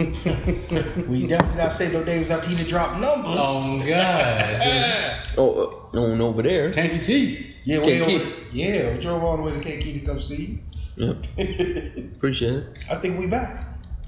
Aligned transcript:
we 0.00 1.26
definitely 1.26 1.56
not 1.56 1.72
say 1.72 1.92
no 1.92 2.02
names 2.04 2.30
after 2.30 2.48
he 2.48 2.56
done 2.56 2.66
drop 2.66 2.92
numbers. 2.92 3.36
Oh 3.38 3.84
God. 3.86 5.26
Oh, 5.38 5.88
uh, 5.94 6.00
on 6.00 6.20
over 6.20 6.42
there. 6.42 6.72
Kanky 6.72 7.04
T. 7.04 7.54
yeah, 7.64 7.78
we 7.78 8.00
over, 8.02 8.28
yeah, 8.52 8.92
we 8.92 9.00
drove 9.00 9.22
all 9.22 9.36
the 9.36 9.42
way 9.44 9.52
to 9.52 9.60
KK 9.60 10.00
to 10.00 10.00
come 10.00 10.20
see 10.20 10.58
you. 10.96 11.14
Yeah. 11.36 12.02
Appreciate 12.16 12.54
it. 12.54 12.78
I 12.90 12.96
think 12.96 13.18
we 13.20 13.26
back. 13.28 13.64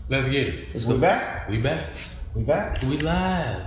Let's 0.09 0.29
get 0.29 0.49
it. 0.49 0.69
Let's 0.75 0.85
We 0.85 0.95
go. 0.95 1.01
back. 1.01 1.49
We 1.49 1.59
back. 1.59 1.85
We 2.35 2.43
back. 2.43 2.83
We 2.83 2.99
live. 2.99 3.67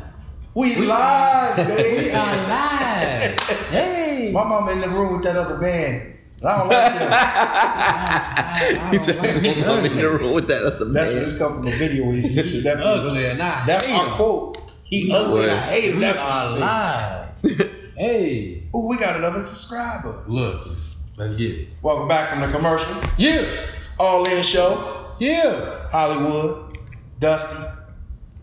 We, 0.54 0.76
live, 0.76 1.56
baby. 1.68 2.08
We 2.08 2.12
are 2.12 2.50
live. 2.50 3.40
hey. 3.72 4.32
My 4.34 4.44
mama 4.44 4.72
in 4.74 4.82
the 4.82 4.90
room 4.90 5.14
with 5.14 5.24
that 5.24 5.38
other 5.38 5.58
band. 5.60 6.15
And 6.42 6.50
I 6.50 6.58
don't 6.60 6.70
like 6.70 7.00
them. 7.00 8.92
He 8.92 8.98
said, 8.98 9.18
I'm 9.18 9.86
in 9.86 9.96
the 9.98 10.18
room 10.22 10.34
with 10.34 10.48
that 10.48 10.64
other 10.64 10.86
That's 10.86 11.12
where 11.12 11.22
man. 11.22 11.30
this 11.30 11.38
come 11.38 11.54
from 11.56 11.68
a 11.68 11.72
video 11.72 12.06
where 12.06 12.16
he 12.16 12.42
should 12.42 12.64
that 12.64 12.80
Ugly 12.82 13.26
and 13.26 13.42
I 13.42 13.66
That's 13.66 13.86
hate 13.88 13.96
our 13.98 14.06
him. 14.08 14.12
quote. 14.14 14.72
He 14.86 15.12
ugly 15.14 15.44
and 15.44 15.52
I 15.52 15.58
hate 15.58 15.90
him. 15.92 15.96
We 15.96 16.02
That's 16.02 16.22
what 16.22 16.32
are 16.32 16.46
she 16.48 16.54
said. 16.54 17.68
live. 17.68 17.94
hey. 17.98 18.64
Ooh, 18.76 18.88
we 18.88 18.98
got 18.98 19.16
another 19.18 19.42
subscriber. 19.42 20.24
Look. 20.28 20.70
Let's 21.18 21.36
get 21.36 21.52
it. 21.52 21.68
Welcome 21.82 22.08
back 22.08 22.30
from 22.30 22.42
the 22.42 22.48
commercial. 22.48 22.96
Yeah. 23.18 23.68
All 24.00 24.26
in 24.26 24.42
show. 24.44 25.16
Yeah. 25.20 25.90
Hollywood. 25.92 26.78
Dusty. 27.20 27.62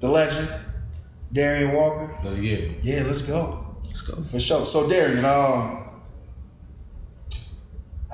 The 0.00 0.08
legend. 0.08 0.48
Darien 1.32 1.72
Walker. 1.72 2.18
Let's 2.24 2.38
get 2.38 2.60
it. 2.60 2.78
Yeah, 2.84 3.02
let's 3.06 3.22
go. 3.22 3.76
Let's 3.82 4.02
go. 4.02 4.20
For 4.22 4.38
sure. 4.38 4.66
So 4.66 4.88
Darian, 4.88 5.24
um 5.24 5.81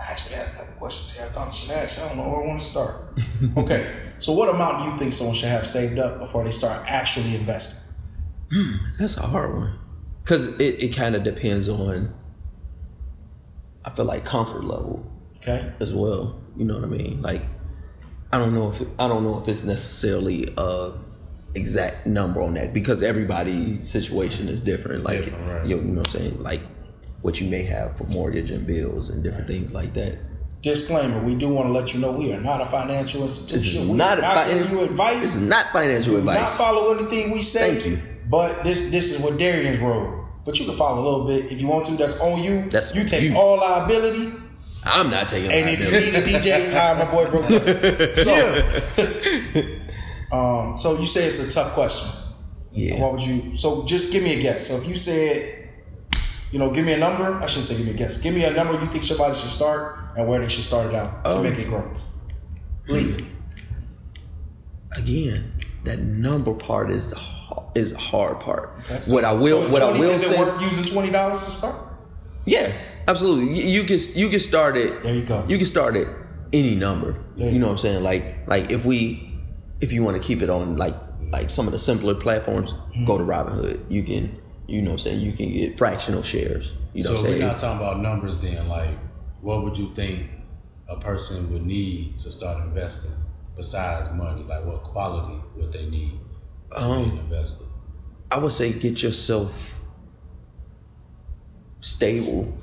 I 0.08 0.12
actually 0.12 0.36
had 0.36 0.46
a 0.46 0.50
couple 0.50 0.72
questions 0.74 1.16
here. 1.16 1.26
I 1.26 1.32
thought 1.34 1.48
I 1.48 1.50
should 1.50 1.70
ask. 1.70 2.00
I 2.02 2.08
don't 2.08 2.16
know 2.16 2.28
where 2.30 2.42
I 2.42 2.46
want 2.46 2.60
to 2.60 2.64
start. 2.66 3.18
okay. 3.58 3.94
So 4.18 4.32
what 4.32 4.48
amount 4.48 4.84
do 4.84 4.90
you 4.90 4.98
think 4.98 5.12
someone 5.12 5.36
should 5.36 5.50
have 5.50 5.66
saved 5.66 5.98
up 5.98 6.18
before 6.18 6.44
they 6.44 6.50
start 6.50 6.82
actually 6.88 7.34
investing? 7.36 7.94
Hmm, 8.50 8.72
that's 8.98 9.16
a 9.18 9.22
hard 9.26 9.54
one. 9.54 9.78
Cause 10.24 10.48
it, 10.58 10.82
it 10.82 10.96
kind 10.96 11.14
of 11.14 11.22
depends 11.24 11.68
on 11.68 12.14
I 13.84 13.90
feel 13.90 14.04
like 14.06 14.24
comfort 14.24 14.64
level 14.64 15.10
Okay. 15.38 15.72
as 15.80 15.94
well. 15.94 16.40
You 16.56 16.64
know 16.64 16.74
what 16.74 16.84
I 16.84 16.88
mean? 16.88 17.22
Like 17.22 17.42
I 18.32 18.38
don't 18.38 18.54
know 18.54 18.70
if 18.70 18.80
it, 18.80 18.88
I 18.98 19.08
don't 19.08 19.24
know 19.24 19.40
if 19.40 19.48
it's 19.48 19.64
necessarily 19.64 20.52
a 20.56 20.92
exact 21.54 22.06
number 22.06 22.42
on 22.42 22.54
that 22.54 22.72
because 22.74 23.02
everybody's 23.02 23.88
situation 23.88 24.48
is 24.48 24.60
different. 24.62 25.04
Like 25.04 25.24
Different, 25.24 25.48
right. 25.50 25.66
you, 25.66 25.76
you 25.76 25.82
know 25.82 25.98
what 26.00 26.08
I'm 26.14 26.20
saying? 26.20 26.42
Like 26.42 26.60
what 27.22 27.40
you 27.40 27.48
may 27.48 27.62
have 27.64 27.96
for 27.96 28.04
mortgage 28.04 28.50
and 28.50 28.66
bills 28.66 29.10
and 29.10 29.22
different 29.24 29.46
things 29.46 29.74
like 29.74 29.94
that. 29.94 30.18
Disclaimer: 30.62 31.20
We 31.24 31.34
do 31.36 31.48
want 31.48 31.68
to 31.68 31.72
let 31.72 31.94
you 31.94 32.00
know 32.00 32.12
we 32.12 32.32
are 32.32 32.40
not 32.40 32.60
a 32.60 32.66
financial 32.66 33.22
This 33.22 33.40
institution. 33.52 33.82
is 33.82 33.88
We 33.88 33.96
not 33.96 34.18
are 34.18 34.22
not 34.22 34.34
fi- 34.46 34.54
giving 34.54 34.70
you 34.72 34.84
advice. 34.84 35.14
This 35.20 35.34
is 35.36 35.48
not 35.48 35.66
financial 35.66 36.14
Do 36.16 36.22
not 36.22 36.34
advice. 36.36 36.56
follow 36.56 36.98
anything 36.98 37.30
we 37.32 37.42
say. 37.42 37.74
Thank 37.74 37.86
you. 37.86 37.98
But 38.28 38.64
this 38.64 38.90
this 38.90 39.12
is 39.14 39.20
what 39.22 39.38
Darien's 39.38 39.78
role. 39.80 40.24
But 40.44 40.58
you 40.58 40.66
can 40.66 40.76
follow 40.76 41.02
a 41.02 41.04
little 41.04 41.26
bit 41.26 41.52
if 41.52 41.60
you 41.60 41.68
want 41.68 41.86
to. 41.86 41.92
That's 41.92 42.20
on 42.20 42.42
you. 42.42 42.68
That's 42.70 42.94
you 42.94 43.04
take 43.04 43.22
you. 43.22 43.36
all 43.36 43.58
liability. 43.58 44.32
I'm 44.84 45.10
not 45.10 45.28
taking 45.28 45.50
And 45.52 45.68
if 45.68 45.80
you 45.80 45.90
liability. 45.90 46.28
need 46.28 46.36
a 46.36 46.40
DJ, 46.40 46.72
hire 46.72 46.94
my 46.94 47.10
boy 47.10 47.28
Brook. 47.30 47.46
So, 50.30 50.32
um, 50.32 50.76
so 50.78 50.98
you 50.98 51.06
say 51.06 51.24
it's 51.24 51.38
a 51.46 51.50
tough 51.52 51.72
question. 51.72 52.08
Yeah. 52.72 53.00
What 53.00 53.12
would 53.12 53.22
you? 53.22 53.54
So 53.56 53.84
just 53.84 54.12
give 54.12 54.22
me 54.22 54.34
a 54.38 54.40
guess. 54.42 54.66
So 54.68 54.76
if 54.76 54.86
you 54.88 54.96
said, 54.96 55.57
you 56.52 56.58
know, 56.58 56.70
give 56.70 56.84
me 56.84 56.92
a 56.92 56.98
number. 56.98 57.34
I 57.34 57.46
shouldn't 57.46 57.66
say 57.66 57.76
give 57.76 57.86
me 57.86 57.92
a 57.92 57.96
guess. 57.96 58.20
Give 58.20 58.34
me 58.34 58.44
a 58.44 58.52
number 58.52 58.74
you 58.74 58.86
think 58.90 59.04
somebody 59.04 59.34
should 59.34 59.50
start 59.50 59.98
and 60.16 60.26
where 60.28 60.40
they 60.40 60.48
should 60.48 60.64
start 60.64 60.86
it 60.86 60.94
out 60.94 61.24
to 61.24 61.36
Um, 61.38 61.42
make 61.42 61.58
it 61.58 61.68
grow. 61.68 61.84
Legally. 62.88 63.24
Again, 64.96 65.52
that 65.84 65.98
number 66.00 66.54
part 66.54 66.90
is 66.90 67.08
the 67.10 67.18
is 67.74 67.92
the 67.92 67.98
hard 67.98 68.40
part. 68.40 68.72
Okay, 68.84 69.00
so- 69.02 69.14
what 69.14 69.24
I 69.24 69.32
will 69.32 69.64
so 69.66 69.72
what 69.72 69.80
20 69.82 69.96
I 69.96 70.00
will 70.00 70.10
is 70.10 70.26
say 70.26 70.34
it 70.34 70.38
worth 70.40 70.60
using 70.62 70.84
twenty 70.84 71.10
dollars 71.10 71.44
to 71.44 71.50
start? 71.50 71.76
Yeah, 72.46 72.72
absolutely. 73.06 73.52
You, 73.54 73.82
you 73.82 73.84
can 73.84 73.98
you 74.14 74.28
can 74.28 74.40
start 74.40 74.76
it. 74.76 75.02
There 75.02 75.14
you 75.14 75.22
go. 75.24 75.44
You 75.48 75.58
can 75.58 75.66
start 75.66 75.94
at 75.96 76.06
any 76.52 76.74
number. 76.74 77.16
You 77.36 77.50
you 77.50 77.58
know 77.58 77.66
what 77.66 77.72
I'm 77.72 77.78
saying? 77.78 78.02
Like 78.02 78.48
like 78.48 78.70
if 78.70 78.84
we 78.86 79.30
if 79.80 79.92
you 79.92 80.02
want 80.02 80.20
to 80.20 80.26
keep 80.26 80.40
it 80.42 80.48
on 80.50 80.76
like 80.78 80.94
like 81.30 81.50
some 81.50 81.66
of 81.66 81.72
the 81.72 81.78
simpler 81.78 82.14
platforms, 82.14 82.72
Mm-hmm. 82.72 83.04
go 83.04 83.18
to 83.18 83.24
Robinhood. 83.24 83.78
You 83.90 84.02
can 84.02 84.40
you 84.68 84.82
know 84.82 84.90
what 84.90 84.94
I'm 84.94 84.98
saying 85.00 85.20
you 85.20 85.32
can 85.32 85.50
get 85.52 85.76
fractional 85.78 86.22
shares. 86.22 86.72
You 86.94 87.02
know 87.02 87.10
So 87.10 87.14
what 87.16 87.20
I'm 87.24 87.26
saying 87.30 87.42
we're 87.42 87.48
not 87.48 87.58
talking 87.58 87.80
about 87.80 88.00
numbers 88.00 88.38
then. 88.40 88.68
Like, 88.68 88.90
what 89.40 89.64
would 89.64 89.76
you 89.76 89.92
think 89.94 90.30
a 90.88 90.96
person 91.00 91.50
would 91.52 91.64
need 91.66 92.16
to 92.18 92.30
start 92.30 92.62
investing 92.64 93.12
besides 93.56 94.14
money? 94.14 94.42
Like, 94.44 94.64
what 94.66 94.82
quality 94.84 95.40
would 95.56 95.72
they 95.72 95.86
need 95.86 96.20
to 96.72 96.80
Um, 96.80 97.04
be 97.04 97.10
an 97.10 97.18
investor? 97.24 97.64
I 98.30 98.38
would 98.38 98.52
say 98.52 98.72
get 98.72 99.02
yourself 99.02 99.74
stable 101.80 102.56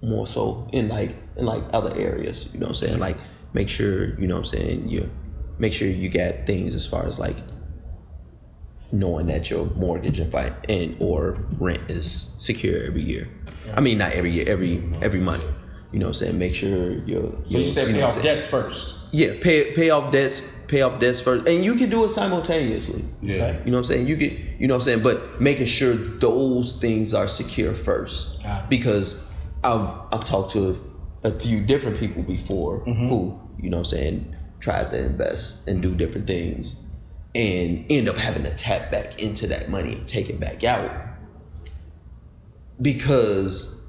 more 0.00 0.26
so 0.26 0.68
in 0.72 0.88
like 0.88 1.14
in 1.36 1.44
like 1.46 1.62
other 1.72 1.94
areas. 1.96 2.48
You 2.52 2.60
know 2.60 2.66
what 2.66 2.82
I'm 2.82 2.86
saying? 2.88 2.98
Like 2.98 3.16
make 3.52 3.68
sure, 3.68 4.18
you 4.18 4.26
know 4.26 4.36
what 4.40 4.52
I'm 4.52 4.58
saying, 4.58 4.88
you 4.88 5.10
make 5.58 5.72
sure 5.72 5.88
you 5.88 6.08
got 6.08 6.46
things 6.46 6.74
as 6.74 6.86
far 6.86 7.06
as 7.06 7.18
like 7.18 7.36
knowing 8.92 9.26
that 9.26 9.50
your 9.50 9.64
mortgage 9.74 10.20
and 10.20 10.30
fi- 10.30 10.52
and 10.68 10.96
or 11.00 11.38
rent 11.58 11.80
is 11.90 12.34
secure 12.38 12.84
every 12.84 13.02
year. 13.02 13.28
I 13.74 13.80
mean 13.80 13.98
not 13.98 14.12
every 14.12 14.30
year, 14.30 14.44
every 14.46 14.82
every 15.02 15.20
month. 15.20 15.44
You 15.92 15.98
know 15.98 16.06
what 16.06 16.10
I'm 16.10 16.14
saying? 16.14 16.38
Make 16.38 16.54
sure 16.54 16.92
you're 17.06 17.32
So 17.44 17.58
you 17.58 17.68
said 17.68 17.88
know 17.88 17.94
pay 17.94 18.02
what 18.04 18.16
off 18.16 18.22
debts 18.22 18.46
first. 18.46 18.94
Yeah, 19.12 19.34
pay 19.40 19.72
pay 19.72 19.90
off 19.90 20.10
debts, 20.12 20.52
pay 20.68 20.80
off 20.82 21.00
debts 21.00 21.20
first. 21.20 21.46
And 21.48 21.62
you 21.64 21.74
can 21.76 21.90
do 21.90 22.04
it 22.04 22.10
simultaneously. 22.10 23.04
Yeah. 23.20 23.34
Okay. 23.34 23.62
You 23.64 23.70
know 23.70 23.78
what 23.78 23.84
I'm 23.84 23.88
saying? 23.88 24.06
You 24.06 24.16
get, 24.16 24.32
you 24.58 24.66
know 24.66 24.74
what 24.74 24.80
I'm 24.80 24.84
saying, 24.84 25.02
but 25.02 25.40
making 25.40 25.66
sure 25.66 25.94
those 25.94 26.80
things 26.80 27.12
are 27.12 27.28
secure 27.28 27.74
first. 27.74 28.40
Because 28.70 29.30
I've 29.64 29.88
I've 30.12 30.24
talked 30.24 30.52
to 30.52 30.76
a, 31.24 31.28
a 31.28 31.38
few 31.38 31.60
different 31.60 31.98
people 32.00 32.22
before 32.22 32.80
Mm-hmm. 32.84 33.08
who, 33.08 33.38
you 33.58 33.68
know 33.70 33.76
what 33.78 33.92
I'm 33.92 33.98
saying, 33.98 34.36
tried 34.60 34.90
to 34.90 35.04
invest 35.04 35.68
and 35.68 35.82
do 35.82 35.94
different 35.94 36.26
things 36.26 36.81
and 37.34 37.86
end 37.90 38.08
up 38.08 38.16
having 38.16 38.42
to 38.44 38.54
tap 38.54 38.90
back 38.90 39.22
into 39.22 39.46
that 39.46 39.68
money 39.70 39.94
and 39.94 40.06
take 40.08 40.28
it 40.28 40.38
back 40.38 40.64
out 40.64 40.90
because 42.80 43.80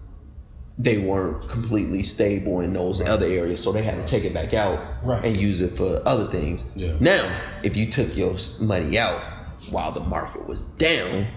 they 0.78 0.98
weren't 0.98 1.48
completely 1.50 2.02
stable 2.04 2.60
in 2.62 2.74
those 2.74 3.00
other 3.02 3.28
areas, 3.28 3.62
so 3.64 3.72
they 3.72 3.84
had 3.84 3.96
to 3.96 4.04
take 4.06 4.24
it 4.24 4.34
back 4.34 4.54
out 4.54 4.80
Right. 5.04 5.24
and 5.24 5.38
use 5.38 5.62
it 5.62 5.78
for 5.78 6.02
other 6.06 6.26
things. 6.26 6.66
Yeah. 6.76 6.94
Now, 7.00 7.30
if 7.62 7.78
you 7.78 7.86
took 7.86 8.16
your 8.18 8.36
money 8.60 8.98
out 8.98 9.22
while 9.70 9.92
the 9.92 10.00
market 10.00 10.48
was 10.48 10.64
down, 10.64 11.28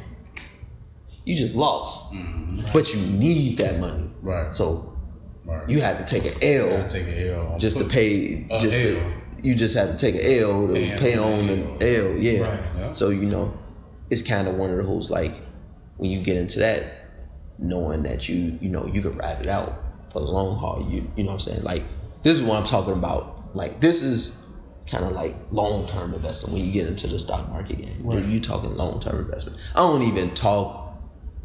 you 1.24 1.34
just 1.34 1.54
lost. 1.54 2.12
Mm-hmm. 2.12 2.62
But 2.72 2.94
you 2.94 3.00
need 3.18 3.58
that 3.58 3.78
money, 3.78 4.10
Right. 4.22 4.54
so 4.54 4.92
Right. 5.44 5.68
you 5.68 5.80
had 5.80 6.04
to 6.06 6.20
take 6.20 6.24
an 6.34 6.42
L 6.42 6.88
take 6.88 7.06
an 7.06 7.28
L. 7.28 7.58
just 7.58 7.78
to 7.78 7.84
pay. 7.84 8.44
Just 8.58 8.72
to 8.72 9.00
L. 9.00 9.12
you 9.42 9.54
just 9.54 9.76
had 9.76 9.88
to 9.88 9.96
take 9.96 10.14
an 10.14 10.42
L 10.42 10.66
to 10.68 10.72
Pay 10.74 10.96
pay 10.96 11.18
on 11.18 11.48
an 11.48 11.76
L. 11.80 12.16
Yeah. 12.16 12.40
Right. 12.40 12.64
Yeah. 12.78 12.92
So 12.92 13.10
you 13.10 13.26
know, 13.26 13.56
it's 14.10 14.22
kind 14.22 14.48
of 14.48 14.56
one 14.56 14.70
of 14.70 14.84
those 14.86 15.10
like 15.10 15.34
when 15.96 16.10
you 16.10 16.20
get 16.22 16.36
into 16.36 16.58
that, 16.60 16.84
knowing 17.58 18.02
that 18.04 18.28
you 18.28 18.58
you 18.60 18.68
know 18.68 18.86
you 18.86 19.02
can 19.02 19.16
ride 19.16 19.40
it 19.40 19.46
out 19.46 19.74
for 20.12 20.20
the 20.20 20.26
long 20.26 20.58
haul. 20.58 20.86
You 20.90 21.10
you 21.16 21.22
know 21.24 21.28
what 21.28 21.34
I'm 21.34 21.40
saying? 21.40 21.62
Like 21.62 21.82
this 22.22 22.38
is 22.38 22.42
what 22.42 22.58
I'm 22.58 22.66
talking 22.66 22.94
about. 22.94 23.54
Like 23.56 23.80
this 23.80 24.02
is 24.02 24.46
kind 24.86 25.04
of 25.04 25.12
like 25.12 25.34
long 25.50 25.86
term 25.86 26.14
investing 26.14 26.52
when 26.54 26.64
you 26.64 26.72
get 26.72 26.86
into 26.86 27.06
the 27.06 27.18
stock 27.18 27.48
market 27.48 27.78
game. 27.78 28.00
Right. 28.02 28.24
You 28.24 28.40
talking 28.40 28.76
long 28.76 29.00
term 29.00 29.18
investment. 29.18 29.58
I 29.74 29.78
don't 29.80 30.02
even 30.02 30.30
talk 30.34 30.94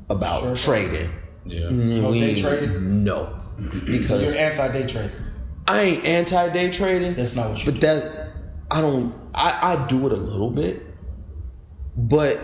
about 0.10 0.42
Sure. 0.42 0.56
trading. 0.56 1.10
Yeah. 1.46 1.70
No 1.70 2.14
day 2.14 2.40
trading? 2.40 3.04
No, 3.04 3.40
because 3.58 4.24
You're 4.24 4.38
anti 4.38 4.72
day 4.72 4.86
trader. 4.86 5.31
I 5.72 5.82
ain't 5.82 6.06
anti 6.06 6.50
day 6.50 6.70
trading. 6.72 7.16
That's 7.16 7.36
not 7.36 7.50
what 7.50 7.66
you 7.66 7.72
But 7.72 7.82
do. 7.82 7.88
that 7.88 8.30
I 8.70 8.82
don't. 8.82 9.14
I 9.34 9.74
I 9.74 9.88
do 9.88 10.06
it 10.08 10.12
a 10.14 10.18
little 10.18 10.50
bit, 10.50 10.84
but 11.96 12.40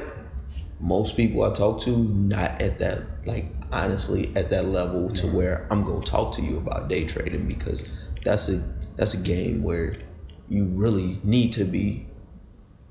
most 0.80 1.18
people 1.18 1.44
I 1.44 1.54
talk 1.54 1.82
to 1.82 1.98
not 1.98 2.62
at 2.62 2.80
that 2.80 3.02
like 3.26 3.46
honestly 3.72 4.32
at 4.36 4.50
that 4.52 4.66
level 4.66 5.10
to 5.10 5.28
where 5.28 5.68
I'm 5.72 5.84
gonna 5.84 6.06
talk 6.06 6.34
to 6.36 6.42
you 6.42 6.58
about 6.58 6.88
day 6.88 7.06
trading 7.06 7.48
because 7.48 7.90
that's 8.24 8.48
a 8.50 8.64
that's 8.96 9.14
a 9.14 9.22
game 9.24 9.64
where 9.64 9.96
you 10.50 10.66
really 10.66 11.20
need 11.24 11.52
to 11.54 11.66
be 11.66 12.06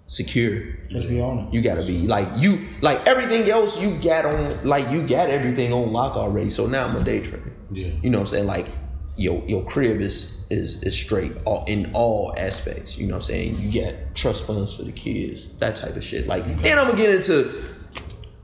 secure. 0.06 0.54
You 0.56 0.74
Gotta 0.92 1.08
be 1.08 1.20
on 1.20 1.38
it. 1.48 1.54
You 1.54 1.62
gotta 1.62 1.86
be 1.86 2.06
like 2.06 2.28
you 2.38 2.58
like 2.82 3.06
everything 3.06 3.48
else 3.50 3.80
you 3.80 3.96
got 4.00 4.24
on 4.26 4.64
like 4.64 4.90
you 4.90 5.06
got 5.06 5.30
everything 5.30 5.72
on 5.72 5.92
lock 5.92 6.16
already. 6.16 6.50
So 6.50 6.66
now 6.66 6.86
I'm 6.86 6.96
a 6.96 7.04
day 7.04 7.20
trader. 7.22 7.52
Yeah. 7.72 7.92
You 8.02 8.10
know 8.10 8.18
what 8.18 8.28
I'm 8.28 8.34
saying? 8.34 8.46
Like 8.46 8.68
your 9.16 9.42
your 9.46 9.64
crib 9.64 10.00
is 10.00 10.40
is 10.50 10.82
is 10.82 10.94
straight 10.96 11.32
all 11.44 11.64
in 11.66 11.90
all 11.94 12.34
aspects. 12.36 12.96
You 12.98 13.06
know 13.06 13.14
what 13.14 13.18
I'm 13.18 13.22
saying? 13.24 13.60
You 13.60 13.70
get 13.70 14.14
trust 14.14 14.46
funds 14.46 14.74
for 14.74 14.82
the 14.84 14.92
kids, 14.92 15.56
that 15.58 15.76
type 15.76 15.96
of 15.96 16.04
shit. 16.04 16.26
Like 16.26 16.44
and 16.44 16.64
I'm 16.66 16.86
gonna 16.86 16.96
get 16.96 17.14
into 17.14 17.50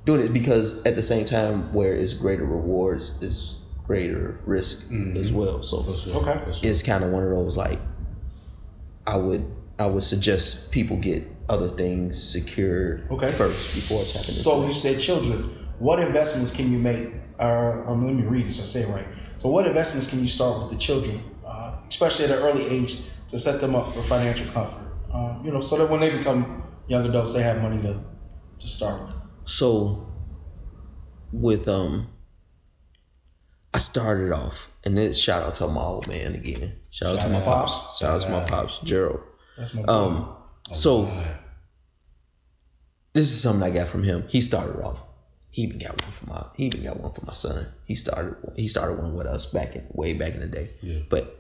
doing 0.05 0.21
it 0.23 0.33
because 0.33 0.85
at 0.85 0.95
the 0.97 1.03
same 1.03 1.25
time 1.27 1.73
where 1.73 1.93
it's 1.93 2.15
greater 2.15 2.45
rewards 2.45 3.13
is 3.21 3.59
greater 3.87 4.41
risk 4.47 4.91
as 5.17 5.33
well. 5.33 5.63
So 5.63 5.83
For 5.83 5.97
sure. 5.97 6.17
Okay. 6.23 6.53
Sure. 6.53 6.71
it's 6.71 6.83
kind 6.83 7.05
of 7.05 7.11
one 7.11 7.23
of 7.23 7.31
those 7.31 7.57
like 7.57 7.79
I 9.07 9.17
would 9.17 9.45
I 9.79 9.87
would 9.87 10.03
suggest 10.03 10.71
people 10.73 10.97
get 10.97 11.25
other 11.49 11.69
things 11.69 12.23
secured 12.23 13.07
Okay. 13.11 13.31
first 13.33 13.75
before 13.75 13.99
tapping 13.99 14.35
So 14.43 14.65
you 14.67 14.73
said 14.73 15.01
children. 15.01 15.59
What 15.79 15.99
investments 15.99 16.55
can 16.55 16.71
you 16.73 16.79
make? 16.79 17.09
Uh, 17.41 17.83
um, 17.87 18.07
let 18.07 18.15
me 18.15 18.23
read 18.23 18.47
this. 18.47 18.61
I 18.61 18.63
say 18.63 18.89
it 18.89 18.95
right. 18.95 19.07
So 19.43 19.49
what 19.49 19.67
investments 19.67 20.07
can 20.07 20.21
you 20.21 20.29
start 20.29 20.61
with 20.61 20.71
the 20.71 20.77
children, 20.77 21.21
uh, 21.45 21.77
especially 21.89 22.27
at 22.27 22.31
an 22.31 22.39
early 22.45 22.65
age, 22.65 23.01
to 23.27 23.37
set 23.37 23.61
them 23.61 23.75
up 23.75 23.93
for 23.93 24.01
financial 24.01 24.47
comfort? 24.53 24.87
Um, 25.13 25.43
you 25.45 25.51
know, 25.51 25.61
so 25.61 25.79
that 25.79 25.91
when 25.91 25.99
they 25.99 26.17
become 26.17 26.63
young 26.87 27.05
adults, 27.09 27.35
they 27.35 27.43
have 27.43 27.61
money 27.61 27.83
to 27.83 28.01
to 28.61 28.69
start 28.69 29.05
with. 29.05 29.17
So 29.45 30.07
with 31.33 31.67
um 31.67 32.07
I 33.75 33.79
started 33.79 34.31
off 34.33 34.71
and 34.85 34.97
then 34.97 35.13
shout 35.13 35.43
out 35.43 35.57
to 35.57 35.67
my 35.67 35.81
old 35.83 36.07
man 36.07 36.37
again. 36.37 36.77
Shout, 36.91 37.09
out 37.17 37.17
Shout 37.17 37.27
to 37.27 37.33
my 37.33 37.39
out. 37.41 37.45
pops. 37.45 37.99
Shout 37.99 38.11
out 38.15 38.23
to 38.23 38.29
my 38.31 38.45
pops, 38.45 38.79
Gerald. 38.85 39.23
That's 39.59 39.75
my 39.75 39.83
Um 39.89 40.37
so 40.73 41.07
Man. 41.07 41.35
this 43.13 43.33
is 43.33 43.43
something 43.43 43.69
I 43.69 43.75
got 43.75 43.89
from 43.89 44.05
him. 44.05 44.23
He 44.29 44.41
started 44.41 44.81
off. 44.85 44.99
He 45.53 45.63
even 45.63 45.79
got 45.79 45.91
one 45.91 46.11
for 46.11 46.27
my 46.27 46.45
he 46.57 46.67
even 46.67 46.83
got 46.83 46.99
one 46.99 47.13
for 47.13 47.25
my 47.25 47.33
son. 47.33 47.69
He 47.85 47.95
started 47.95 48.37
he 48.57 48.67
started 48.67 48.99
one 48.99 49.15
with 49.15 49.27
us 49.27 49.47
back 49.47 49.77
in 49.77 49.87
way 49.91 50.15
back 50.15 50.35
in 50.35 50.41
the 50.41 50.47
day. 50.47 50.71
Yeah. 50.81 51.01
But 51.09 51.39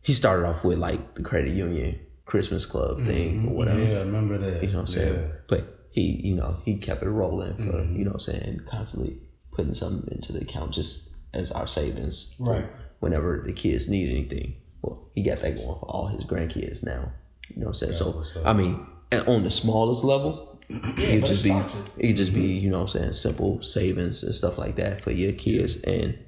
he 0.00 0.12
started 0.14 0.46
off 0.46 0.64
with 0.64 0.78
like 0.78 1.16
the 1.16 1.22
credit 1.22 1.50
union 1.50 1.98
Christmas 2.24 2.66
club 2.66 2.98
mm-hmm. 2.98 3.06
thing 3.06 3.48
or 3.48 3.54
whatever. 3.54 3.80
Yeah, 3.80 3.96
I 3.96 4.00
remember 4.00 4.38
that. 4.38 4.62
You 4.62 4.68
know 4.68 4.74
what 4.74 4.80
I'm 4.80 4.86
saying? 4.86 5.14
Yeah. 5.14 5.34
But 5.48 5.86
he, 5.90 6.02
you 6.02 6.34
know, 6.34 6.58
he 6.64 6.76
kept 6.76 7.02
it 7.02 7.08
rolling 7.08 7.56
for, 7.56 7.62
mm-hmm. 7.62 7.96
you 7.96 8.04
know 8.04 8.12
what 8.12 8.28
I'm 8.28 8.34
saying, 8.34 8.62
constantly 8.66 9.18
putting 9.52 9.74
something 9.74 10.14
into 10.14 10.32
the 10.32 10.42
account 10.42 10.72
just 10.72 11.10
as 11.34 11.50
our 11.50 11.66
savings. 11.66 12.34
Right. 12.38 12.66
Whenever 13.00 13.42
the 13.44 13.52
kids 13.52 13.88
need 13.88 14.10
anything. 14.10 14.56
Well, 14.82 15.08
he 15.14 15.22
got 15.22 15.38
that 15.38 15.56
going 15.56 15.78
for 15.78 15.86
all 15.86 16.06
his 16.06 16.24
grandkids 16.24 16.84
now. 16.84 17.12
You 17.48 17.60
know 17.60 17.68
what 17.68 17.82
I'm 17.82 17.92
saying? 17.92 17.92
so. 17.92 18.22
I 18.44 18.52
mean, 18.52 18.86
on 19.26 19.42
the 19.42 19.50
smallest 19.50 20.04
level, 20.04 20.47
it 20.68 21.20
could 21.20 21.26
just 21.26 21.44
be 21.44 21.50
it 21.50 22.08
could 22.08 22.16
just 22.16 22.34
be, 22.34 22.42
you 22.42 22.70
know 22.70 22.78
what 22.82 22.94
I'm 22.94 23.00
saying, 23.00 23.12
simple 23.14 23.62
savings 23.62 24.22
and 24.22 24.34
stuff 24.34 24.58
like 24.58 24.76
that 24.76 25.00
for 25.00 25.10
your 25.10 25.32
kids. 25.32 25.80
And 25.82 26.18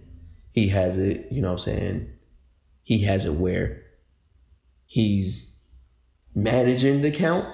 he 0.53 0.69
has 0.69 0.99
it, 0.99 1.29
you 1.31 1.41
know 1.43 1.49
what 1.53 1.67
I'm 1.67 1.75
saying, 1.75 2.11
he 2.83 3.03
has 3.05 3.27
it 3.27 3.35
where 3.35 3.83
he's 4.87 5.57
managing 6.35 7.03
the 7.03 7.09
account, 7.09 7.47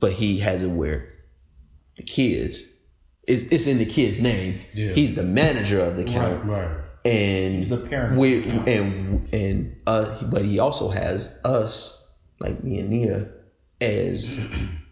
but 0.00 0.12
he 0.12 0.38
has 0.38 0.62
it 0.62 0.68
where 0.70 1.08
the 1.96 2.02
kids, 2.02 2.62
it's, 3.26 3.42
it's 3.44 3.66
in 3.66 3.78
the 3.78 3.84
kid's 3.86 4.20
name. 4.22 4.58
Yeah. 4.74 4.92
He's 4.92 5.14
the 5.14 5.22
manager 5.24 5.80
of 5.80 5.96
the 5.96 6.02
account, 6.04 6.44
Right. 6.46 6.70
and 7.04 7.54
He's 7.56 7.68
the 7.70 7.78
parent 7.78 8.18
We 8.18 8.48
and 8.48 9.28
and 9.34 9.76
uh, 9.86 10.22
but 10.24 10.44
he 10.44 10.58
also 10.58 10.88
has 10.90 11.40
us, 11.44 12.10
like 12.40 12.62
me 12.64 12.78
and 12.78 12.90
Nia, 12.90 13.28
as 13.80 14.48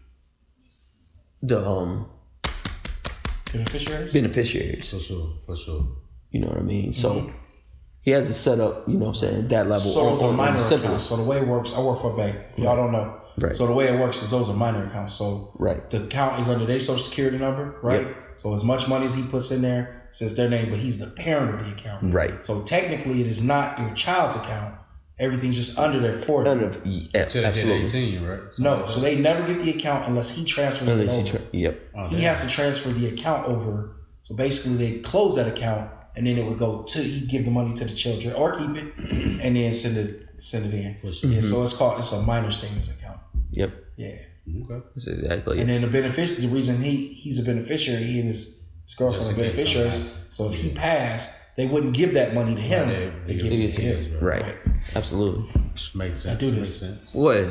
the 1.41 1.65
um 1.67 2.09
Beneficiaries. 3.53 4.13
beneficiaries. 4.13 4.91
For 4.93 4.99
sure. 4.99 5.29
For 5.45 5.55
sure. 5.55 5.87
You 6.31 6.41
know 6.41 6.47
what 6.47 6.57
I 6.57 6.61
mean? 6.63 6.91
So 6.93 7.31
he 8.01 8.11
has 8.11 8.29
it 8.29 8.33
set 8.33 8.59
up. 8.59 8.87
You 8.87 8.95
know 8.95 9.05
what 9.05 9.07
I'm 9.09 9.15
saying? 9.15 9.47
That 9.47 9.63
level. 9.67 9.79
So 9.79 10.01
on- 10.01 10.05
those 10.13 10.21
are 10.21 10.25
on- 10.25 10.29
on 10.31 10.35
minor 10.37 10.59
the 10.59 10.75
accounts. 10.75 11.03
So 11.05 11.15
the 11.17 11.23
way 11.23 11.37
it 11.37 11.47
works, 11.47 11.73
I 11.73 11.79
work 11.81 12.01
for 12.01 12.13
a 12.13 12.17
bank. 12.17 12.35
If 12.55 12.63
y'all 12.63 12.75
don't 12.75 12.91
know. 12.91 13.15
Right. 13.37 13.55
So 13.55 13.67
the 13.67 13.73
way 13.73 13.87
it 13.87 13.99
works 13.99 14.21
is 14.23 14.31
those 14.31 14.49
are 14.49 14.53
minor 14.55 14.85
accounts. 14.87 15.13
So 15.13 15.51
Right. 15.59 15.87
the 15.89 16.03
account 16.03 16.41
is 16.41 16.49
under 16.49 16.65
their 16.65 16.79
social 16.79 17.01
security 17.03 17.37
number, 17.37 17.75
right? 17.81 18.01
Yep. 18.01 18.15
So 18.37 18.53
as 18.53 18.63
much 18.63 18.87
money 18.89 19.05
as 19.05 19.13
he 19.15 19.23
puts 19.23 19.51
in 19.51 19.61
there 19.61 20.03
since 20.11 20.33
their 20.33 20.49
name, 20.49 20.69
but 20.71 20.79
he's 20.79 20.97
the 20.97 21.07
parent 21.07 21.53
of 21.55 21.65
the 21.65 21.71
account. 21.71 22.13
Right. 22.13 22.43
So 22.43 22.61
technically 22.61 23.21
it 23.21 23.27
is 23.27 23.43
not 23.43 23.79
your 23.79 23.91
child's 23.91 24.35
account. 24.37 24.75
Everything's 25.19 25.55
just 25.55 25.79
under 25.79 25.99
their 25.99 26.13
for 26.13 26.43
them. 26.43 26.61
None 26.61 26.69
of- 26.69 26.85
yeah, 26.85 27.25
Till 27.25 27.41
they 27.41 27.47
hit 27.51 27.65
absolutely. 27.65 28.17
18, 28.19 28.23
right? 28.23 28.39
No, 28.59 28.85
so 28.85 28.99
they 28.99 29.17
never 29.17 29.45
get 29.47 29.61
the 29.61 29.71
account 29.71 30.07
unless 30.07 30.35
he 30.35 30.45
transfers 30.45 30.87
Unless 30.87 31.17
it 31.17 31.23
he 31.23 31.29
tra- 31.31 31.41
yep. 31.51 31.81
Oh, 31.95 32.07
he 32.07 32.17
damn. 32.17 32.25
has 32.25 32.43
to 32.43 32.49
transfer 32.49 32.89
the 32.89 33.07
account 33.07 33.47
over. 33.47 33.95
So 34.21 34.35
basically, 34.35 34.77
they 34.77 34.99
close 34.99 35.35
that 35.35 35.47
account, 35.47 35.89
and 36.15 36.27
then 36.27 36.37
it 36.37 36.45
would 36.45 36.59
go 36.59 36.83
to 36.83 36.99
he 36.99 37.25
give 37.25 37.45
the 37.45 37.51
money 37.51 37.73
to 37.73 37.85
the 37.85 37.95
children 37.95 38.35
or 38.35 38.57
keep 38.57 38.75
it, 38.75 38.93
and 39.43 39.55
then 39.55 39.73
send 39.73 39.97
it 39.97 40.27
send 40.39 40.71
it 40.71 40.73
in. 40.77 40.97
For 41.01 41.11
sure. 41.11 41.31
Yeah, 41.31 41.41
so 41.41 41.55
mm-hmm. 41.55 41.63
it's 41.63 41.75
called 41.75 41.99
it's 41.99 42.11
a 42.13 42.21
minor 42.21 42.51
savings 42.51 42.95
account. 42.99 43.19
Yep. 43.51 43.71
Yeah, 43.95 44.17
Okay. 44.63 44.85
That's 44.93 45.07
exactly 45.07 45.59
and 45.59 45.69
then 45.69 45.81
the 45.81 45.87
beneficiary, 45.87 46.45
the 46.47 46.53
reason 46.53 46.81
he 46.81 47.07
he's 47.07 47.39
a 47.39 47.43
beneficiary, 47.43 48.03
he 48.03 48.19
and 48.19 48.29
his, 48.29 48.63
his 48.83 48.93
girlfriend 48.93 49.31
are 49.31 49.35
beneficiaries. 49.35 50.13
So 50.29 50.47
if 50.47 50.55
he 50.55 50.69
passed, 50.69 51.41
they 51.57 51.65
wouldn't 51.65 51.93
give 51.93 52.13
that 52.13 52.33
money 52.33 52.55
to 52.55 52.61
him. 52.61 52.87
Right, 52.87 53.27
they 53.27 53.33
they 53.33 53.39
give 53.39 53.51
give 53.51 53.59
it 53.59 53.63
It 53.65 53.71
to 53.75 53.81
is 53.81 54.07
him. 54.13 54.19
right. 54.23 54.55
Absolutely. 54.95 55.49
Makes 55.95 56.21
sense. 56.21 56.25
I 56.27 56.35
do 56.39 56.51
this. 56.51 56.79
sense. 56.79 57.09
What? 57.11 57.45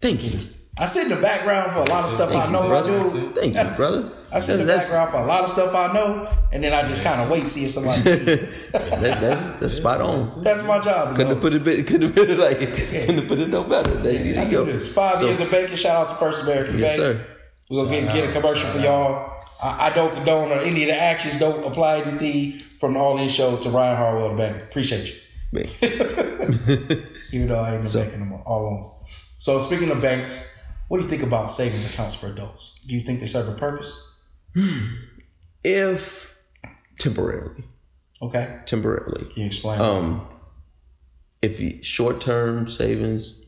Thank 0.00 0.24
you. 0.24 0.40
I 0.78 0.84
sit 0.84 1.04
in 1.04 1.16
the 1.16 1.22
background 1.22 1.72
for 1.72 1.78
a 1.78 1.84
lot 1.94 2.04
of 2.04 2.10
stuff 2.10 2.30
Thank 2.30 2.42
I 2.42 2.46
you, 2.48 2.52
know 2.52 2.62
I 2.64 2.68
brother. 2.68 2.98
do. 2.98 3.32
Thank 3.32 3.54
you, 3.56 3.76
brother. 3.76 4.10
I 4.30 4.40
sit 4.40 4.54
in 4.54 4.58
the 4.60 4.64
That's- 4.66 4.90
background 4.92 5.10
for 5.10 5.22
a 5.24 5.26
lot 5.26 5.42
of 5.42 5.48
stuff 5.48 5.74
I 5.74 5.90
know, 5.94 6.28
and 6.52 6.62
then 6.62 6.74
I 6.74 6.82
just 6.82 7.02
kind 7.02 7.18
of 7.22 7.30
wait 7.30 7.46
see 7.48 7.64
if 7.64 7.70
somebody. 7.70 8.02
That, 8.76 9.20
that's 9.20 9.52
that's 9.60 9.74
spot 9.74 10.00
on. 10.02 10.42
That's 10.42 10.62
my 10.66 10.78
job. 10.80 11.10
is 11.10 11.16
Couldn't 11.16 11.32
have 11.32 11.40
put 11.40 11.54
it 11.54 11.64
bit- 11.64 11.86
couldn't 11.86 12.08
have 12.08 12.14
put 12.14 12.28
it 12.28 12.38
like 12.38 12.58
couldn't 12.58 13.18
have 13.20 13.28
put 13.28 13.38
it 13.38 13.48
no 13.48 13.64
better. 13.64 13.94
There 13.94 14.12
you 14.12 14.38
I 14.40 14.50
go. 14.50 14.64
do 14.66 14.72
this. 14.72 14.92
Five 14.92 15.16
So- 15.18 15.26
years 15.26 15.40
of 15.40 15.50
banking. 15.50 15.76
Shout 15.76 15.96
out 15.96 16.08
to 16.10 16.14
First 16.16 16.42
American 16.44 16.78
Yes, 16.78 16.98
Bank. 16.98 17.18
sir. 17.18 17.26
We're 17.70 17.84
gonna 17.84 18.00
get, 18.02 18.14
get 18.14 18.28
a 18.30 18.32
commercial 18.32 18.68
for 18.70 18.78
y'all. 18.80 19.32
I, 19.62 19.86
I 19.86 19.90
don't 19.94 20.12
condone 20.12 20.50
or 20.52 20.60
any 20.60 20.82
of 20.82 20.88
the 20.88 21.00
actions. 21.00 21.38
Don't 21.38 21.64
apply 21.64 22.00
anything 22.00 22.58
from 22.80 22.94
the 22.94 22.98
All 23.00 23.18
In 23.18 23.28
Show 23.28 23.56
to 23.56 23.70
Ryan 23.70 23.96
Harwell 23.96 24.30
the 24.30 24.36
bank. 24.36 24.62
Appreciate 24.62 25.08
you. 25.08 25.20
Even 27.32 27.48
though 27.48 27.58
I 27.60 27.74
ain't 27.74 27.84
been 27.84 27.92
banking 27.92 28.20
no 28.20 28.26
more. 28.26 28.42
All 28.46 28.62
loans. 28.64 28.88
So 29.38 29.58
speaking 29.58 29.90
of 29.90 30.00
banks, 30.00 30.58
what 30.88 30.98
do 30.98 31.04
you 31.04 31.08
think 31.10 31.22
about 31.22 31.50
savings 31.50 31.92
accounts 31.92 32.14
for 32.14 32.28
adults? 32.28 32.78
Do 32.86 32.94
you 32.94 33.00
think 33.02 33.20
they 33.20 33.26
serve 33.26 33.48
a 33.48 33.58
purpose? 33.58 34.18
If 35.64 36.38
temporarily, 36.98 37.64
Okay. 38.22 38.60
temporarily, 38.66 39.24
Can 39.32 39.42
you 39.42 39.46
explain? 39.46 39.80
um, 39.80 40.26
if 41.42 41.60
you 41.60 41.82
short 41.82 42.20
term 42.20 42.68
savings, 42.68 43.42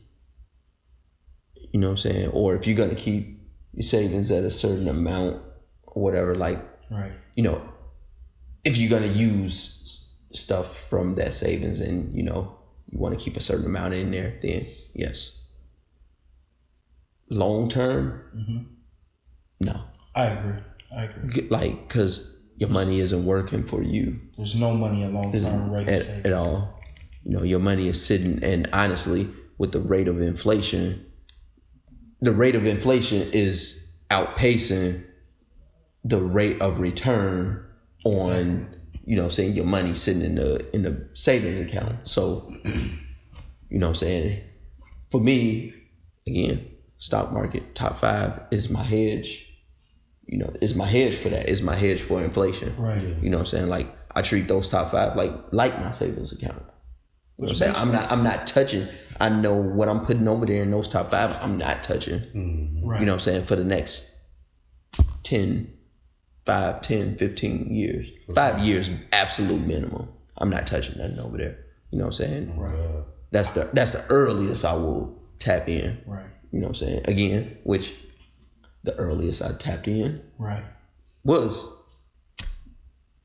you 1.71 1.79
know 1.79 1.87
what 1.87 1.91
I'm 2.05 2.11
saying, 2.11 2.29
or 2.29 2.55
if 2.55 2.67
you're 2.67 2.77
gonna 2.77 2.95
keep 2.95 3.39
your 3.73 3.83
savings 3.83 4.31
at 4.31 4.43
a 4.43 4.51
certain 4.51 4.87
amount 4.87 5.41
or 5.87 6.03
whatever, 6.03 6.35
like 6.35 6.59
right. 6.91 7.13
you 7.35 7.43
know, 7.43 7.61
if 8.63 8.77
you're 8.77 8.89
gonna 8.89 9.11
use 9.11 10.17
stuff 10.31 10.87
from 10.89 11.15
that 11.15 11.33
savings 11.33 11.81
and 11.81 12.15
you 12.15 12.23
know 12.23 12.55
you 12.87 12.99
want 12.99 13.17
to 13.17 13.23
keep 13.23 13.37
a 13.37 13.41
certain 13.41 13.65
amount 13.65 13.93
in 13.93 14.11
there, 14.11 14.37
then 14.41 14.65
yes. 14.93 15.35
Long 17.29 17.69
term, 17.69 18.23
mm-hmm. 18.35 18.63
no, 19.59 19.83
I 20.15 20.25
agree. 20.25 20.61
I 20.95 21.03
agree. 21.03 21.47
Like 21.49 21.87
because 21.87 22.41
your 22.57 22.69
money 22.69 22.99
isn't 22.99 23.23
working 23.25 23.63
for 23.63 23.81
you 23.81 24.19
There's 24.35 24.59
no 24.59 24.73
money 24.73 25.03
in 25.03 25.13
long 25.13 25.31
term 25.31 25.71
regular 25.71 25.97
at, 25.97 26.01
savings. 26.01 26.25
at 26.25 26.33
all. 26.33 26.79
You 27.23 27.37
know, 27.37 27.43
your 27.43 27.59
money 27.59 27.87
is 27.87 28.03
sitting, 28.03 28.43
and 28.43 28.67
honestly, 28.73 29.29
with 29.57 29.71
the 29.71 29.79
rate 29.79 30.07
of 30.07 30.21
inflation, 30.21 31.05
the 32.21 32.31
rate 32.31 32.55
of 32.55 32.65
inflation 32.65 33.29
is 33.31 33.95
outpacing 34.09 35.03
the 36.03 36.21
rate 36.21 36.59
of 36.61 36.79
return 36.79 37.65
on, 38.03 38.75
you 39.05 39.15
know, 39.15 39.25
I'm 39.25 39.31
saying 39.31 39.53
your 39.53 39.65
money 39.65 39.93
sitting 39.93 40.21
in 40.21 40.35
the 40.35 40.73
in 40.73 40.83
the 40.83 41.07
savings 41.13 41.59
account. 41.59 42.07
So, 42.07 42.53
you 42.63 43.77
know, 43.77 43.89
I'm 43.89 43.95
saying 43.95 44.43
for 45.09 45.19
me, 45.19 45.73
again, 46.27 46.69
stock 46.97 47.31
market 47.31 47.75
top 47.75 47.99
five 47.99 48.41
is 48.51 48.69
my 48.69 48.83
hedge. 48.83 49.45
You 50.25 50.37
know, 50.37 50.53
is 50.61 50.75
my 50.75 50.85
hedge 50.85 51.15
for 51.15 51.29
that. 51.29 51.49
Is 51.49 51.61
my 51.61 51.75
hedge 51.75 52.01
for 52.01 52.21
inflation. 52.21 52.75
Right. 52.77 53.01
You 53.21 53.29
know 53.29 53.37
what 53.37 53.41
I'm 53.41 53.47
saying? 53.47 53.69
Like 53.69 53.87
I 54.15 54.21
treat 54.21 54.47
those 54.47 54.67
top 54.67 54.91
five 54.91 55.15
like 55.15 55.31
like 55.51 55.79
my 55.79 55.91
savings 55.91 56.31
account. 56.31 56.63
You 57.37 57.45
know 57.45 57.51
I'm 57.51 57.55
saying? 57.55 57.73
I'm 57.77 57.91
not. 57.91 58.11
I'm 58.11 58.23
not 58.23 58.45
touching. 58.47 58.87
I 59.19 59.29
know 59.29 59.53
what 59.53 59.89
I'm 59.89 60.05
putting 60.05 60.27
over 60.27 60.45
there 60.45 60.63
in 60.63 60.71
those 60.71 60.87
top 60.87 61.11
five, 61.11 61.37
I'm 61.41 61.57
not 61.57 61.83
touching. 61.83 62.21
Right. 62.83 62.99
You 63.01 63.05
know 63.05 63.13
what 63.13 63.15
I'm 63.15 63.19
saying? 63.19 63.45
For 63.45 63.55
the 63.55 63.65
next 63.65 64.15
10, 65.23 65.71
5, 66.49 66.81
10, 66.81 67.17
15 67.17 67.73
years. 67.75 68.11
Five 68.33 68.59
years 68.59 68.91
absolute 69.11 69.61
minimum. 69.65 70.09
I'm 70.37 70.49
not 70.49 70.65
touching 70.67 70.97
nothing 70.97 71.19
over 71.19 71.37
there. 71.37 71.57
You 71.91 71.99
know 71.99 72.05
what 72.05 72.19
I'm 72.19 72.25
saying? 72.25 72.57
Right. 72.57 73.03
That's 73.31 73.51
the 73.51 73.69
that's 73.73 73.91
the 73.91 74.03
earliest 74.09 74.65
I 74.65 74.73
will 74.73 75.21
tap 75.37 75.67
in. 75.69 76.01
Right. 76.07 76.25
You 76.51 76.59
know 76.59 76.67
what 76.67 76.81
I'm 76.81 76.87
saying? 76.87 77.01
Again, 77.05 77.57
which 77.63 77.93
the 78.83 78.95
earliest 78.95 79.41
I 79.43 79.51
tapped 79.53 79.87
in 79.87 80.21
Right. 80.39 80.63
was 81.23 81.75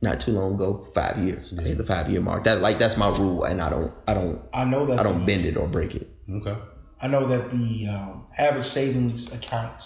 not 0.02 0.20
too 0.20 0.32
long 0.32 0.54
ago, 0.56 0.86
five 0.94 1.16
years. 1.18 1.54
I 1.58 1.62
hit 1.62 1.78
the 1.78 1.84
five 1.84 2.10
year 2.10 2.20
mark. 2.20 2.44
That 2.44 2.60
like 2.60 2.78
that's 2.78 2.96
my 2.98 3.08
rule, 3.08 3.44
and 3.44 3.62
I 3.62 3.70
don't, 3.70 3.92
I 4.06 4.12
don't, 4.14 4.42
I 4.52 4.64
know 4.66 4.84
that 4.86 4.98
I 5.00 5.02
don't 5.02 5.20
the- 5.20 5.26
bend 5.26 5.46
it 5.46 5.56
or 5.56 5.66
break 5.66 5.94
it. 5.94 6.08
Okay. 6.30 6.56
I 7.00 7.08
know 7.08 7.26
that 7.26 7.50
the 7.50 7.86
um, 7.88 8.26
average 8.38 8.66
savings 8.66 9.34
account 9.34 9.84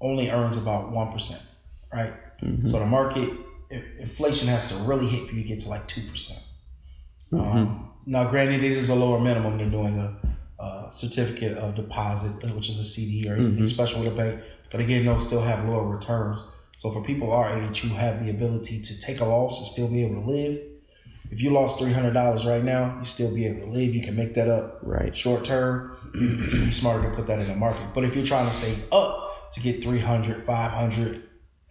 only 0.00 0.30
earns 0.30 0.56
about 0.56 0.90
one 0.92 1.10
percent, 1.12 1.42
right? 1.92 2.12
So 2.64 2.78
the 2.78 2.86
market 2.86 3.30
inflation 3.98 4.48
has 4.48 4.68
to 4.70 4.74
really 4.84 5.06
hit 5.06 5.28
for 5.28 5.34
you 5.34 5.42
to 5.42 5.48
get 5.48 5.60
to 5.60 5.68
like 5.68 5.86
two 5.86 6.02
percent. 6.10 6.40
Um, 7.32 7.90
now, 8.06 8.28
granted, 8.28 8.62
it 8.64 8.72
is 8.72 8.88
a 8.90 8.94
lower 8.94 9.20
minimum 9.20 9.58
than 9.58 9.70
doing 9.70 9.98
a, 9.98 10.16
uh, 10.62 10.90
certificate 10.90 11.56
of 11.58 11.74
deposit, 11.74 12.44
uh, 12.44 12.48
which 12.54 12.68
is 12.68 12.78
a 12.78 12.84
CD 12.84 13.28
or 13.28 13.34
anything 13.36 13.66
special 13.68 14.00
with 14.00 14.12
a 14.12 14.16
bank. 14.16 14.40
But 14.70 14.80
again, 14.80 15.04
those 15.06 15.26
still 15.26 15.40
have 15.42 15.64
lower 15.68 15.86
returns. 15.86 16.46
So 16.76 16.90
for 16.90 17.02
people 17.02 17.32
our 17.32 17.52
age 17.58 17.80
who 17.80 17.88
have 17.94 18.24
the 18.24 18.30
ability 18.30 18.80
to 18.82 18.98
take 19.00 19.20
a 19.20 19.24
loss 19.24 19.58
and 19.58 19.66
still 19.66 19.88
be 19.90 20.04
able 20.04 20.22
to 20.22 20.28
live, 20.28 20.60
if 21.30 21.40
you 21.42 21.50
lost 21.50 21.78
three 21.78 21.92
hundred 21.92 22.12
dollars 22.14 22.44
right 22.44 22.62
now, 22.62 22.96
you 22.98 23.04
still 23.04 23.32
be 23.34 23.46
able 23.46 23.66
to 23.66 23.72
live. 23.72 23.94
You 23.94 24.02
can 24.02 24.16
make 24.16 24.34
that 24.34 24.48
up 24.48 24.78
Right. 24.82 25.16
short 25.16 25.44
term. 25.44 25.96
Be 26.12 26.70
smarter 26.70 27.08
to 27.08 27.16
put 27.16 27.26
that 27.28 27.38
in 27.38 27.48
the 27.48 27.54
market. 27.56 27.86
But 27.94 28.04
if 28.04 28.14
you're 28.14 28.26
trying 28.26 28.44
to 28.46 28.52
save 28.52 28.84
up 28.92 29.50
to 29.52 29.60
get 29.60 29.82
300, 29.82 30.44
500, 30.44 31.22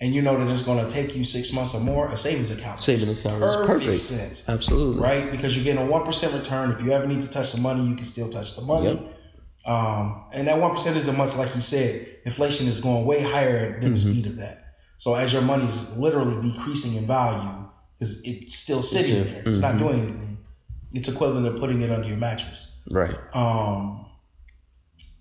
and 0.02 0.14
you 0.14 0.22
know 0.22 0.36
that 0.38 0.52
it's 0.52 0.64
going 0.64 0.84
to 0.86 0.92
take 0.92 1.16
you 1.16 1.24
six 1.24 1.54
months 1.54 1.74
or 1.76 1.80
more, 1.82 2.10
a 2.10 2.16
savings 2.18 2.50
account. 2.52 2.76
makes 2.78 2.86
Saving 2.86 3.16
account 3.16 3.44
is 3.44 3.66
perfect 3.68 3.98
sense 3.98 4.50
Absolutely. 4.50 5.02
right? 5.02 5.32
Because 5.32 5.56
you're 5.56 5.64
getting 5.64 5.88
a 5.88 5.90
one 5.90 6.04
percent 6.04 6.34
return. 6.34 6.72
If 6.72 6.82
you 6.82 6.92
ever 6.92 7.08
need 7.08 7.22
to 7.22 7.30
touch 7.30 7.54
the 7.54 7.62
money, 7.62 7.84
you 7.88 7.96
can 7.96 8.06
still 8.06 8.28
touch 8.28 8.56
the 8.56 8.64
money. 8.64 8.88
Yep. 8.88 9.18
Um, 9.72 10.26
and 10.36 10.48
that 10.48 10.60
one 10.60 10.72
percent 10.72 10.98
isn't 10.98 11.18
much, 11.18 11.38
like 11.38 11.54
you 11.56 11.62
said. 11.62 12.08
Inflation 12.26 12.68
is 12.68 12.82
going 12.82 13.06
way 13.06 13.22
higher 13.22 13.80
than 13.80 13.92
the 13.94 13.98
Mm-hmm. 14.00 14.12
speed 14.12 14.26
of 14.26 14.38
that. 14.38 14.58
So 14.98 15.16
as 15.16 15.32
your 15.34 15.42
money 15.44 15.66
is 15.66 15.98
literally 15.98 16.36
decreasing 16.52 16.96
in 17.00 17.06
value, 17.08 17.66
because 17.98 18.22
it's 18.26 18.56
still 18.56 18.84
sitting 18.84 19.18
Yeah. 19.18 19.24
there, 19.24 19.44
it's 19.46 19.60
not 19.60 19.76
Mm-hmm. 19.76 19.84
doing 19.88 20.00
anything. 20.02 20.38
It's 20.94 21.10
equivalent 21.10 21.46
to 21.46 21.60
putting 21.62 21.82
it 21.84 21.92
under 21.92 22.08
your 22.08 22.18
mattress. 22.18 22.82
Right. 22.92 23.16
Um, 23.36 24.06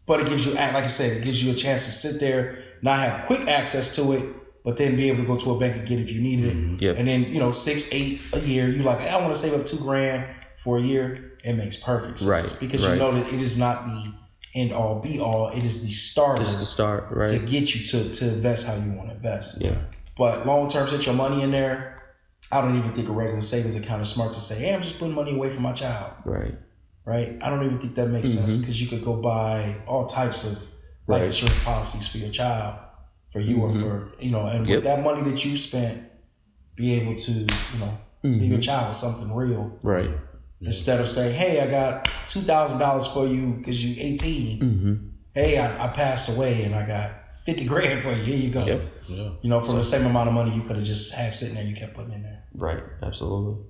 but 0.06 0.20
it 0.20 0.28
gives 0.28 0.44
you, 0.46 0.54
like 0.54 0.74
I 0.84 0.86
said, 0.88 1.18
it 1.18 1.24
gives 1.24 1.44
you 1.44 1.52
a 1.52 1.54
chance 1.54 1.84
to 1.84 1.90
sit 1.90 2.18
there, 2.20 2.58
not 2.82 2.98
have 2.98 3.26
quick 3.26 3.46
access 3.46 3.94
to 3.96 4.12
it, 4.12 4.24
but 4.64 4.76
then 4.76 4.96
be 4.96 5.08
able 5.08 5.22
to 5.22 5.26
go 5.26 5.36
to 5.36 5.52
a 5.52 5.58
bank 5.58 5.76
and 5.76 5.88
get 5.88 5.98
it 5.98 6.02
if 6.02 6.12
you 6.12 6.20
needed 6.20 6.46
it. 6.46 6.82
Yep. 6.82 6.96
And 6.98 7.08
then, 7.08 7.22
you 7.24 7.38
know, 7.38 7.52
six, 7.52 7.92
eight 7.92 8.20
a 8.32 8.40
year, 8.40 8.68
you're 8.68 8.84
like, 8.84 9.00
hey, 9.00 9.10
I 9.10 9.20
want 9.20 9.34
to 9.34 9.38
save 9.40 9.58
up 9.58 9.66
two 9.66 9.78
grand 9.78 10.24
for 10.58 10.78
a 10.78 10.80
year. 10.80 11.38
It 11.44 11.54
makes 11.54 11.76
perfect 11.76 12.18
sense. 12.18 12.28
Right, 12.30 12.56
Because 12.60 12.86
you 12.86 12.96
know 12.96 13.12
that 13.12 13.32
it 13.32 13.40
is 13.40 13.56
not 13.58 13.86
the 13.86 14.12
end 14.54 14.72
all 14.72 15.00
be 15.00 15.18
all. 15.20 15.48
It 15.48 15.64
is 15.64 15.82
the 15.82 15.90
starter 15.92 16.42
Just 16.42 16.58
to 16.58 16.66
start. 16.66 17.06
Right? 17.10 17.28
To 17.28 17.38
get 17.38 17.74
you 17.74 17.86
to, 17.86 18.10
to 18.12 18.28
invest 18.28 18.66
how 18.66 18.74
you 18.74 18.92
want 18.92 19.08
to 19.08 19.14
invest. 19.14 19.62
Yeah. 19.62 19.76
But 20.18 20.46
long 20.46 20.68
term, 20.68 20.86
set 20.88 21.06
your 21.06 21.14
money 21.14 21.42
in 21.42 21.50
there. 21.50 22.02
I 22.52 22.60
don't 22.60 22.76
even 22.76 22.90
think 22.92 23.08
a 23.08 23.12
regular 23.12 23.40
savings 23.40 23.76
account 23.76 24.02
is 24.02 24.08
smart 24.10 24.32
to 24.34 24.40
say, 24.40 24.62
hey, 24.66 24.74
I'm 24.74 24.82
just 24.82 24.98
putting 24.98 25.14
money 25.14 25.34
away 25.34 25.50
for 25.50 25.60
my 25.60 25.72
child 25.72 26.12
Right. 26.26 26.54
right? 27.04 27.38
I 27.40 27.48
don't 27.48 27.64
even 27.64 27.78
think 27.78 27.94
that 27.94 28.08
makes 28.08 28.28
sense 28.30 28.58
because 28.58 28.82
you 28.82 28.88
could 28.88 29.04
go 29.04 29.14
buy 29.14 29.76
all 29.86 30.06
types 30.06 30.44
of 30.44 30.52
life 30.52 30.58
Mm-hmm. 30.60 31.12
Right. 31.12 31.22
insurance 31.24 31.64
policies 31.64 32.06
for 32.06 32.18
your 32.18 32.30
child, 32.30 32.78
for 33.32 33.40
you 33.40 33.60
or 33.62 33.72
for 33.72 34.12
you 34.18 34.30
know, 34.30 34.46
and 34.46 34.66
Yep. 34.66 34.76
with 34.76 34.84
that 34.84 35.02
money 35.04 35.22
that 35.30 35.44
you 35.44 35.56
spent, 35.56 36.02
be 36.76 36.94
able 36.94 37.16
to 37.16 37.32
you 37.32 37.78
know 37.78 37.98
leave 38.22 38.34
Mm-hmm. 38.42 38.52
your 38.52 38.60
child 38.60 38.88
with 38.88 38.96
something 38.96 39.34
real 39.34 39.78
Right. 39.82 40.10
instead 40.60 41.00
of 41.00 41.08
saying, 41.08 41.34
"Hey, 41.34 41.60
I 41.60 41.70
got 41.70 42.10
two 42.28 42.40
thousand 42.40 42.78
dollars 42.78 43.06
for 43.06 43.26
you 43.26 43.54
because 43.58 43.84
you're 43.84 43.96
18. 44.04 44.60
Mm-hmm. 44.60 44.94
Hey, 45.34 45.58
I, 45.58 45.84
I 45.84 45.88
passed 45.92 46.28
away 46.28 46.64
and 46.64 46.74
I 46.74 46.86
got 46.86 47.12
fifty 47.46 47.64
grand 47.66 48.02
for 48.02 48.10
you. 48.10 48.22
Here 48.22 48.36
you 48.36 48.50
go. 48.52 48.64
Yep. 48.66 48.80
Yeah. 49.08 49.30
You 49.42 49.48
know, 49.50 49.60
from 49.60 49.76
the 49.76 49.84
same 49.84 50.06
amount 50.06 50.28
of 50.28 50.34
money 50.34 50.54
you 50.54 50.62
could 50.62 50.76
have 50.76 50.84
just 50.84 51.14
had 51.14 51.32
sitting 51.34 51.54
there, 51.54 51.64
you 51.64 51.74
kept 51.74 51.94
putting 51.94 52.12
in 52.12 52.22
there. 52.22 52.44
Right. 52.54 52.82
Absolutely. 53.02 53.64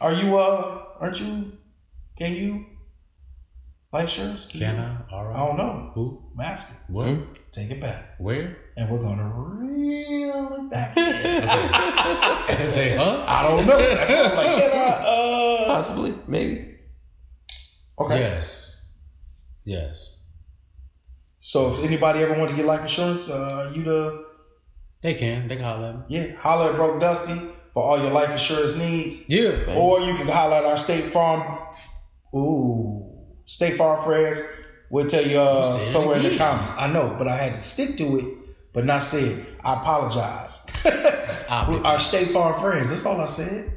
Are 0.00 0.12
you? 0.12 0.36
uh 0.36 0.84
Aren't 1.00 1.20
you? 1.20 1.52
Can 2.18 2.34
you? 2.34 2.66
Life 3.92 4.04
insurance? 4.04 4.46
Can, 4.46 4.60
Can 4.60 4.76
you? 4.76 4.82
I? 4.82 5.14
All 5.14 5.26
I 5.32 5.46
don't 5.46 5.56
know. 5.56 5.90
Who? 5.94 6.22
I'm 6.34 6.40
asking. 6.40 6.94
What? 6.94 7.37
Take 7.52 7.70
it 7.70 7.80
back. 7.80 8.14
Where? 8.18 8.56
And 8.76 8.90
we're 8.90 9.00
gonna 9.00 9.28
reel 9.34 10.54
it 10.60 10.70
back 10.70 10.96
and 10.96 12.68
Say, 12.68 12.96
huh? 12.96 13.24
I 13.26 13.42
don't 13.48 13.66
know. 13.66 13.78
That's 13.78 14.10
what 14.10 14.26
I'm 14.26 14.36
like, 14.36 14.56
can 14.58 14.70
I 14.70 15.64
uh 15.64 15.66
Possibly. 15.74 16.14
Maybe. 16.26 16.76
Okay. 17.98 18.18
Yes. 18.20 18.86
Yes. 19.64 20.24
So 21.40 21.72
if 21.72 21.84
anybody 21.84 22.20
ever 22.20 22.34
want 22.38 22.50
to 22.50 22.56
get 22.56 22.66
life 22.66 22.82
insurance, 22.82 23.30
uh 23.30 23.72
you 23.74 23.82
the 23.82 24.24
They 25.02 25.14
can. 25.14 25.48
They 25.48 25.56
can 25.56 25.64
holler 25.64 25.88
at 25.88 25.96
me. 25.98 26.02
yeah, 26.08 26.36
holler 26.36 26.70
at 26.70 26.76
Broke 26.76 27.00
Dusty 27.00 27.40
for 27.74 27.82
all 27.82 27.98
your 28.00 28.10
life 28.12 28.30
insurance 28.30 28.76
needs. 28.76 29.28
Yeah. 29.28 29.74
Or 29.76 30.00
you 30.00 30.14
can 30.16 30.28
holler 30.28 30.56
at 30.56 30.64
our 30.64 30.78
State 30.78 31.04
Farm 31.04 31.58
Ooh. 32.36 33.04
State 33.46 33.76
Farm 33.76 34.04
friends. 34.04 34.42
We'll 34.90 35.06
tell 35.06 35.26
you 35.26 35.38
uh, 35.38 35.76
somewhere 35.76 36.16
in 36.16 36.22
the 36.22 36.38
comments. 36.38 36.74
I 36.78 36.90
know, 36.90 37.14
but 37.18 37.28
I 37.28 37.36
had 37.36 37.54
to 37.54 37.62
stick 37.62 37.96
to 37.98 38.18
it, 38.18 38.24
but 38.72 38.84
not 38.84 39.02
say 39.02 39.22
it. 39.24 39.46
I 39.64 39.74
apologize. 39.74 40.66
Our 41.50 41.98
State 41.98 42.28
Farm 42.28 42.60
friends. 42.60 42.88
That's 42.88 43.04
all 43.04 43.20
I 43.20 43.26
said. 43.26 43.72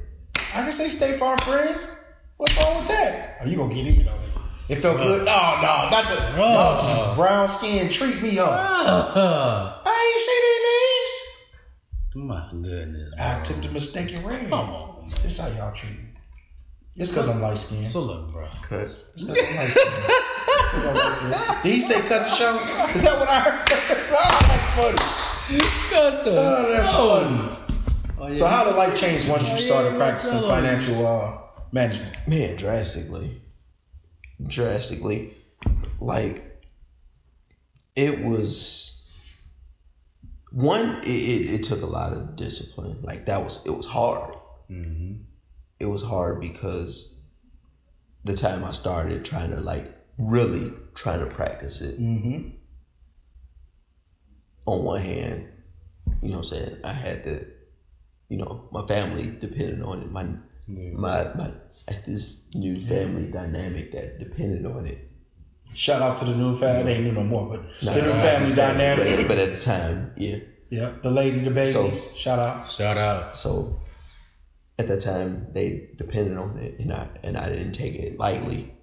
I 0.56 0.64
can 0.64 0.72
say 0.72 0.88
State 0.88 1.18
Farm 1.18 1.38
friends. 1.40 2.14
What's 2.38 2.58
wrong 2.58 2.78
with 2.78 2.88
that? 2.88 3.38
Oh, 3.42 3.48
you 3.48 3.58
gonna 3.58 3.74
get 3.74 3.88
in 3.88 4.08
on 4.08 4.16
it. 4.16 4.32
It 4.72 4.78
felt 4.78 4.98
good. 4.98 5.26
No, 5.26 5.56
no, 5.62 5.90
not 5.92 6.08
the 6.08 6.16
y'all 6.38 7.16
brown 7.16 7.50
skin 7.50 7.90
treat 7.90 8.22
me 8.24 8.40
up. 8.40 8.50
Uh, 8.50 9.82
I 9.86 10.14
ain't 10.14 10.24
say 10.24 10.38
their 10.48 10.62
names. 12.24 12.30
my 12.30 12.70
goodness. 12.70 13.14
I 13.20 13.36
bro. 13.36 13.44
took 13.44 13.62
the 13.64 13.72
mistaken 13.74 14.24
ring. 14.24 14.50
Come 14.50 14.70
on, 14.70 15.10
man. 15.10 15.18
How 15.20 15.48
y'all 15.58 15.74
treat 15.74 15.92
me. 15.92 16.11
It's 16.96 17.12
because 17.12 17.30
I'm 17.30 17.42
light 17.42 17.58
skinned. 17.58 17.88
So 17.88 18.02
look, 18.02 18.32
bro. 18.32 18.48
Cut. 18.64 18.90
It's 19.14 19.24
because 19.24 19.38
I'm 19.48 19.56
light 19.56 19.70
skinned. 19.70 21.64
Did 21.64 21.74
he 21.74 21.80
say 21.80 22.00
cut 22.08 22.24
the 22.24 22.30
show? 22.30 22.56
Is 22.94 23.04
that 23.04 23.20
what 23.20 23.30
I 23.30 23.40
heard? 23.42 23.66
oh, 24.14 24.40
that's 24.48 24.70
funny. 24.76 25.60
Cut 25.90 26.26
the. 26.26 26.32
Oh, 26.38 26.74
that's 26.76 26.92
funny. 26.92 27.58
Oh, 28.20 28.28
yeah. 28.28 28.34
So 28.34 28.46
how 28.48 28.66
did 28.66 28.76
life 28.76 28.98
change 29.00 29.28
once 29.28 29.44
you 29.44 29.50
Oh, 29.50 29.60
yeah, 29.60 29.66
started 29.66 29.98
practicing 29.98 30.42
financial 30.42 31.08
uh, 31.08 31.38
management? 31.72 32.16
Man, 32.28 32.56
drastically. 32.58 33.42
Drastically. 34.46 35.34
Like 36.00 36.62
it 37.96 38.24
was 38.24 39.06
one, 40.52 41.00
it, 41.04 41.08
it, 41.08 41.54
it 41.60 41.64
took 41.64 41.82
a 41.82 41.86
lot 41.86 42.14
of 42.14 42.36
discipline. 42.36 43.00
Like 43.02 43.26
that 43.28 43.44
was 43.44 43.66
it 43.66 43.72
was 43.72 43.86
hard. 43.86 44.36
Mhm. 44.70 45.24
It 45.82 45.88
was 45.90 46.04
hard 46.04 46.40
because 46.40 47.18
the 48.24 48.36
time 48.36 48.64
I 48.64 48.72
started 48.72 49.26
trying 49.26 49.50
to 49.50 49.60
like 49.60 49.92
really 50.20 50.72
trying 50.94 51.22
to 51.22 51.26
practice 51.34 51.82
it. 51.82 52.00
Mm-hmm. 52.00 52.50
on 54.66 54.84
one 54.84 55.02
hand, 55.02 55.48
you 56.22 56.30
know 56.30 56.38
what 56.38 56.38
I'm 56.38 56.44
saying, 56.44 56.78
I 56.84 56.94
had 56.94 57.24
to, 57.24 57.46
you 58.30 58.38
know, 58.38 58.70
my 58.72 58.86
family 58.86 59.36
depended 59.40 59.82
on 59.82 60.02
it. 60.04 60.12
My 60.12 60.24
Yeah. 60.68 60.92
my 60.94 61.34
my 61.34 61.50
this 62.06 62.54
new 62.54 62.76
family 62.86 63.32
dynamic 63.32 63.92
that 63.94 64.20
depended 64.20 64.66
on 64.68 64.86
it. 64.86 65.00
Shout 65.74 66.02
out 66.02 66.16
to 66.18 66.26
the 66.26 66.36
new 66.38 66.56
family. 66.58 66.92
It 66.92 66.96
ain't 66.96 67.06
new 67.06 67.12
no 67.14 67.24
more, 67.24 67.46
but 67.50 67.62
Nah, 67.84 67.94
the 67.94 68.02
new 68.04 68.10
nah, 68.10 68.22
family 68.22 68.50
but, 68.50 68.56
dynamic. 68.68 69.28
but 69.28 69.38
at 69.40 69.50
the 69.58 69.62
time, 69.74 70.14
yeah. 70.18 70.38
Yeah, 70.70 70.92
the 71.02 71.12
lady, 71.12 71.40
the 71.40 71.50
babies. 71.52 71.74
So- 71.74 72.16
Shout 72.16 72.40
out. 72.40 72.70
Shout 72.70 72.98
out. 72.98 73.36
So 73.36 73.80
at 74.82 74.88
that 74.90 75.02
time 75.02 75.48
they 75.54 75.90
depended 75.98 76.38
on 76.38 76.58
it 76.58 76.80
and 76.80 76.92
I 76.94 77.10
and 77.24 77.38
I 77.38 77.50
didn't 77.50 77.74
take 77.74 77.96
it 77.96 78.18
lightly. 78.18 78.74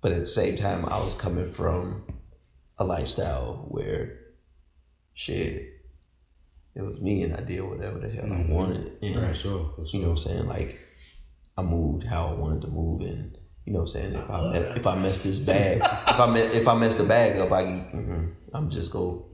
But 0.00 0.12
at 0.12 0.20
the 0.20 0.26
same 0.40 0.56
time 0.56 0.84
I 0.86 0.98
was 1.04 1.14
coming 1.14 1.50
from 1.52 2.04
a 2.78 2.84
lifestyle 2.84 3.66
where 3.68 4.18
shit 5.14 5.74
it 6.74 6.82
was 6.82 7.00
me 7.00 7.22
and 7.24 7.34
I 7.34 7.40
did 7.40 7.60
whatever 7.62 7.98
the 7.98 8.08
hell 8.08 8.24
Mhm. 8.26 8.50
I 8.50 8.52
wanted. 8.52 8.92
And 9.02 9.14
For 9.28 9.34
sure. 9.34 9.72
For 9.76 9.84
You 9.86 10.00
know 10.02 10.08
what 10.10 10.12
I'm 10.12 10.18
saying? 10.18 10.46
Like 10.46 10.78
I 11.56 11.62
moved 11.62 12.04
how 12.04 12.28
I 12.28 12.34
wanted 12.34 12.62
to 12.62 12.68
move, 12.68 13.00
and 13.02 13.36
you 13.64 13.72
know 13.72 13.80
what 13.80 13.94
I'm 13.96 14.12
saying. 14.12 14.12
If 14.14 14.30
I 14.30 14.52
mess, 14.52 14.76
if 14.76 14.86
I 14.86 15.02
mess 15.02 15.22
this 15.24 15.38
bag, 15.40 15.78
if 16.12 16.20
I 16.20 16.26
mess, 16.32 16.54
if 16.54 16.68
I 16.68 16.74
mess 16.78 16.94
the 16.94 17.02
bag 17.04 17.36
up, 17.40 17.50
I 17.50 17.62
mm 17.64 18.32
I'm 18.54 18.70
just 18.70 18.92
go 18.92 19.26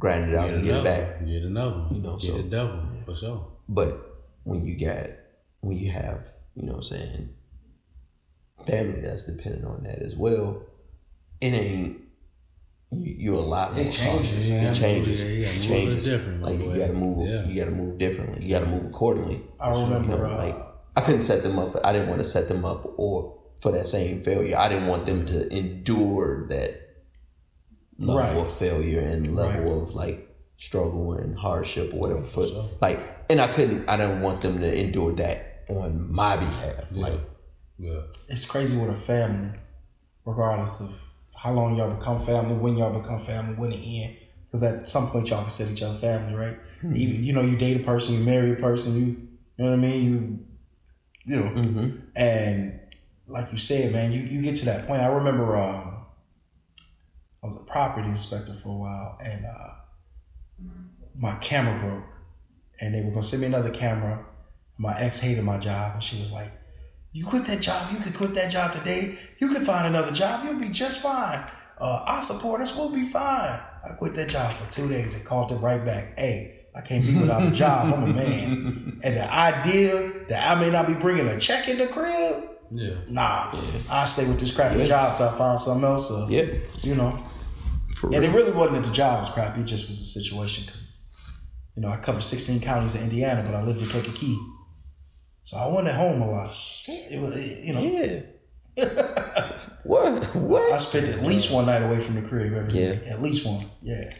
grind 0.00 0.28
it 0.30 0.34
out 0.36 0.50
and 0.50 0.64
get 0.64 0.74
it 0.74 0.80
another. 0.80 0.90
back. 0.90 1.24
Get 1.24 1.42
another. 1.44 1.78
one. 1.82 1.94
You 1.94 2.02
know, 2.02 2.16
Get 2.16 2.30
so- 2.32 2.38
a 2.38 2.42
double 2.42 2.82
for 3.06 3.14
sure. 3.14 3.46
But 3.68 3.90
when 4.42 4.66
you 4.66 4.76
got 4.76 5.06
when 5.60 5.76
you 5.76 5.90
have 5.90 6.24
you 6.54 6.62
know 6.64 6.72
what 6.72 6.78
I'm 6.78 6.82
saying 6.84 7.28
family 8.66 9.00
that's 9.00 9.24
dependent 9.24 9.64
on 9.64 9.84
that 9.84 10.00
as 10.02 10.14
well, 10.16 10.62
it 11.40 11.52
ain't 11.54 12.00
you, 12.90 13.14
you're 13.18 13.34
a 13.36 13.40
lot 13.40 13.74
more 13.74 13.84
It 13.84 13.90
changes, 13.92 14.48
man. 14.48 14.64
It 14.66 14.74
changes. 14.74 15.22
Yeah, 15.22 15.28
you 15.28 15.44
gotta 15.44 15.54
it 15.54 15.60
move 15.60 15.70
a 15.70 15.74
little 15.74 15.76
changes. 15.92 16.04
different, 16.06 16.42
Like 16.42 16.58
you 16.58 16.76
gotta 16.78 16.92
move. 16.94 17.28
Yeah. 17.28 17.44
You 17.46 17.54
gotta 17.60 17.70
move 17.76 17.98
differently. 17.98 18.46
You 18.46 18.54
gotta 18.54 18.66
move 18.66 18.86
accordingly. 18.86 19.42
I 19.60 19.74
You 19.74 19.84
remember. 19.84 20.16
know, 20.18 20.24
uh, 20.24 20.36
like 20.38 20.56
I 20.96 21.00
couldn't 21.02 21.20
set 21.22 21.42
them 21.42 21.58
up. 21.58 21.76
I 21.84 21.92
didn't 21.92 22.08
want 22.08 22.20
to 22.20 22.24
set 22.24 22.48
them 22.48 22.64
up 22.64 22.94
or 22.98 23.38
for 23.60 23.72
that 23.72 23.86
same 23.88 24.22
failure. 24.22 24.56
I 24.56 24.68
didn't 24.68 24.88
want 24.88 25.06
them 25.06 25.26
to 25.26 25.54
endure 25.54 26.48
that 26.48 26.80
level 27.98 28.16
Right. 28.16 28.36
of 28.36 28.56
failure 28.58 29.00
and 29.00 29.34
level 29.36 29.82
of 29.82 29.94
like 29.94 30.34
struggle 30.56 31.12
and 31.12 31.36
hardship 31.38 31.92
or 31.92 32.00
whatever. 32.00 32.22
For 32.22 32.46
sure. 32.46 32.68
like, 32.80 32.98
and 33.30 33.40
I 33.40 33.46
couldn't. 33.48 33.88
I 33.88 33.96
didn't 33.96 34.22
want 34.22 34.40
them 34.40 34.60
to 34.60 34.80
endure 34.80 35.12
that 35.14 35.64
on 35.68 36.12
my 36.12 36.36
behalf. 36.36 36.84
Like, 36.90 37.20
Yeah. 37.78 38.00
it's 38.28 38.44
crazy 38.44 38.78
with 38.78 38.90
a 38.90 38.94
family, 38.94 39.58
regardless 40.24 40.80
of 40.80 41.00
how 41.34 41.52
long 41.52 41.76
y'all 41.76 41.94
become 41.94 42.24
family, 42.24 42.54
when 42.54 42.76
y'all 42.76 42.98
become 42.98 43.20
family, 43.20 43.54
when 43.54 43.72
it 43.72 43.80
end. 43.80 44.16
Because 44.46 44.62
at 44.62 44.88
some 44.88 45.06
point 45.08 45.28
y'all 45.28 45.42
consider 45.42 45.72
each 45.72 45.82
other 45.82 45.98
family, 45.98 46.34
right? 46.34 46.58
You, 46.82 47.08
you 47.08 47.32
know, 47.32 47.42
you 47.42 47.56
date 47.56 47.80
a 47.80 47.84
person, 47.84 48.14
you 48.14 48.24
marry 48.24 48.52
a 48.52 48.56
person, 48.56 48.94
you, 48.94 49.02
you 49.02 49.64
know 49.64 49.70
what 49.70 49.72
I 49.72 49.76
mean? 49.76 50.04
You, 50.04 51.34
you 51.34 51.36
know, 51.40 51.50
mm-hmm. 51.50 51.96
and 52.16 52.80
like 53.26 53.52
you 53.52 53.58
said, 53.58 53.92
man, 53.92 54.10
you, 54.12 54.20
you 54.20 54.40
get 54.40 54.56
to 54.56 54.64
that 54.66 54.86
point. 54.86 55.02
I 55.02 55.08
remember 55.08 55.56
um, 55.56 56.06
I 57.42 57.46
was 57.46 57.56
a 57.56 57.64
property 57.64 58.08
inspector 58.08 58.54
for 58.54 58.70
a 58.70 58.76
while, 58.76 59.18
and 59.22 59.44
uh, 59.44 59.70
my 61.18 61.34
camera 61.36 61.78
broke, 61.78 62.07
and 62.80 62.94
they 62.94 63.02
were 63.02 63.10
gonna 63.10 63.22
send 63.22 63.42
me 63.42 63.48
another 63.48 63.70
camera. 63.70 64.24
My 64.78 64.98
ex 64.98 65.20
hated 65.20 65.44
my 65.44 65.58
job, 65.58 65.94
and 65.94 66.04
she 66.04 66.18
was 66.20 66.32
like, 66.32 66.50
"You 67.12 67.26
quit 67.26 67.44
that 67.46 67.60
job. 67.60 67.92
You 67.92 67.98
could 68.00 68.14
quit 68.14 68.34
that 68.34 68.50
job 68.50 68.72
today. 68.72 69.18
You 69.40 69.52
can 69.52 69.64
find 69.64 69.86
another 69.88 70.12
job. 70.12 70.44
You'll 70.44 70.58
be 70.60 70.68
just 70.68 71.02
fine. 71.02 71.42
Uh, 71.80 72.04
our 72.06 72.22
support 72.22 72.60
us. 72.60 72.76
We'll 72.76 72.92
be 72.92 73.04
fine." 73.08 73.60
I 73.84 73.92
quit 73.98 74.14
that 74.16 74.28
job 74.28 74.52
for 74.54 74.70
two 74.72 74.88
days 74.88 75.14
and 75.14 75.24
called 75.24 75.50
it 75.52 75.56
right 75.56 75.82
back. 75.84 76.18
Hey, 76.18 76.66
I 76.76 76.80
can't 76.82 77.04
be 77.04 77.16
without 77.18 77.42
a 77.42 77.50
job. 77.50 77.92
I'm 77.94 78.02
a 78.04 78.06
man, 78.12 79.00
and 79.04 79.16
the 79.16 79.32
idea 79.34 80.10
that 80.28 80.50
I 80.56 80.60
may 80.60 80.70
not 80.70 80.86
be 80.86 80.94
bringing 80.94 81.26
a 81.28 81.38
check 81.38 81.68
in 81.68 81.78
the 81.78 81.86
crib. 81.86 82.44
Yeah. 82.70 82.96
Nah, 83.08 83.54
I 83.90 84.04
stay 84.04 84.26
with 84.28 84.38
this 84.38 84.54
crappy 84.54 84.84
job 84.84 85.16
till 85.16 85.28
I 85.28 85.38
find 85.38 85.58
something 85.58 85.84
else. 85.88 86.10
Uh, 86.10 86.26
Yeah. 86.28 86.44
you 86.82 86.94
know. 86.96 87.24
For 87.96 88.08
And 88.08 88.16
real. 88.18 88.24
it 88.30 88.34
really 88.34 88.52
wasn't 88.52 88.82
that 88.82 88.88
the 88.90 88.94
job 88.94 89.20
was 89.22 89.30
crappy; 89.30 89.62
it 89.62 89.64
just 89.64 89.88
was 89.88 89.98
the 90.00 90.06
situation 90.20 90.64
because, 90.66 90.82
you 91.78 91.82
know, 91.82 91.90
I 91.90 91.96
covered 91.98 92.24
16 92.24 92.60
counties 92.60 92.96
in 92.96 93.02
Indiana, 93.04 93.44
but 93.46 93.54
I 93.54 93.62
lived 93.62 93.80
in 93.80 93.86
Kankakee, 93.88 94.36
so 95.44 95.56
I 95.58 95.66
wasn't 95.68 95.88
at 95.88 95.94
home 95.94 96.20
a 96.22 96.28
lot. 96.28 96.56
It 96.88 97.20
was, 97.20 97.36
it- 97.38 97.64
you 97.64 97.72
know, 97.72 97.80
Yeah. 97.80 98.20
what? 99.84 100.24
What? 100.34 100.72
I 100.72 100.78
spent 100.78 101.08
at 101.08 101.22
least 101.22 101.52
one 101.52 101.66
night 101.66 101.82
away 101.82 102.00
from 102.00 102.16
the 102.16 102.22
crib 102.28 102.52
every 102.52 102.72
Yeah. 102.80 102.90
week. 102.90 103.00
At 103.06 103.22
least 103.22 103.46
one. 103.46 103.64
Yeah, 103.80 104.12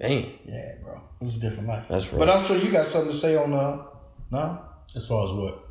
Dang. 0.00 0.32
yeah, 0.44 0.74
bro. 0.82 1.00
It's 1.20 1.36
a 1.36 1.40
different 1.40 1.68
life. 1.68 1.86
That's 1.88 2.12
right. 2.12 2.18
But 2.18 2.28
I'm 2.28 2.42
sure 2.44 2.56
you 2.56 2.72
got 2.72 2.86
something 2.86 3.12
to 3.12 3.16
say 3.16 3.36
on 3.36 3.52
uh, 3.54 3.84
no, 4.32 4.58
As 4.96 5.06
far 5.06 5.26
as 5.26 5.32
what? 5.32 5.62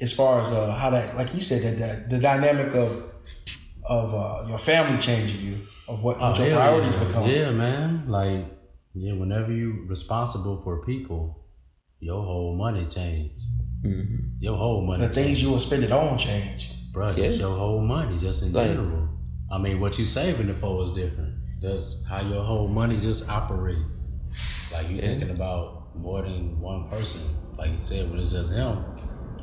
as 0.00 0.12
far 0.12 0.40
as 0.40 0.52
uh, 0.52 0.70
how 0.72 0.90
that, 0.90 1.16
like 1.16 1.34
you 1.34 1.40
said, 1.40 1.62
that, 1.62 1.78
that 1.78 2.10
the 2.10 2.18
dynamic 2.20 2.72
of 2.74 2.90
of 3.88 4.14
uh, 4.14 4.48
your 4.48 4.58
family 4.58 4.98
changing 4.98 5.40
you, 5.40 5.56
of 5.88 6.02
what, 6.02 6.18
what 6.20 6.38
your 6.38 6.54
priorities 6.56 6.94
yeah. 6.94 7.04
become. 7.04 7.24
Yeah, 7.28 7.50
man. 7.50 8.04
Like, 8.08 8.46
yeah, 8.94 9.12
whenever 9.14 9.52
you 9.52 9.84
responsible 9.88 10.56
for 10.58 10.84
people, 10.84 11.44
your 12.00 12.22
whole 12.22 12.56
money 12.56 12.86
change. 12.86 13.32
Mm-hmm. 13.82 14.16
Your 14.40 14.56
whole 14.56 14.80
money. 14.82 15.02
The 15.06 15.08
things 15.12 15.26
change. 15.26 15.42
you 15.42 15.50
will 15.50 15.60
spend 15.60 15.84
it 15.84 15.92
on 15.92 16.16
change. 16.18 16.70
bro, 16.92 17.12
just 17.12 17.40
Yeah. 17.40 17.46
your 17.48 17.56
whole 17.56 17.80
money, 17.80 18.16
just 18.18 18.42
in 18.44 18.52
Like- 18.52 18.68
general. 18.68 19.08
I 19.50 19.58
mean, 19.58 19.80
what 19.80 19.98
you 19.98 20.04
saving 20.04 20.48
it 20.48 20.56
for 20.56 20.84
is 20.84 20.90
different. 20.90 21.34
That's 21.60 22.04
how 22.04 22.20
your 22.22 22.42
whole 22.44 22.68
money 22.68 22.98
just 23.00 23.28
operate. 23.28 23.78
Like 24.72 24.88
you 24.90 25.00
thinking 25.00 25.30
about 25.30 25.96
more 25.96 26.22
than 26.22 26.60
one 26.60 26.88
person. 26.88 27.20
Like 27.58 27.70
you 27.72 27.78
said, 27.80 28.10
when 28.10 28.20
it's 28.20 28.32
just 28.32 28.52
him, 28.52 28.84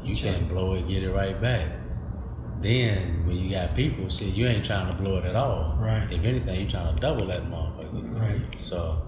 you 0.03 0.15
can't 0.15 0.47
blow 0.49 0.73
it, 0.73 0.87
get 0.87 1.03
it 1.03 1.11
right 1.11 1.39
back. 1.41 1.67
Then 2.61 3.25
when 3.25 3.37
you 3.37 3.49
got 3.51 3.75
people, 3.75 4.07
shit, 4.09 4.33
you 4.33 4.45
ain't 4.47 4.63
trying 4.63 4.89
to 4.91 5.01
blow 5.01 5.17
it 5.17 5.25
at 5.25 5.35
all. 5.35 5.77
Right. 5.79 6.07
If 6.11 6.25
anything, 6.27 6.61
you 6.61 6.67
trying 6.69 6.93
to 6.95 7.01
double 7.01 7.25
that 7.27 7.43
motherfucker. 7.43 8.19
Right. 8.19 8.61
So, 8.61 9.01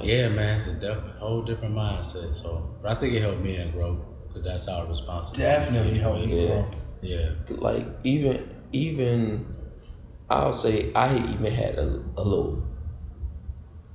yeah, 0.00 0.28
man, 0.28 0.56
it's 0.56 0.66
a 0.68 0.74
def- 0.74 1.16
whole 1.18 1.42
different 1.42 1.74
mindset. 1.74 2.34
So, 2.36 2.76
but 2.82 2.92
I 2.92 2.94
think 3.00 3.14
it 3.14 3.20
helped 3.20 3.42
me 3.42 3.56
and 3.56 3.72
grow 3.72 3.94
because 4.26 4.42
that's 4.44 4.66
our 4.68 4.86
responsibility. 4.86 5.42
Definitely 5.42 5.98
help 5.98 6.26
you, 6.26 6.34
Yeah. 6.36 6.46
bro. 6.46 6.70
Yeah. 7.02 7.30
like 7.58 7.86
even 8.04 8.48
even 8.72 9.44
I'll 10.30 10.52
say 10.54 10.92
I 10.94 11.14
even 11.16 11.52
had 11.52 11.74
a, 11.78 12.02
a 12.16 12.22
little 12.22 12.62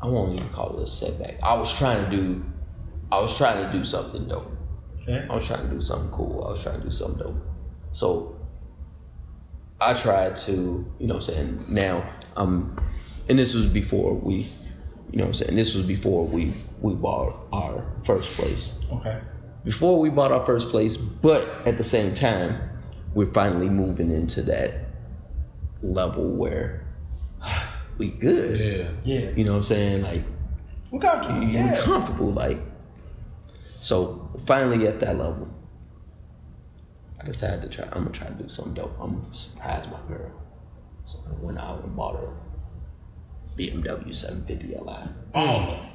I 0.01 0.07
won't 0.07 0.35
even 0.35 0.49
call 0.49 0.77
it 0.77 0.83
a 0.83 0.85
setback. 0.87 1.41
I 1.41 1.55
was 1.55 1.75
trying 1.77 2.03
to 2.09 2.15
do 2.15 2.45
I 3.11 3.19
was 3.21 3.35
trying 3.37 3.65
to 3.65 3.71
do 3.77 3.83
something 3.85 4.27
dope. 4.27 4.51
Okay. 5.03 5.25
I 5.29 5.33
was 5.33 5.47
trying 5.47 5.67
to 5.69 5.73
do 5.73 5.81
something 5.81 6.11
cool. 6.11 6.43
I 6.45 6.51
was 6.51 6.61
trying 6.61 6.79
to 6.81 6.85
do 6.85 6.91
something 6.91 7.17
dope. 7.19 7.41
So 7.93 8.37
I 9.79 9.93
tried 9.93 10.35
to, 10.37 10.51
you 10.99 11.07
know 11.07 11.15
what 11.15 11.29
I'm 11.29 11.33
saying, 11.33 11.65
now 11.69 12.07
um 12.35 12.77
and 13.29 13.39
this 13.39 13.53
was 13.55 13.65
before 13.67 14.13
we 14.15 14.47
you 15.11 15.17
know 15.17 15.23
what 15.23 15.27
I'm 15.29 15.33
saying, 15.35 15.55
this 15.55 15.73
was 15.75 15.85
before 15.85 16.25
we 16.25 16.53
we 16.81 16.93
bought 16.93 17.35
our 17.51 17.83
first 18.03 18.31
place 18.33 18.73
Okay. 18.91 19.19
before 19.63 19.99
we 19.99 20.09
bought 20.09 20.31
our 20.31 20.45
first 20.45 20.69
place, 20.69 20.95
but 20.97 21.43
at 21.65 21.77
the 21.77 21.83
same 21.83 22.13
time, 22.13 22.59
we're 23.13 23.31
finally 23.33 23.69
moving 23.69 24.11
into 24.11 24.41
that 24.43 24.73
level 25.81 26.25
where 26.27 26.85
we 27.97 28.09
good. 28.11 28.59
Yeah. 28.59 28.89
Yeah. 29.03 29.29
You 29.31 29.43
know 29.43 29.51
what 29.53 29.57
I'm 29.59 29.63
saying? 29.63 30.01
Like 30.03 30.23
We're 30.91 30.99
comfortable. 30.99 31.43
you 31.43 31.49
Yeah. 31.49 31.75
comfortable, 31.81 32.31
like 32.31 32.59
so 33.79 34.29
finally 34.45 34.87
at 34.87 34.99
that 34.99 35.17
level. 35.17 35.47
I 37.19 37.25
decided 37.25 37.61
to 37.63 37.69
try 37.69 37.85
I'm 37.91 38.03
gonna 38.03 38.11
try 38.11 38.27
to 38.27 38.33
do 38.33 38.47
something 38.49 38.73
dope. 38.75 38.95
I'm 38.99 39.21
gonna 39.21 39.35
surprise 39.35 39.85
my 39.87 39.99
girl. 40.07 40.31
So 41.05 41.19
I 41.27 41.31
went 41.43 41.57
out 41.57 41.83
and 41.83 41.95
bought 41.95 42.15
her 42.17 42.29
BMW 43.57 44.13
750 44.13 44.67
Li. 44.67 45.09
Oh, 45.35 45.89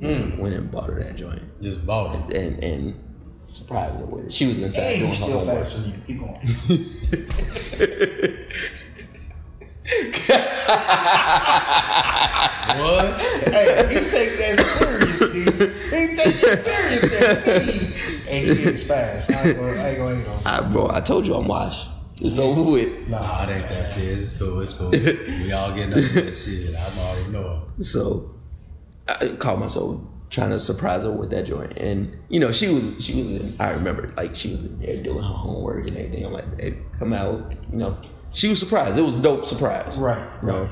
mm. 0.00 0.38
Went 0.38 0.54
and 0.54 0.70
bought 0.70 0.90
her 0.90 1.02
that 1.02 1.16
joint. 1.16 1.42
just 1.62 1.84
bought 1.86 2.14
it. 2.30 2.36
And 2.36 2.62
and 2.62 2.94
surprised 3.48 3.96
her 3.98 4.04
with 4.06 4.26
it. 4.26 4.32
She 4.32 4.46
was 4.46 4.62
inside 4.62 4.82
And 4.82 4.98
doing 4.98 5.08
he's 5.08 5.22
still 5.22 5.38
homework. 5.38 5.56
faster 5.58 5.90
than 5.90 6.00
you. 6.00 6.06
Keep 6.06 6.20
going. 6.20 6.38
What? 12.76 13.20
hey, 13.20 13.86
he 13.88 13.94
take 14.08 14.38
that 14.38 14.56
serious, 14.78 15.18
dude. 15.18 15.34
He 15.34 16.14
take 16.14 16.26
it 16.26 16.56
serious, 16.56 17.18
that 17.18 17.62
speed. 17.64 18.30
And 18.30 18.46
he 18.58 18.62
is 18.64 18.84
fast. 18.86 19.32
I 19.32 19.48
ain't 19.48 19.56
gonna, 19.58 19.72
I 19.72 19.88
ain't 19.88 19.98
gonna 19.98 20.14
hate 20.16 20.26
on 20.28 20.34
him. 20.34 20.42
I, 20.46 20.60
bro, 20.72 20.88
I 20.90 21.00
told 21.00 21.26
you 21.26 21.34
I'm 21.34 21.48
washed. 21.48 21.88
It's 22.20 22.38
over 22.38 22.70
with. 22.70 23.08
Nah, 23.08 23.44
it 23.44 23.50
ain't 23.56 23.68
that 23.68 23.86
serious. 23.86 24.32
It's 24.32 24.38
cool. 24.38 24.60
It's 24.60 24.72
cool. 24.74 24.90
we 25.44 25.52
all 25.52 25.72
getting 25.72 25.92
up 25.94 26.00
that 26.12 26.36
shit. 26.36 26.74
I'm 26.76 26.98
already 26.98 27.30
knowing. 27.30 27.62
So 27.80 28.34
I 29.08 29.28
caught 29.38 29.58
myself 29.58 30.00
trying 30.28 30.50
to 30.50 30.60
surprise 30.60 31.02
her 31.02 31.10
with 31.10 31.30
that 31.30 31.46
joint, 31.46 31.76
and 31.76 32.16
you 32.28 32.38
know 32.38 32.52
she 32.52 32.68
was 32.68 33.02
she 33.04 33.18
was 33.20 33.32
in. 33.32 33.54
I 33.58 33.70
remember 33.70 34.12
like 34.16 34.36
she 34.36 34.50
was 34.50 34.64
in 34.64 34.78
there 34.80 35.02
doing 35.02 35.22
her 35.22 35.34
homework 35.34 35.88
and 35.88 35.96
everything. 35.96 36.24
I'm 36.26 36.32
like, 36.32 36.60
hey, 36.60 36.78
come 36.98 37.12
out. 37.12 37.52
You 37.72 37.78
know, 37.78 37.98
she 38.32 38.48
was 38.48 38.60
surprised. 38.60 38.98
It 38.98 39.02
was 39.02 39.18
a 39.18 39.22
dope 39.22 39.44
surprise. 39.44 39.98
Right, 39.98 40.24
You 40.42 40.48
know, 40.48 40.62
right. 40.64 40.70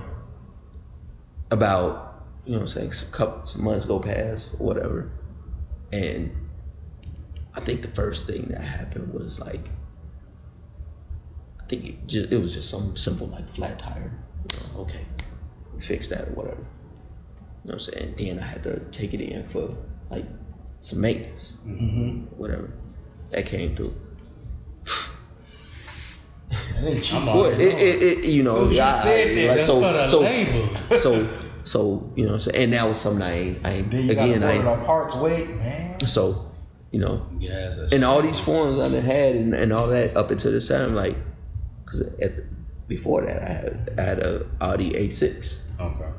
about 1.51 2.25
you 2.45 2.55
know 2.55 2.61
I'm 2.61 2.67
saying 2.67 2.93
some 2.93 3.11
couple 3.11 3.47
some 3.47 3.65
months 3.65 3.85
go 3.85 3.99
past 4.01 4.55
or 4.59 4.67
whatever, 4.67 5.11
and 5.93 6.31
I 7.55 7.61
think 7.61 7.83
the 7.83 7.89
first 7.89 8.27
thing 8.27 8.49
that 8.51 8.61
happened 8.61 9.13
was 9.13 9.41
like 9.41 9.69
I 11.69 11.71
think 11.71 11.85
it 11.85 12.07
just 12.07 12.33
it 12.33 12.39
was 12.41 12.55
just 12.55 12.71
some 12.71 12.97
simple 12.97 13.27
like 13.27 13.47
flat 13.55 13.79
tire. 13.79 14.11
You 14.51 14.59
know, 14.75 14.81
okay, 14.81 15.05
fix 15.79 16.09
that 16.09 16.29
or 16.29 16.33
whatever. 16.33 16.61
You 16.61 17.73
know 17.73 17.75
what 17.75 17.75
I'm 17.75 17.81
saying? 17.81 18.15
Then 18.17 18.39
I 18.39 18.47
had 18.47 18.63
to 18.63 18.81
take 18.91 19.13
it 19.13 19.21
in 19.21 19.47
for 19.47 19.77
like 20.11 20.25
some 20.81 21.03
maintenance, 21.03 21.59
mm-hmm. 21.67 22.21
whatever. 22.39 22.73
That 23.33 23.45
came 23.45 23.77
through. 23.77 23.95
And 26.75 26.87
then 26.87 27.03
cheap. 27.03 27.23
Boy, 27.23 27.51
it, 27.51 27.61
it, 27.61 28.03
it, 28.03 28.25
you 28.25 28.45
know, 28.45 28.71
as 28.71 28.73
you 28.75 28.81
I- 28.81 29.03
that, 29.05 29.57
like, 29.57 29.67
so, 29.67 30.07
so, 30.07 30.97
so, 30.97 31.29
so, 31.65 32.13
you 32.17 32.25
know, 32.25 32.33
what 32.33 32.57
and 32.57 32.73
that 32.73 32.89
was 32.89 32.99
something 32.99 33.21
I 33.23 33.39
ain't, 33.39 33.67
I 33.67 33.71
ain't 33.73 33.93
again, 33.93 34.43
I 34.43 34.53
ain't, 34.53 34.65
parts 34.87 35.15
weight, 35.17 35.51
man. 35.57 36.01
so, 36.07 36.51
you 36.91 37.01
know, 37.01 37.27
Yes. 37.39 37.93
and 37.93 38.03
all 38.03 38.23
these 38.23 38.41
forms 38.41 38.79
I 38.79 38.89
done 38.89 39.03
had 39.03 39.37
and, 39.37 39.53
and 39.53 39.75
all 39.75 39.89
that 39.89 40.17
up 40.17 40.31
until 40.31 40.53
this 40.53 40.69
time, 40.69 40.95
like, 40.95 41.17
cause 41.91 42.03
before 42.87 43.23
that 43.23 43.43
I 43.43 43.47
had 43.47 43.95
I 43.99 44.03
had 44.03 44.19
a 44.21 44.47
Audi 44.61 44.93
A6. 44.93 45.81
Okay. 45.81 46.13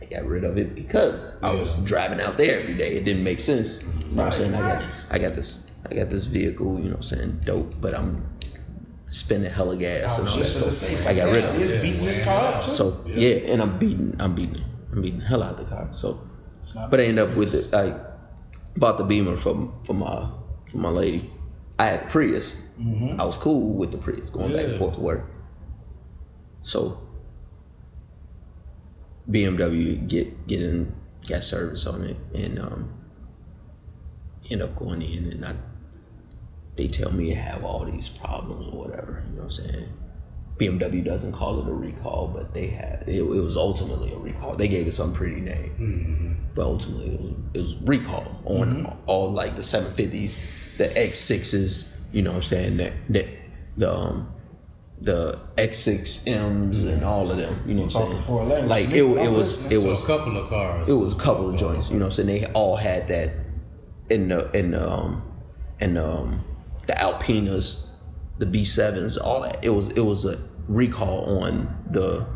I 0.00 0.04
got 0.04 0.24
rid 0.24 0.44
of 0.44 0.56
it 0.58 0.74
because 0.74 1.24
I 1.42 1.54
was 1.54 1.82
driving 1.84 2.20
out 2.20 2.36
there 2.36 2.60
every 2.60 2.74
day. 2.74 2.96
It 2.96 3.04
didn't 3.04 3.24
make 3.24 3.40
sense. 3.40 3.84
You 4.08 4.16
know 4.16 4.24
what 4.24 4.26
I'm 4.26 4.32
saying? 4.32 4.54
I 4.54 4.60
got 4.60 4.86
I 5.10 5.18
got 5.18 5.34
this 5.34 5.64
I 5.90 5.94
got 5.94 6.10
this 6.10 6.24
vehicle, 6.24 6.78
you 6.78 6.84
know 6.84 6.96
what 6.96 6.96
I'm 6.96 7.02
saying, 7.02 7.40
dope, 7.44 7.80
but 7.80 7.94
I'm 7.94 8.26
spending 9.08 9.50
hella 9.50 9.76
gas 9.76 10.18
I 10.18 10.20
and 10.20 10.28
all 10.28 10.36
that. 10.36 10.44
So 10.44 10.68
say, 10.68 11.08
I 11.08 11.14
got 11.14 11.32
rid 11.32 11.44
of 11.44 11.60
it. 11.60 11.82
Beating 11.82 12.04
this 12.04 12.24
car 12.24 12.54
up 12.54 12.62
too. 12.62 12.70
So 12.70 13.04
yeah, 13.06 13.52
and 13.52 13.62
I'm 13.62 13.78
beating, 13.78 14.16
I'm 14.18 14.34
beating, 14.34 14.64
I'm 14.92 15.02
beating 15.02 15.20
hell 15.20 15.42
out 15.42 15.58
of 15.58 15.68
the 15.68 15.74
car. 15.74 15.88
So, 15.92 16.20
but 16.90 17.00
I 17.00 17.04
end 17.04 17.18
up 17.18 17.34
with 17.36 17.54
it. 17.54 17.74
I 17.74 17.98
bought 18.76 18.98
the 18.98 19.04
Beamer 19.04 19.36
from 19.36 19.72
from 19.84 20.00
my 20.00 20.28
from 20.70 20.80
my 20.80 20.90
lady. 20.90 21.30
I 21.78 21.86
had 21.86 22.10
Prius. 22.10 22.62
Mm-hmm. 22.80 23.20
I 23.20 23.24
was 23.24 23.36
cool 23.36 23.74
with 23.74 23.92
the 23.92 23.98
Prius 23.98 24.30
going 24.30 24.52
back 24.52 24.66
and 24.66 24.78
forth 24.78 24.94
to 24.94 25.00
work. 25.00 25.30
So 26.62 27.00
BMW 29.30 30.06
get 30.06 30.46
getting 30.46 30.94
got 31.28 31.42
service 31.42 31.86
on 31.86 32.04
it 32.04 32.16
and 32.34 32.58
um 32.58 32.92
end 34.50 34.62
up 34.62 34.76
going 34.76 35.02
in 35.02 35.32
and 35.32 35.44
I 35.44 35.54
they 36.76 36.88
tell 36.88 37.10
me 37.12 37.34
I 37.34 37.38
have 37.38 37.64
all 37.64 37.84
these 37.84 38.08
problems 38.08 38.66
or 38.66 38.86
whatever, 38.86 39.24
you 39.26 39.36
know 39.36 39.44
what 39.44 39.58
I'm 39.58 39.66
saying? 39.66 39.88
BMW 40.58 41.04
doesn't 41.04 41.32
call 41.32 41.60
it 41.60 41.68
a 41.68 41.72
recall, 41.72 42.28
but 42.28 42.54
they 42.54 42.68
had 42.68 43.04
it, 43.06 43.20
it 43.20 43.22
was 43.22 43.56
ultimately 43.56 44.12
a 44.12 44.16
recall. 44.16 44.54
They 44.54 44.68
gave 44.68 44.86
it 44.86 44.92
some 44.92 45.12
pretty 45.12 45.40
name, 45.40 45.74
mm-hmm. 45.78 46.32
but 46.54 46.62
ultimately 46.62 47.14
it 47.14 47.20
was, 47.20 47.32
it 47.54 47.58
was 47.58 47.76
recall 47.82 48.40
on 48.44 48.84
mm-hmm. 48.84 49.00
all 49.06 49.32
like 49.32 49.56
the 49.56 49.62
750s, 49.62 50.38
the 50.78 50.84
X6s. 50.88 51.92
You 52.12 52.22
know 52.22 52.32
what 52.32 52.44
I'm 52.44 52.48
saying? 52.48 52.76
That 52.78 52.92
that 53.10 53.26
the 53.76 53.92
um 53.94 54.32
the 55.00 55.38
X6Ms 55.58 56.86
and 56.92 57.04
all 57.04 57.30
of 57.30 57.36
them. 57.36 57.62
You 57.66 57.74
know 57.74 57.82
what 57.82 57.96
I'm 57.96 58.08
saying? 58.12 58.22
foreign. 58.22 58.68
Like 58.68 58.86
it, 58.86 58.94
it 59.02 59.18
I'm 59.26 59.32
was 59.34 59.70
it 59.70 59.80
So 59.80 59.88
was 59.88 60.02
a 60.04 60.06
couple 60.06 60.36
of 60.36 60.48
cars. 60.48 60.88
it 60.88 60.92
was 60.92 61.12
a 61.14 61.18
couple 61.18 61.50
of 61.50 61.56
joints. 61.58 61.90
You 61.90 61.98
know 61.98 62.06
what 62.06 62.18
I'm 62.18 62.26
saying? 62.26 62.40
They 62.42 62.46
all 62.52 62.76
had 62.76 63.08
that 63.08 63.32
in 64.08 64.28
the 64.28 64.50
in 64.56 64.70
the 64.70 64.88
um 64.90 65.22
in 65.80 65.94
the, 65.94 66.04
um 66.06 66.44
the 66.86 66.94
Alpinas, 66.94 67.88
the 68.38 68.46
B7s, 68.46 69.18
all 69.22 69.42
that. 69.42 69.62
It 69.62 69.70
was 69.70 69.88
it 69.92 70.00
was 70.00 70.24
a 70.24 70.36
recall 70.68 71.42
on 71.42 71.84
the 71.90 72.26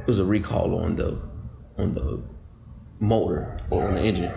it 0.00 0.06
was 0.06 0.18
a 0.18 0.24
recall 0.24 0.74
on 0.82 0.96
the 0.96 1.20
on 1.78 1.94
the 1.94 2.22
motor 3.00 3.60
or 3.70 3.88
on 3.88 3.94
the 3.96 4.02
engine. 4.02 4.32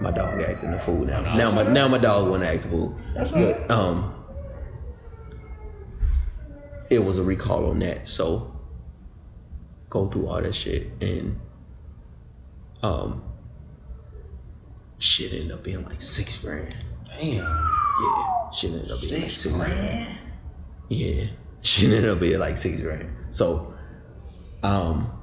My 0.00 0.10
dog 0.10 0.40
acting 0.40 0.72
a 0.72 0.78
fool 0.78 1.04
now. 1.04 1.22
Now 1.34 1.52
my 1.52 1.70
now 1.72 1.88
my 1.88 1.98
dog 1.98 2.28
wasn't 2.28 2.44
acting 2.44 2.72
a 2.72 2.74
fool. 2.74 2.98
That's 3.14 3.32
right. 3.32 3.70
Um 3.70 4.14
it 6.90 7.04
was 7.04 7.18
a 7.18 7.22
recall 7.22 7.70
on 7.70 7.80
that. 7.80 8.08
So 8.08 8.54
go 9.90 10.06
through 10.06 10.28
all 10.28 10.40
that 10.40 10.54
shit 10.54 10.90
and 11.00 11.38
um 12.82 13.22
shit 14.98 15.32
ended 15.32 15.52
up 15.52 15.62
being 15.62 15.84
like 15.84 16.00
six 16.00 16.38
grand. 16.38 16.74
Damn. 17.06 17.44
Yeah. 17.44 18.50
Shit 18.52 18.70
ended 18.70 18.82
up 18.82 18.86
being 18.86 18.86
Six 18.86 19.46
like 19.46 19.52
two 19.52 19.58
grand. 19.58 20.18
Yeah. 20.88 21.24
Shit 21.62 21.90
ended 21.90 22.08
up 22.08 22.20
being 22.20 22.38
like 22.38 22.56
six 22.56 22.80
grand. 22.80 23.10
So 23.30 23.74
um 24.62 25.17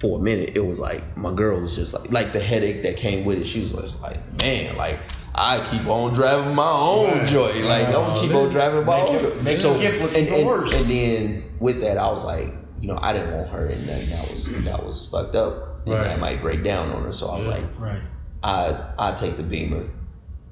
for 0.00 0.18
a 0.18 0.22
minute 0.22 0.52
it 0.56 0.64
was 0.64 0.78
like 0.78 1.02
my 1.16 1.32
girl 1.32 1.60
was 1.60 1.74
just 1.74 1.92
like 1.92 2.10
like 2.12 2.32
the 2.32 2.40
headache 2.40 2.82
that 2.84 2.96
came 2.96 3.24
with 3.24 3.38
it, 3.38 3.44
she 3.46 3.60
was 3.60 3.72
just 3.74 4.00
like, 4.02 4.18
man, 4.40 4.76
like 4.76 4.98
I 5.34 5.64
keep 5.70 5.86
on 5.86 6.12
driving 6.14 6.54
my 6.54 6.68
own 6.70 7.26
joy. 7.26 7.52
Like 7.64 7.86
I'm 7.88 7.92
gonna 7.92 8.20
keep 8.20 8.34
on 8.34 8.48
driving 8.50 8.84
my 8.84 8.96
Make 8.96 9.08
own 9.10 9.24
it- 9.24 9.42
make 9.42 9.58
the 9.58 9.78
gift 9.78 10.02
look 10.02 10.14
and, 10.16 10.28
and- 10.28 10.46
worse. 10.46 10.80
And 10.80 10.90
then 10.90 11.44
with 11.60 11.80
that 11.80 11.96
I 11.98 12.08
was 12.10 12.24
like, 12.24 12.54
you 12.80 12.88
know, 12.88 12.98
I 13.00 13.12
didn't 13.12 13.34
want 13.34 13.48
her 13.50 13.66
and 13.66 13.86
nothing 13.86 14.08
that 14.10 14.30
was 14.30 14.64
that 14.64 14.84
was 14.84 15.06
fucked 15.06 15.36
up. 15.36 15.64
And 15.86 15.94
Right. 15.94 16.04
that 16.08 16.20
might 16.20 16.42
break 16.42 16.62
down 16.64 16.90
on 16.90 17.02
her. 17.04 17.12
So 17.12 17.28
I 17.28 17.36
was 17.38 17.46
Yeah. 17.46 17.52
like, 17.52 17.64
Right. 17.78 18.02
I 18.42 18.74
I 18.98 19.12
take 19.12 19.36
the 19.36 19.42
beamer, 19.42 19.84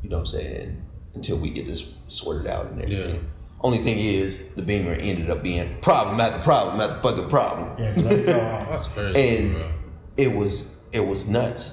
you 0.03 0.09
know 0.11 0.17
what 0.17 0.21
I'm 0.21 0.27
saying, 0.27 0.83
until 1.15 1.37
we 1.39 1.51
get 1.51 1.67
this 1.67 1.85
sorted 2.09 2.47
out 2.51 2.67
and 2.67 2.83
everything. 2.83 3.15
Yeah. 3.17 3.21
Only 3.63 3.79
thing 3.79 3.99
is, 3.99 4.39
the 4.55 4.63
beamer 4.63 4.93
ended 4.93 5.31
up 5.31 5.43
being 5.43 5.79
problem 5.81 6.21
after 6.21 6.39
problem 6.41 6.81
after 6.81 7.01
fucking 7.01 7.29
problem, 7.29 7.71
Yeah, 7.79 7.95
let 7.97 8.19
it 8.21 8.27
go. 8.27 8.33
That's 8.35 8.89
crazy, 8.89 9.39
and 9.39 9.55
bro. 9.55 9.71
it 10.17 10.33
was 10.37 10.77
it 10.93 11.01
was 11.07 11.27
nuts 11.27 11.73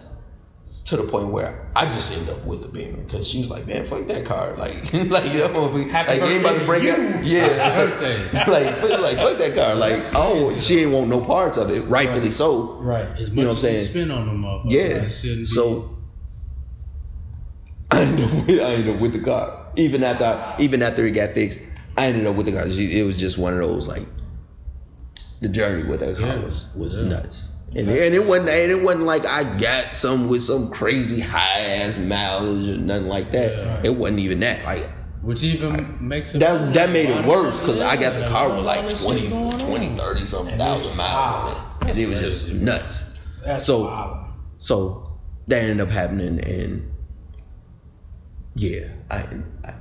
to 0.88 0.98
the 0.98 1.04
point 1.04 1.28
where 1.28 1.70
I 1.76 1.86
just 1.86 2.12
ended 2.18 2.30
up 2.34 2.44
with 2.46 2.62
the 2.62 2.68
beamer 2.68 2.98
because 3.04 3.28
she 3.28 3.40
was 3.40 3.50
like, 3.50 3.68
"Man, 3.68 3.86
fuck 3.86 4.08
that 4.08 4.26
car!" 4.26 4.56
Like, 4.58 4.74
like, 4.94 5.32
you 5.34 5.40
know, 5.40 5.72
we- 5.74 5.88
Happy 5.90 6.20
like, 6.20 6.22
you 6.22 6.36
ain't 6.38 6.42
about 6.46 6.58
to 6.60 6.66
break 6.66 6.82
to 6.84 6.90
it. 6.90 7.26
Yeah, 7.26 7.86
Birthday. 7.86 8.24
like, 8.52 8.76
fuck- 8.78 9.00
like, 9.02 9.18
fuck 9.18 9.38
that 9.38 9.54
car. 9.54 9.76
Like, 9.76 10.04
oh, 10.16 10.58
she 10.58 10.80
ain't 10.80 10.92
want 10.92 11.10
no 11.10 11.20
parts 11.22 11.58
of 11.58 11.70
it, 11.70 11.82
rightfully 11.82 12.32
so. 12.32 12.74
Right. 12.80 13.06
As 13.20 13.30
much 13.30 13.34
know 13.36 13.44
what 13.44 13.52
I'm 13.52 13.58
saying? 13.58 13.86
spend 13.86 14.12
on 14.12 14.26
them 14.26 14.42
motherfuckers, 14.42 14.72
Yeah. 14.72 14.80
it 15.04 15.12
shouldn't 15.12 15.40
be- 15.42 15.46
So 15.48 15.90
I 17.92 18.00
ended 18.02 18.26
up 18.26 18.48
with, 18.48 18.60
I 18.60 18.64
ended 18.74 18.96
up 18.96 19.02
with 19.02 19.14
the 19.14 19.20
car. 19.20 19.60
Even 19.76 20.04
after 20.04 20.26
I, 20.26 20.56
even 20.60 20.82
after 20.82 21.06
it 21.06 21.12
got 21.12 21.34
fixed, 21.34 21.62
I 21.98 22.08
ended 22.08 22.26
up 22.26 22.36
with 22.36 22.46
the 22.48 22.52
car. 22.54 22.64
It 22.68 23.06
was 23.06 23.20
just 23.20 23.38
one 23.38 23.54
of 23.54 23.60
those 23.60 23.88
like 23.88 24.06
the 25.42 25.50
journey 25.50 25.88
with 25.90 26.00
that 26.00 26.18
car 26.18 26.28
Yeah. 26.38 26.44
was 26.44 26.74
was 26.76 27.00
Yeah. 27.00 27.10
nuts. 27.10 27.50
And, 27.76 27.90
and 27.90 28.14
it 28.14 28.26
wasn't 28.26 28.50
and 28.50 28.72
it 28.72 28.82
wasn't 28.84 29.06
like 29.06 29.26
I 29.26 29.44
got 29.60 29.96
some 29.96 30.28
with 30.28 30.42
some 30.44 30.70
crazy 30.70 31.20
high 31.20 31.60
ass 31.60 31.98
mileage 31.98 32.70
or 32.70 32.78
nothing 32.78 33.08
like 33.08 33.32
that. 33.32 33.52
Yeah. 33.56 33.82
It 33.84 33.96
wasn't 33.96 34.20
even 34.20 34.40
that. 34.42 34.64
Like 34.64 34.90
which 35.22 35.44
even 35.44 35.98
makes 36.02 36.36
it 36.36 36.40
that 36.40 36.74
that 36.74 36.90
made 36.92 37.10
it 37.10 37.26
worse 37.26 37.60
because 37.60 37.80
I 37.80 37.96
got 37.96 38.16
the 38.20 38.26
car 38.28 38.54
with 38.56 38.66
like 38.66 38.90
this 38.90 39.04
20, 39.04 39.22
shit 39.22 39.30
going 39.32 39.54
on. 39.54 39.60
20 39.60 39.98
30 39.98 40.26
something 40.26 40.58
thousand 40.58 40.98
miles 40.98 41.56
on 41.56 41.88
it. 41.88 41.90
And 41.92 42.00
it 42.00 42.08
was 42.10 42.20
just 42.20 42.52
nuts. 42.54 43.20
That's 43.46 43.64
so 43.66 43.84
wild. 43.86 44.28
so 44.58 45.20
that 45.48 45.62
ended 45.64 45.82
up 45.82 45.90
happening, 45.90 46.40
and 46.40 46.90
yeah, 48.56 48.88
I, 49.12 49.28
I 49.66 49.74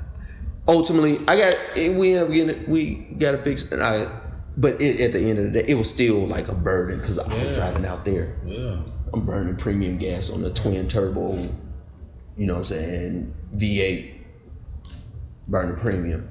ultimately 0.69 1.19
I 1.27 1.37
got 1.37 1.55
we 1.75 2.15
end 2.15 2.25
up 2.25 2.33
getting 2.33 2.51
it, 2.51 2.69
we 2.69 2.95
got 3.19 3.33
to 3.33 3.39
fix 3.39 3.71
and 3.71 3.83
I. 3.83 4.07
But 4.55 4.83
it, 4.83 5.01
at 5.01 5.13
the 5.13 5.21
end 5.21 5.39
of 5.39 5.53
the 5.53 5.63
day, 5.63 5.65
it 5.67 5.77
was 5.77 5.89
still 5.89 6.27
like 6.27 6.49
a 6.49 6.55
burden 6.55 6.99
because 6.99 7.19
I 7.19 7.27
was 7.43 7.57
driving 7.57 7.87
out 7.87 8.05
there. 8.05 8.37
Yeah. 8.45 8.83
I'm 9.15 9.25
burning 9.25 9.57
premium 9.57 9.97
gas 9.99 10.31
on 10.31 10.43
the 10.43 10.51
twin 10.51 10.89
turbo, 10.89 11.37
you 12.37 12.47
know 12.47 12.55
what 12.55 12.59
I'm 12.61 12.65
saying, 12.65 13.35
V8, 13.53 14.15
burning 15.49 15.77
premium. 15.77 16.29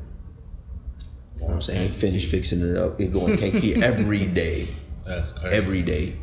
You 1.35 1.41
know 1.41 1.47
what 1.47 1.53
I'm 1.55 1.61
saying? 1.61 1.91
Finish 1.91 2.29
fixing 2.29 2.61
it 2.61 2.77
up. 2.77 2.99
It 2.99 3.11
going 3.11 3.37
KK 3.37 3.81
every 3.83 4.25
day, 4.27 4.67
That's 5.03 5.31
crazy. 5.31 5.57
every 5.57 5.81
day. 5.81 6.17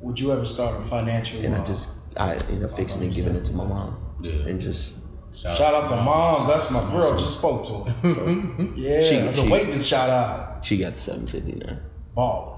Would 0.00 0.18
you 0.20 0.32
ever 0.32 0.44
start 0.44 0.82
a 0.82 0.86
financial? 0.86 1.44
And 1.44 1.54
I 1.54 1.58
uh, 1.58 1.66
just, 1.66 1.92
I 2.16 2.36
end 2.36 2.64
up 2.64 2.76
fixing 2.76 3.02
it, 3.02 3.06
and 3.06 3.14
giving 3.14 3.36
it 3.36 3.44
to 3.46 3.54
my 3.54 3.66
mom. 3.66 4.16
Yeah. 4.22 4.32
And 4.32 4.60
just, 4.60 4.98
shout 5.36 5.74
out 5.74 5.86
to 5.88 5.96
moms. 5.96 6.48
That's 6.48 6.70
my 6.70 6.80
girl. 6.90 7.16
Just 7.18 7.38
spoke 7.38 7.64
to 7.66 7.72
her. 7.90 8.72
yeah, 8.76 9.02
She- 9.08 9.18
I've 9.18 9.34
been 9.34 9.46
she- 9.46 9.52
waiting 9.52 9.74
to 9.74 9.82
shout 9.82 10.08
out. 10.10 10.64
she 10.64 10.78
got 10.78 10.94
the 10.94 10.98
750 10.98 11.66
now. 11.66 11.78
Ball. 12.14 12.52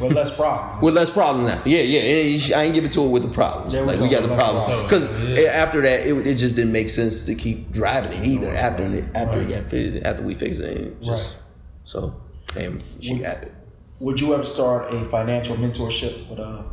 With 0.00 0.12
less 0.12 0.36
problems. 0.36 0.82
With 0.82 0.94
less 0.94 1.10
problem 1.10 1.46
now. 1.46 1.62
Yeah, 1.64 1.80
yeah. 1.82 2.00
And 2.00 2.52
I 2.54 2.62
ain't 2.64 2.74
give 2.74 2.84
it 2.84 2.90
to 2.92 3.02
her 3.04 3.08
with 3.08 3.22
the 3.22 3.28
problems. 3.28 3.72
There 3.72 3.82
we 3.84 3.90
like 3.92 3.98
go, 3.98 4.04
we 4.04 4.10
got 4.10 4.22
the 4.22 4.28
less 4.28 4.42
problems 4.42 4.64
problems. 4.66 4.90
because 4.90 5.38
Yeah. 5.38 5.48
after 5.50 5.80
that, 5.82 6.06
it, 6.06 6.26
it 6.26 6.34
just 6.34 6.56
didn't 6.56 6.72
make 6.72 6.88
sense 6.88 7.24
to 7.26 7.34
keep 7.36 7.70
driving 7.70 8.12
it 8.20 8.26
either. 8.26 8.52
After 8.54 8.84
it, 8.84 9.04
after 9.14 9.38
Right. 9.38 9.48
it 9.50 9.62
got 9.62 9.70
fixed, 9.70 10.04
after 10.04 10.22
we 10.24 10.34
fixed 10.34 10.60
it, 10.60 10.76
it 10.76 11.02
just 11.02 11.34
Right. 11.34 11.42
so 11.84 12.14
damn, 12.52 12.80
she 13.00 13.18
got 13.20 13.36
it. 13.44 13.52
Would 14.00 14.20
you 14.20 14.34
ever 14.34 14.44
start 14.44 14.92
a 14.92 15.04
financial 15.04 15.54
mentorship 15.56 16.28
with 16.28 16.40
uh 16.40 16.64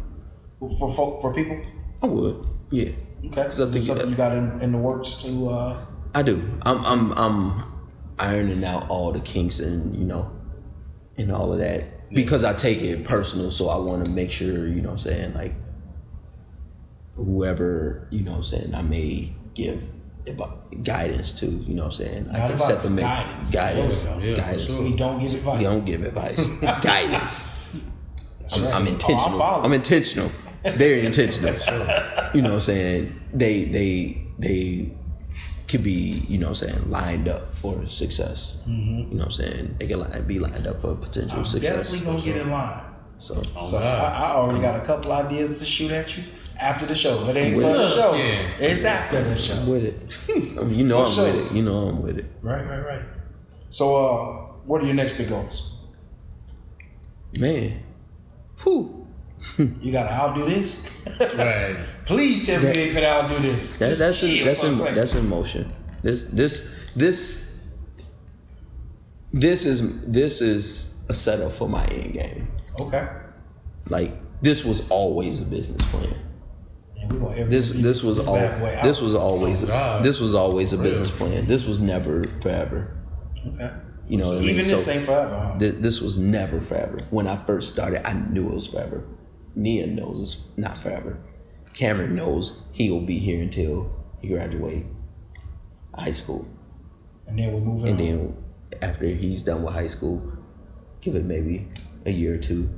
for 0.60 0.92
for, 0.92 1.22
for 1.22 1.34
people? 1.36 1.62
I 2.02 2.08
would, 2.08 2.48
yeah. 2.72 2.90
Okay, 3.26 3.44
Cause 3.44 3.60
I 3.60 3.64
is 3.64 3.74
this 3.74 3.88
think 3.88 3.98
something 3.98 4.12
you 4.12 4.18
got 4.18 4.36
in, 4.38 4.62
in 4.62 4.72
the 4.72 4.78
works 4.78 5.16
to? 5.24 5.50
uh 5.50 5.86
I 6.16 6.22
do. 6.24 6.48
I'm 6.64 6.84
I'm 6.86 7.12
I'm 7.18 7.64
ironing 8.20 8.64
out 8.64 8.90
all 8.90 9.12
the 9.12 9.20
kinks 9.20 9.60
and 9.60 9.96
you 9.96 10.06
know 10.06 10.30
and 11.18 11.32
all 11.32 11.52
of 11.54 11.60
that 11.60 12.10
because 12.10 12.44
I 12.44 12.54
take 12.54 12.82
it 12.82 13.04
personal. 13.06 13.50
So 13.52 13.70
I 13.70 13.78
want 13.78 14.06
to 14.06 14.12
make 14.12 14.32
sure 14.32 14.68
you 14.68 14.82
know 14.82 14.90
what 14.90 14.94
I'm 14.94 15.00
saying 15.00 15.34
like 15.34 15.54
whoever 17.16 18.08
you 18.12 18.22
know 18.22 18.32
what 18.32 18.38
I'm 18.38 18.44
saying 18.44 18.76
I 18.76 18.82
may 18.82 19.34
give 19.54 19.84
guidance 20.84 21.34
to 21.40 21.46
you 21.48 21.76
know 21.76 21.84
what 21.84 22.00
I'm 22.00 22.06
saying 22.06 22.28
I 22.32 22.38
Not 22.38 22.42
can 22.42 22.52
advice, 22.54 22.68
set 22.68 22.82
them 22.82 22.96
guidance. 22.96 23.52
guidance 23.52 24.06
we. 24.18 24.30
Yeah, 24.30 24.36
guidance. 24.38 24.66
sure. 24.66 24.82
We 24.84 24.96
don't 24.96 25.20
give 25.20 25.34
advice. 25.34 25.62
You 25.62 25.68
don't 25.68 25.86
give 25.86 26.04
advice 26.04 26.46
guidance. 26.84 27.53
That's 28.44 28.58
I'm, 28.58 28.64
right. 28.66 28.74
I'm 28.76 28.88
Oh, 28.88 28.92
intentional. 28.92 29.38
follow. 29.40 29.64
I'm 29.64 29.74
intentional. 29.74 30.32
Very 30.66 31.06
intentional. 31.06 31.54
You 32.34 32.42
know 32.42 32.50
what 32.50 32.56
I'm 32.56 32.62
saying? 32.62 33.20
They 33.34 33.66
they 33.66 34.26
they 34.40 34.92
could 35.68 35.84
be, 35.84 36.24
you 36.30 36.38
know 36.38 36.50
what 36.52 36.62
I'm 36.62 36.70
saying, 36.70 36.90
lined 36.92 37.28
up 37.28 37.56
for 37.56 37.86
success. 37.88 38.60
You 38.68 38.74
know 39.12 39.18
what 39.18 39.26
I'm 39.26 39.32
saying? 39.32 39.76
They 39.80 39.88
could 39.88 39.98
li- 39.98 40.22
be 40.28 40.40
lined 40.40 40.68
up 40.68 40.82
for 40.82 40.96
potential 40.96 41.40
I'm 41.40 41.46
success. 41.46 41.92
definitely 41.92 42.06
gonna 42.06 42.22
get 42.24 42.38
in 42.38 42.52
line. 42.52 42.84
So 43.18 43.42
So 43.60 43.78
I, 43.78 44.28
I 44.28 44.32
already 44.36 44.62
got 44.62 44.80
a 44.82 44.86
couple 44.86 45.12
ideas 45.14 45.60
to 45.60 45.66
shoot 45.66 45.92
at 45.92 46.16
you 46.18 46.24
after 46.62 46.86
the 46.86 46.94
show. 46.96 47.28
It 47.30 47.36
ain't 47.38 47.56
for 47.56 47.64
Well, 47.64 47.78
the 47.78 47.88
show. 47.96 48.14
yeah. 48.16 48.52
It's 48.60 48.86
after 48.86 49.24
the 49.24 49.38
show. 49.38 49.56
I'm 49.56 49.68
with 49.68 49.84
it. 49.84 50.20
I 50.58 50.64
mean, 50.64 50.80
you 50.80 50.86
know 50.86 51.04
I'm 51.06 51.12
sure. 51.12 51.26
with 51.34 51.46
it. 51.48 51.52
You 51.56 51.64
know 51.64 51.88
I'm 51.90 52.02
with 52.02 52.18
it. 52.20 52.26
Right, 52.42 52.66
right, 52.68 52.86
right. 52.86 53.06
So 53.70 53.96
uh 53.96 54.36
what 54.66 54.82
are 54.82 54.86
your 54.86 54.96
next 54.96 55.18
big 55.18 55.30
goals? 55.30 55.72
Man. 57.40 57.82
Whew. 58.64 59.08
You 59.82 59.92
gotta 59.92 60.12
outdo 60.14 60.46
this? 60.50 60.90
Right. 61.38 61.76
Please 62.06 62.46
tell 62.46 62.62
me 62.62 62.68
you 62.68 62.74
ain't 62.74 62.94
gonna 62.94 63.08
outdo 63.08 63.40
this. 63.40 63.78
That, 63.78 63.88
Just 63.90 64.00
that's 64.00 64.20
chill 64.22 64.40
in, 64.40 64.46
that's 64.46 64.62
for 64.62 64.68
a 64.68 64.70
in, 64.72 64.76
second. 64.78 64.96
that's 64.96 65.16
emotion. 65.16 65.74
This 66.02 66.24
this 66.26 66.92
this 66.96 67.60
this 69.34 69.66
is 69.66 70.10
this 70.12 70.42
is 70.42 71.02
a 71.10 71.14
setup 71.14 71.52
for 71.52 71.68
my 71.68 71.86
end 71.86 72.14
game. 72.14 72.48
Okay. 72.80 73.06
Like 73.90 74.12
this 74.42 74.64
was 74.64 74.90
always 74.90 75.42
a 75.42 75.46
business 75.46 75.84
plan. 75.90 76.16
And 77.02 77.12
we 77.14 77.20
gonna 77.20 77.46
This 77.46 77.72
this 77.72 78.04
was 78.04 78.18
this 78.18 78.28
all 78.28 78.36
bad 78.36 78.84
this 78.86 79.02
was 79.02 79.16
always 79.16 79.64
Oh, 79.64 79.68
God. 79.68 80.06
this 80.06 80.20
was 80.20 80.36
always 80.36 80.72
a 80.74 80.78
business 80.78 81.12
plan. 81.12 81.46
This 81.48 81.66
was 81.68 81.82
never 81.82 82.24
forever. 82.42 82.96
okay. 83.48 83.72
You 84.08 84.18
know 84.18 84.30
what 84.30 84.38
I 84.38 84.40
mean? 84.42 84.50
Even 84.50 84.68
this 84.68 84.86
So- 84.86 84.92
ain't 84.92 85.04
forever, 85.04 85.36
huh? 85.54 85.60
Th- 85.60 85.76
this 85.76 86.02
was 86.02 86.18
never 86.20 86.60
forever. 86.60 86.98
When 87.10 87.28
I 87.28 87.36
first 87.46 87.72
started, 87.74 88.06
I 88.08 88.14
knew 88.14 88.50
it 88.50 88.56
was 88.56 88.68
forever. 88.68 89.04
Nia 89.56 89.88
knows 89.88 90.20
it's 90.22 90.58
not 90.58 90.78
forever. 90.78 91.18
Cameron 91.74 92.16
knows 92.16 92.64
he'll 92.74 93.02
be 93.02 93.18
here 93.20 93.42
until 93.42 93.92
he 94.20 94.28
graduate 94.28 94.86
high 95.96 96.12
school. 96.12 96.48
and 97.28 97.40
then 97.40 97.54
we're 97.54 97.62
moving 97.62 97.92
And 97.92 98.00
on. 98.02 98.06
then 98.06 98.36
after 98.82 99.08
he's 99.08 99.42
done 99.44 99.64
with 99.64 99.74
high 99.74 99.88
school, 99.88 100.22
give 101.02 101.16
it 101.16 101.24
maybe 101.24 101.70
a 102.06 102.12
year 102.12 102.34
or 102.34 102.38
two, 102.38 102.70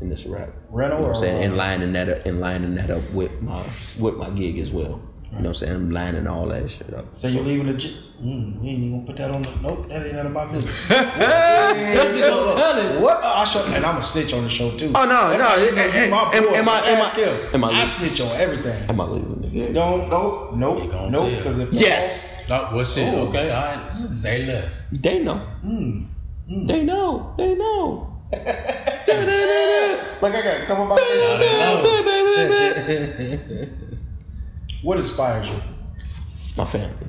and 0.00 0.12
this 0.12 0.26
wrap. 0.26 0.50
Rental 0.70 0.98
You 0.98 1.04
know 1.06 1.08
what 1.10 1.16
I'm 1.16 1.22
or, 1.22 1.26
saying? 1.26 1.44
And 1.44 1.56
lining 1.56 1.92
that 1.94 2.08
up 2.10 2.26
and 2.26 2.40
lining 2.40 2.74
that 2.74 2.90
up 2.90 3.10
with 3.12 3.40
my 3.40 3.64
with 3.98 4.16
my 4.16 4.28
gig 4.30 4.58
as 4.58 4.70
well. 4.70 5.00
You 5.30 5.36
know 5.36 5.40
what 5.40 5.48
I'm 5.48 5.54
saying? 5.54 5.72
I'm 5.74 5.90
lining 5.90 6.26
all 6.26 6.46
that 6.48 6.70
shit 6.70 6.92
up. 6.94 7.14
So 7.14 7.28
you're 7.28 7.42
leaving 7.44 7.66
the 7.66 7.74
gym? 7.74 7.92
Mm, 8.22 8.62
you 8.64 8.70
ain't 8.70 8.78
even 8.78 8.90
gonna 8.92 9.06
put 9.06 9.16
that 9.16 9.30
on 9.30 9.42
the. 9.42 9.50
Nope, 9.62 9.88
that 9.88 10.04
ain't 10.06 10.14
none 10.16 10.26
of 10.26 10.32
my 10.32 10.46
business. 10.50 10.88
Definitely 10.88 12.20
don't 12.22 12.56
tell 12.56 12.78
it. 12.78 13.00
What? 13.00 13.22
I 13.22 13.44
show, 13.44 13.64
and 13.74 13.84
I'm 13.84 13.98
a 13.98 14.02
snitch 14.02 14.32
on 14.32 14.42
the 14.42 14.48
show 14.48 14.70
too. 14.76 14.90
Oh, 14.94 15.04
no, 15.04 15.28
That's 15.30 15.38
no, 15.38 15.44
how 15.48 15.56
you 15.56 15.66
it- 15.68 15.74
know 15.76 15.82
it- 15.84 16.10
my 16.10 16.30
am- 16.34 16.44
boy. 16.44 16.54
am 16.54 16.68
I- 16.68 16.80
am 16.80 16.96
I- 16.96 17.04
Ask 17.04 17.18
am 17.54 17.64
I 17.64 17.68
I 17.68 17.84
snitch 17.84 18.20
on 18.22 18.40
everything. 18.40 18.88
Am 18.88 19.00
I 19.00 19.04
leaving 19.04 19.40
the 19.42 19.48
game? 19.48 19.72
Don't, 19.74 20.08
nope, 20.08 20.54
nope, 20.54 20.82
You 20.82 20.90
gonna 20.90 21.10
nope. 21.10 21.28
tell. 21.28 21.36
Because 21.38 21.58
if 21.58 21.72
Yes. 21.74 22.46
Oh, 22.50 22.70
well, 22.74 22.84
shit. 22.84 23.12
Oh. 23.14 23.28
Okay, 23.28 23.50
all 23.50 23.62
right. 23.76 23.92
Say 23.94 24.46
less. 24.46 24.88
They 24.90 25.18
know. 25.22 25.42
They 26.48 26.82
know. 26.84 27.34
They 27.36 27.54
know. 27.54 28.14
like 28.32 28.40
I 30.34 30.42
got 30.42 30.60
a 30.62 30.66
couple 30.66 30.82
of 30.84 30.88
my 30.88 30.96
I 30.98 30.98
don't 31.78 32.88
know. 32.88 33.68
What 34.82 34.96
inspires 34.96 35.48
you? 35.48 35.60
My 36.56 36.64
family. 36.64 37.06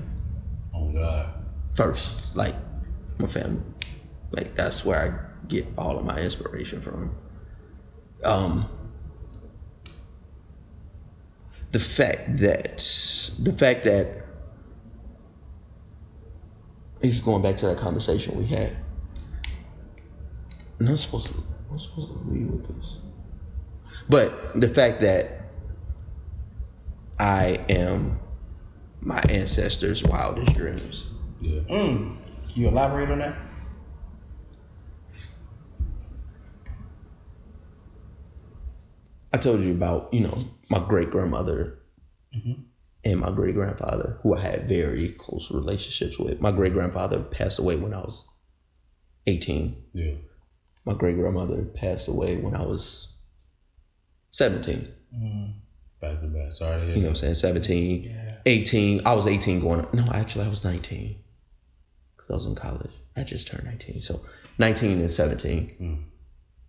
Oh 0.73 0.91
God. 0.91 1.33
first, 1.75 2.35
like 2.35 2.55
my 3.17 3.27
family. 3.27 3.61
Like 4.31 4.55
that's 4.55 4.83
where 4.85 5.01
I 5.01 5.47
get 5.47 5.67
all 5.77 5.97
of 5.97 6.05
my 6.05 6.17
inspiration 6.17 6.81
from. 6.81 7.15
Um 8.23 8.69
the 11.71 11.79
fact 11.79 12.37
that 12.37 12.77
the 13.39 13.53
fact 13.53 13.83
that 13.83 14.25
he's 17.01 17.19
going 17.21 17.41
back 17.41 17.57
to 17.57 17.67
that 17.67 17.77
conversation 17.77 18.37
we 18.37 18.45
had. 18.45 18.75
I'm 20.79 20.87
not 20.87 20.97
supposed 20.97 21.27
to 21.27 21.43
I'm 21.71 21.79
supposed 21.79 22.07
to 22.07 22.19
leave 22.29 22.49
with 22.49 22.75
this. 22.75 22.97
But 24.07 24.59
the 24.59 24.69
fact 24.69 25.01
that 25.01 25.38
I 27.19 27.59
am 27.67 28.19
my 29.01 29.19
ancestors' 29.29 30.03
wildest 30.03 30.53
dreams. 30.55 31.09
Yeah. 31.41 31.61
Mm. 31.61 32.17
Can 32.49 32.61
you 32.61 32.67
elaborate 32.69 33.11
on 33.11 33.19
that? 33.19 33.35
I 39.31 39.37
told 39.37 39.61
you 39.61 39.71
about, 39.71 40.13
you 40.13 40.21
know, 40.21 40.37
my 40.69 40.79
great 40.79 41.11
grandmother 41.11 41.79
mm-hmm. 42.35 42.61
and 43.03 43.19
my 43.19 43.29
great 43.29 43.53
grandfather, 43.53 44.17
who 44.23 44.35
I 44.35 44.41
had 44.41 44.67
very 44.67 45.09
close 45.09 45.51
relationships 45.51 46.17
with. 46.17 46.41
My 46.41 46.51
great 46.51 46.73
grandfather 46.73 47.21
passed 47.21 47.59
away 47.59 47.75
when 47.75 47.93
I 47.93 47.99
was 47.99 48.27
18. 49.27 49.83
Yeah. 49.93 50.13
My 50.85 50.93
great 50.93 51.15
grandmother 51.15 51.63
passed 51.63 52.07
away 52.07 52.37
when 52.37 52.55
I 52.55 52.63
was 52.63 53.17
17. 54.31 54.91
Mm. 55.15 55.53
Back 56.01 56.21
to 56.21 56.27
back. 56.27 56.51
Sorry 56.53 56.79
to 56.79 56.85
hear 56.85 56.95
You 56.95 57.01
know 57.01 57.07
what 57.09 57.23
I'm 57.23 57.35
saying? 57.35 57.35
17, 57.35 58.15
18. 58.45 59.01
I 59.05 59.13
was 59.13 59.27
18 59.27 59.59
going, 59.59 59.85
no, 59.93 60.05
actually, 60.13 60.45
I 60.45 60.49
was 60.49 60.63
19 60.63 61.17
because 62.15 62.29
I 62.29 62.33
was 62.33 62.45
in 62.45 62.55
college. 62.55 62.91
I 63.17 63.23
just 63.23 63.47
turned 63.47 63.65
19. 63.65 64.01
So 64.01 64.21
19 64.59 64.99
and 65.01 65.11
17. 65.11 65.69
Hmm. 65.77 65.95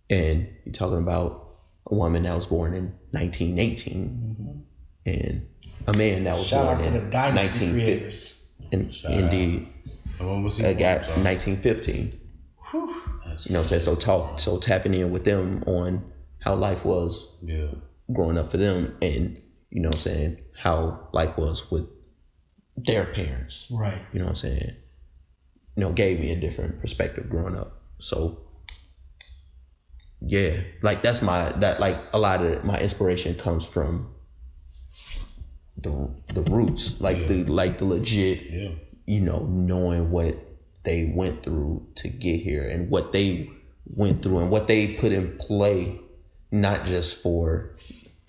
And 0.09 0.49
you're 0.65 0.73
talking 0.73 0.97
about 0.97 1.47
a 1.87 1.95
woman 1.95 2.23
that 2.23 2.35
was 2.35 2.45
born 2.45 2.73
in 2.73 2.93
1918 3.11 4.35
mm-hmm. 4.37 4.59
and 5.05 5.47
a 5.87 5.97
man 5.97 6.25
that 6.25 6.35
was 6.35 6.47
Shout 6.47 6.65
born 6.65 6.77
out 6.77 6.81
to 6.83 6.87
in 6.89 6.93
the 6.93 7.09
dynasty 7.09 7.65
1950. 7.65 7.71
creators. 7.71 8.45
In, 8.71 8.91
Shout 8.91 9.11
indeed, 9.13 9.67
And 10.19 10.43
when? 10.43 10.65
I 10.65 10.73
got 10.73 11.01
1915. 11.23 12.19
That's- 12.73 13.45
You 13.47 13.53
know 13.53 13.59
what 13.59 13.63
I'm 13.63 13.67
saying? 13.67 13.79
So 13.79 13.95
talk, 13.95 14.39
so 14.39 14.57
tapping 14.57 14.93
in 14.93 15.11
with 15.11 15.23
them 15.23 15.63
on 15.65 16.03
how 16.39 16.55
life 16.55 16.83
was 16.83 17.33
Yeah. 17.41 17.67
Growing 18.13 18.37
up 18.37 18.51
for 18.51 18.57
them 18.57 18.95
and 19.01 19.39
you 19.69 19.81
know 19.81 19.89
what 19.89 19.95
I'm 19.95 20.01
saying 20.01 20.37
how 20.57 21.07
life 21.13 21.37
was 21.37 21.69
with 21.71 21.87
their 22.77 23.05
parents 23.05 23.67
Right. 23.71 23.99
you 24.13 24.19
know 24.19 24.25
what 24.25 24.31
I'm 24.31 24.35
saying 24.35 24.75
you 25.75 25.81
know 25.81 25.91
gave 25.91 26.19
me 26.19 26.31
a 26.31 26.39
different 26.39 26.79
perspective 26.81 27.29
growing 27.29 27.57
up 27.57 27.81
so 27.99 28.41
yeah 30.19 30.61
like 30.81 31.01
that's 31.01 31.21
my 31.21 31.51
that 31.59 31.79
like 31.79 31.97
a 32.13 32.19
lot 32.19 32.43
of 32.43 32.63
my 32.63 32.79
inspiration 32.79 33.35
comes 33.35 33.65
from 33.65 34.13
the 35.77 36.09
the 36.33 36.43
roots 36.43 36.99
like 37.01 37.27
the 37.27 37.43
like 37.45 37.77
the 37.79 37.85
legit 37.85 38.41
Yeah. 38.43 38.69
you 39.05 39.19
know, 39.21 39.45
knowing 39.47 40.11
what 40.11 40.37
they 40.83 41.11
went 41.15 41.43
through 41.43 41.87
to 41.95 42.07
get 42.07 42.39
here 42.41 42.67
and 42.67 42.89
what 42.89 43.11
they 43.13 43.49
went 43.85 44.21
through 44.21 44.39
and 44.39 44.49
what 44.51 44.67
they 44.67 44.95
put 44.95 45.11
in 45.11 45.37
play, 45.37 45.99
not 46.51 46.85
just 46.85 47.21
for 47.21 47.73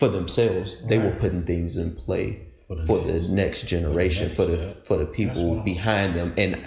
for 0.03 0.09
themselves. 0.09 0.85
They 0.89 0.99
were 0.99 1.13
putting 1.13 1.45
things 1.45 1.77
in 1.77 1.95
play 1.95 2.49
For 2.67 2.85
for 2.87 2.99
the 2.99 3.21
the, 3.21 3.29
next 3.29 3.69
generation, 3.69 4.35
for 4.35 4.47
the 4.47 4.57
yeah. 4.57 4.73
for 4.83 4.97
the 4.97 5.05
what 5.05 5.15
people 5.15 5.59
I'm 5.59 5.65
behind 5.65 6.17
them. 6.17 6.35
And 6.37 6.59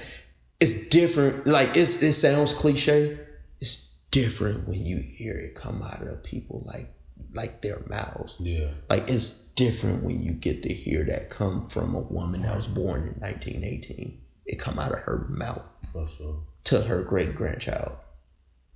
it's 0.61 0.87
different. 0.87 1.45
Like 1.45 1.75
it's 1.75 2.01
it 2.01 2.13
sounds 2.13 2.53
cliche. 2.53 3.19
It's 3.59 3.99
different 4.11 4.69
when 4.69 4.85
you 4.85 4.99
hear 4.99 5.37
it 5.37 5.53
come 5.53 5.83
out 5.83 6.01
of 6.07 6.23
people 6.23 6.63
like 6.65 6.93
like 7.33 7.61
their 7.61 7.81
mouths. 7.89 8.37
Yeah. 8.39 8.69
Like 8.89 9.09
it's 9.09 9.49
different 9.49 10.03
when 10.05 10.23
you 10.23 10.29
get 10.29 10.63
to 10.63 10.73
hear 10.73 11.03
that 11.03 11.29
come 11.29 11.65
from 11.65 11.93
a 11.93 11.99
woman 11.99 12.43
that 12.43 12.55
was 12.55 12.67
born 12.67 13.01
in 13.01 13.15
1918. 13.19 14.21
It 14.45 14.59
come 14.59 14.79
out 14.79 14.93
of 14.93 14.99
her 14.99 15.27
mouth 15.29 15.63
For 15.91 16.07
sure. 16.07 16.37
to 16.65 16.83
her 16.83 17.03
great 17.03 17.35
grandchild. 17.35 17.97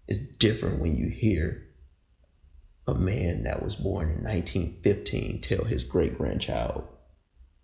It's 0.09 0.19
different 0.19 0.79
when 0.79 0.97
you 0.97 1.07
hear 1.07 1.68
a 2.89 2.95
man 2.95 3.43
that 3.43 3.63
was 3.63 3.75
born 3.75 4.09
in 4.09 4.23
1915 4.23 5.41
tell 5.41 5.63
his 5.65 5.83
great 5.83 6.17
grandchild 6.17 6.83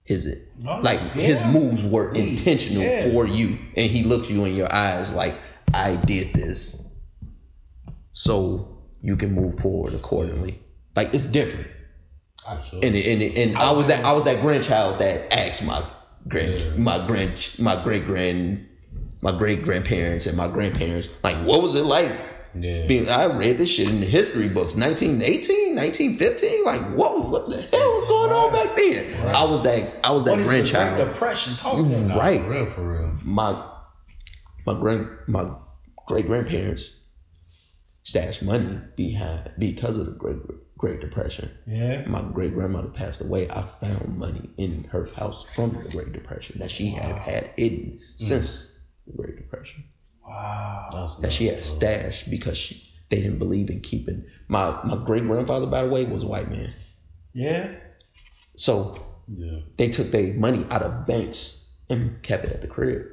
his 0.03 0.27
Oh, 0.67 0.79
like 0.81 0.99
his 1.13 1.43
moves 1.47 1.83
were 1.85 2.13
intentional 2.13 2.83
Yeah. 2.83 3.11
for 3.11 3.25
you 3.27 3.57
and 3.75 3.89
he 3.91 4.03
looks 4.03 4.29
you 4.29 4.45
in 4.45 4.55
your 4.55 4.71
eyes 4.73 5.13
like 5.13 5.35
I 5.73 5.95
did 5.95 6.33
this 6.33 6.93
so 8.11 8.77
you 9.01 9.15
can 9.15 9.33
move 9.33 9.59
forward 9.59 9.93
accordingly. 9.93 10.59
Like 10.95 11.13
it's 11.13 11.25
different. 11.25 11.67
For 12.43 12.61
sure. 12.61 12.79
And 12.83 12.95
and 12.95 13.21
and 13.37 13.57
I 13.57 13.71
was 13.71 13.87
that 13.87 14.05
I 14.05 14.13
was 14.13 14.25
that 14.25 14.41
grandchild 14.41 14.99
that 14.99 15.33
asked 15.33 15.65
my 15.65 15.83
grand 16.27 16.77
my 16.77 17.05
grand 17.05 17.55
my 17.59 17.75
great 17.83 18.05
grand 18.05 18.67
my 19.21 19.31
great 19.31 19.63
grandparents 19.63 20.27
and 20.27 20.37
my 20.37 20.47
grandparents 20.47 21.09
like 21.23 21.37
what 21.45 21.61
was 21.61 21.75
it 21.75 21.83
like 21.85 22.11
yeah. 22.63 22.87
being 22.87 23.09
I 23.09 23.25
read 23.25 23.57
this 23.57 23.71
shit 23.71 23.89
in 23.89 23.99
the 23.99 24.05
history 24.05 24.47
books 24.47 24.75
1918 24.75 25.75
1915 25.75 26.65
like 26.65 26.81
whoa 26.95 27.29
what 27.29 27.47
the 27.47 27.55
hell 27.55 27.91
was 27.91 28.07
going 28.07 28.31
on 28.31 28.51
back 28.51 28.75
then 28.75 29.35
I 29.35 29.43
was 29.43 29.61
that 29.63 29.99
I 30.03 30.11
was 30.11 30.23
that 30.25 30.31
What 30.31 30.39
is 30.39 30.47
the 30.47 30.71
Great 30.71 31.05
Depression? 31.05 31.55
Talk 31.55 31.85
to 31.85 31.91
me. 31.91 32.15
right 32.15 32.41
For 32.41 32.49
real. 32.49 32.65
For 32.67 32.81
real. 32.81 33.19
my 33.23 33.63
my 34.65 34.73
grand 34.73 35.09
my 35.27 35.49
great 36.07 36.27
grandparents 36.27 37.01
stashed 38.03 38.43
money 38.43 38.79
behind 38.95 39.51
because 39.57 39.97
of 39.97 40.05
the 40.05 40.11
great 40.11 40.37
Great 40.77 40.99
Depression. 40.99 41.49
Yeah. 41.65 42.03
My 42.05 42.21
great 42.21 42.53
grandmother 42.53 42.89
passed 42.89 43.21
away. 43.21 43.49
I 43.49 43.61
found 43.61 44.17
money 44.17 44.49
in 44.57 44.83
her 44.91 45.05
house 45.15 45.45
from 45.55 45.71
the 45.71 45.89
Great 45.89 46.11
Depression 46.11 46.59
that 46.59 46.69
she 46.69 46.89
had 46.89 47.15
had 47.15 47.51
hidden 47.55 47.99
mm. 47.99 47.99
since 48.17 48.77
the 49.07 49.13
Great 49.13 49.37
Depression. 49.37 49.85
Wow. 50.27 51.17
That 51.21 51.31
she 51.31 51.47
had 51.47 51.61
stashed 51.63 52.29
because 52.29 52.57
she, 52.57 52.89
they 53.09 53.21
didn't 53.21 53.39
believe 53.39 53.69
in 53.69 53.81
keeping. 53.81 54.25
My 54.47 54.81
my 54.83 55.03
great 55.03 55.23
grandfather, 55.27 55.65
by 55.67 55.83
the 55.83 55.89
way, 55.89 56.05
was 56.05 56.23
a 56.23 56.27
white 56.27 56.49
man. 56.49 56.73
Yeah. 57.33 57.75
So 58.55 58.97
Yeah. 59.27 59.59
they 59.77 59.89
took 59.89 60.07
their 60.07 60.33
money 60.33 60.65
out 60.71 60.81
of 60.81 61.05
banks 61.05 61.67
and 61.89 62.21
kept 62.23 62.45
it 62.45 62.51
at 62.53 62.61
the 62.61 62.67
crib 62.67 63.05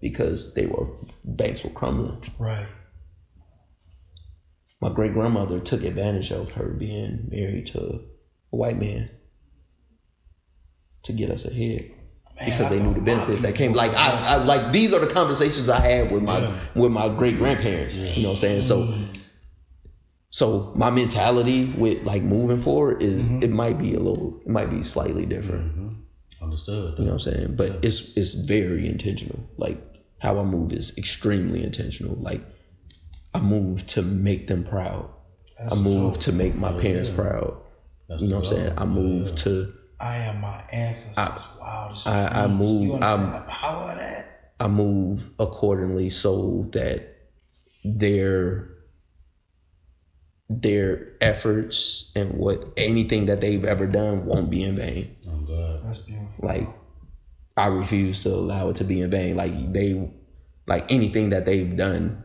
because 0.00 0.54
they 0.54 0.66
were 0.66 0.86
banks 1.24 1.64
were 1.64 1.70
crumbling. 1.70 2.22
Right. 2.38 2.66
My 4.80 4.90
great 4.90 5.12
grandmother 5.14 5.60
took 5.60 5.82
advantage 5.82 6.30
of 6.30 6.52
her 6.52 6.68
being 6.68 7.28
married 7.30 7.66
to 7.68 8.00
a 8.52 8.56
white 8.56 8.78
man 8.78 9.10
to 11.04 11.12
get 11.12 11.30
us 11.30 11.44
ahead 11.44 11.90
because 12.38 12.66
I 12.66 12.68
they 12.70 12.82
knew 12.82 12.94
the 12.94 13.00
benefits 13.00 13.40
that 13.42 13.54
came. 13.54 13.72
Like 13.74 13.94
I, 13.94 14.18
I 14.34 14.36
like 14.44 14.72
these 14.72 14.92
are 14.92 15.00
the 15.00 15.06
conversations 15.12 15.68
I 15.68 15.80
had 15.80 16.10
with 16.10 16.22
my 16.22 16.38
Yeah. 16.38 16.58
with 16.74 16.92
my 16.92 17.08
great 17.08 17.36
grandparents. 17.36 17.96
You 17.96 18.22
know 18.22 18.30
what 18.30 18.34
I'm 18.34 18.38
saying? 18.38 18.60
So 18.62 18.92
so 20.30 20.72
my 20.74 20.90
mentality 20.90 21.66
with 21.78 22.02
like 22.04 22.22
moving 22.22 22.60
forward 22.60 23.02
is 23.02 23.30
it 23.30 23.50
might 23.50 23.78
be 23.78 23.94
a 23.94 24.00
little 24.00 24.40
it 24.44 24.48
might 24.48 24.70
be 24.70 24.82
slightly 24.82 25.26
different. 25.26 25.72
Understood. 26.42 26.98
You 26.98 27.04
know 27.04 27.12
what 27.12 27.26
I'm 27.26 27.32
saying? 27.32 27.56
But 27.56 27.84
it's 27.84 28.16
it's 28.16 28.34
very 28.34 28.88
intentional. 28.88 29.38
Like 29.56 29.80
how 30.18 30.38
I 30.38 30.42
move 30.42 30.72
is 30.72 30.96
extremely 30.98 31.62
intentional. 31.62 32.16
Like 32.16 32.42
I 33.32 33.40
move 33.40 33.86
to 33.88 34.02
make 34.02 34.48
them 34.48 34.64
proud. 34.64 35.08
That's 35.58 35.80
I 35.80 35.84
move 35.84 36.14
dope. 36.14 36.22
to 36.22 36.32
make 36.32 36.56
my 36.56 36.72
parents 36.72 37.10
proud. 37.10 37.56
That's 38.08 38.20
You 38.22 38.28
know 38.28 38.40
what 38.40 38.50
I'm 38.50 38.56
saying? 38.56 38.72
I 38.76 38.84
move 38.84 39.34
to 39.36 39.72
I 40.00 40.16
am 40.16 40.40
my 40.40 40.62
ancestors' 40.72 41.46
wildest 41.60 42.06
I- 42.06 42.44
I 42.44 42.46
move- 42.48 42.82
You 42.82 42.94
understand 42.94 43.22
I'm- 43.22 43.32
the 43.32 43.46
power 43.48 43.90
of 43.92 43.98
that? 43.98 44.52
I 44.60 44.68
move 44.68 45.30
accordingly 45.38 46.10
so 46.10 46.68
that 46.72 47.16
their 47.84 48.70
their 50.50 51.12
efforts 51.20 52.12
and 52.14 52.34
what 52.34 52.64
anything 52.76 53.26
that 53.26 53.40
they've 53.40 53.64
ever 53.64 53.86
done 53.86 54.26
won't 54.26 54.50
be 54.50 54.62
in 54.62 54.76
vain. 54.76 55.16
Oh 55.26 55.30
Oh 55.32 55.46
God. 55.46 55.80
That's 55.84 56.00
beautiful. 56.00 56.46
Like 56.46 56.68
I 57.56 57.66
refuse 57.66 58.22
to 58.24 58.34
allow 58.34 58.68
it 58.68 58.76
to 58.76 58.84
be 58.84 59.00
in 59.00 59.10
vain. 59.10 59.36
Like 59.36 59.72
they, 59.72 60.10
like 60.66 60.84
anything 60.90 61.30
that 61.30 61.46
they've 61.46 61.74
done, 61.76 62.22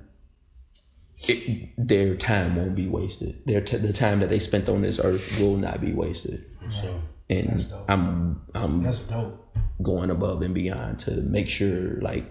it, 1.27 1.69
their 1.77 2.15
time 2.15 2.55
won't 2.55 2.75
be 2.75 2.87
wasted. 2.87 3.41
Their 3.45 3.61
t- 3.61 3.77
the 3.77 3.93
time 3.93 4.19
that 4.19 4.29
they 4.29 4.39
spent 4.39 4.67
on 4.69 4.81
this 4.81 4.99
earth 4.99 5.39
will 5.39 5.57
not 5.57 5.81
be 5.81 5.93
wasted. 5.93 6.43
So 6.71 7.01
And 7.29 7.47
That's 7.47 7.71
dope. 7.71 7.85
I'm 7.89 8.41
I'm 8.55 8.81
That's 8.83 9.07
dope. 9.07 9.55
going 9.83 10.09
above 10.09 10.41
and 10.41 10.53
beyond 10.53 10.99
to 11.01 11.11
make 11.21 11.47
sure 11.47 11.99
like 12.01 12.25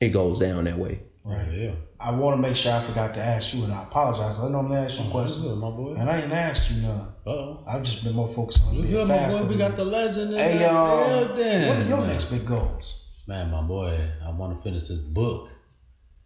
it 0.00 0.08
goes 0.10 0.40
down 0.40 0.64
that 0.64 0.78
way. 0.78 1.02
Right. 1.24 1.52
yeah. 1.52 1.74
I 2.00 2.10
want 2.10 2.36
to 2.36 2.42
make 2.42 2.56
sure 2.56 2.72
I 2.72 2.80
forgot 2.80 3.14
to 3.14 3.20
ask 3.20 3.54
you, 3.54 3.62
and 3.62 3.72
I 3.72 3.84
apologize. 3.84 4.42
I 4.42 4.48
normally 4.50 4.78
ask 4.78 5.00
you 5.04 5.08
questions, 5.08 5.52
good, 5.52 5.60
my 5.60 5.70
boy. 5.70 5.94
and 5.96 6.10
I 6.10 6.20
ain't 6.20 6.32
asked 6.32 6.72
you 6.72 6.82
none. 6.82 6.98
Uh 7.24 7.30
oh. 7.30 7.64
I've 7.68 7.84
just 7.84 8.02
been 8.02 8.14
more 8.14 8.26
focused 8.26 8.66
on 8.66 8.74
You 8.74 8.82
being 8.82 9.06
my 9.06 9.14
faster. 9.18 9.44
boy? 9.44 9.50
We 9.50 9.56
than 9.56 9.68
got 9.68 9.76
the 9.76 9.84
legend 9.84 10.32
in 10.32 10.38
Hey, 10.38 10.58
the 10.58 10.64
y'all. 10.64 11.08
building. 11.28 11.68
What 11.68 11.76
are 11.78 11.88
your 11.88 12.06
next 12.08 12.24
big 12.24 12.44
goals? 12.44 13.04
Man, 13.28 13.52
my 13.52 13.62
boy, 13.62 13.96
I 14.26 14.32
want 14.32 14.56
to 14.56 14.62
finish 14.64 14.88
this 14.88 14.98
book. 14.98 15.48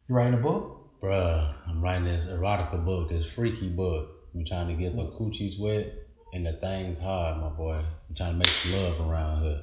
You 0.09 0.15
writing 0.15 0.39
a 0.39 0.43
book? 0.43 1.03
Bruh, 1.03 1.53
I'm 1.69 1.83
writing 1.83 2.07
this 2.07 2.25
erotica 2.25 2.83
book, 2.83 3.11
this 3.11 3.27
freaky 3.27 3.69
book. 3.69 4.09
I'm 4.35 4.47
trying 4.47 4.69
to 4.69 4.83
get 4.83 4.97
the 4.97 5.03
coochies 5.09 5.61
wet 5.61 5.93
and 6.37 6.47
the 6.47 6.53
things 6.53 6.99
hard, 6.99 7.41
my 7.41 7.49
boy. 7.49 7.77
I'm 8.09 8.15
trying 8.15 8.33
to 8.33 8.39
make 8.39 8.49
some 8.49 8.73
love 8.73 9.01
around 9.01 9.43
here. 9.43 9.63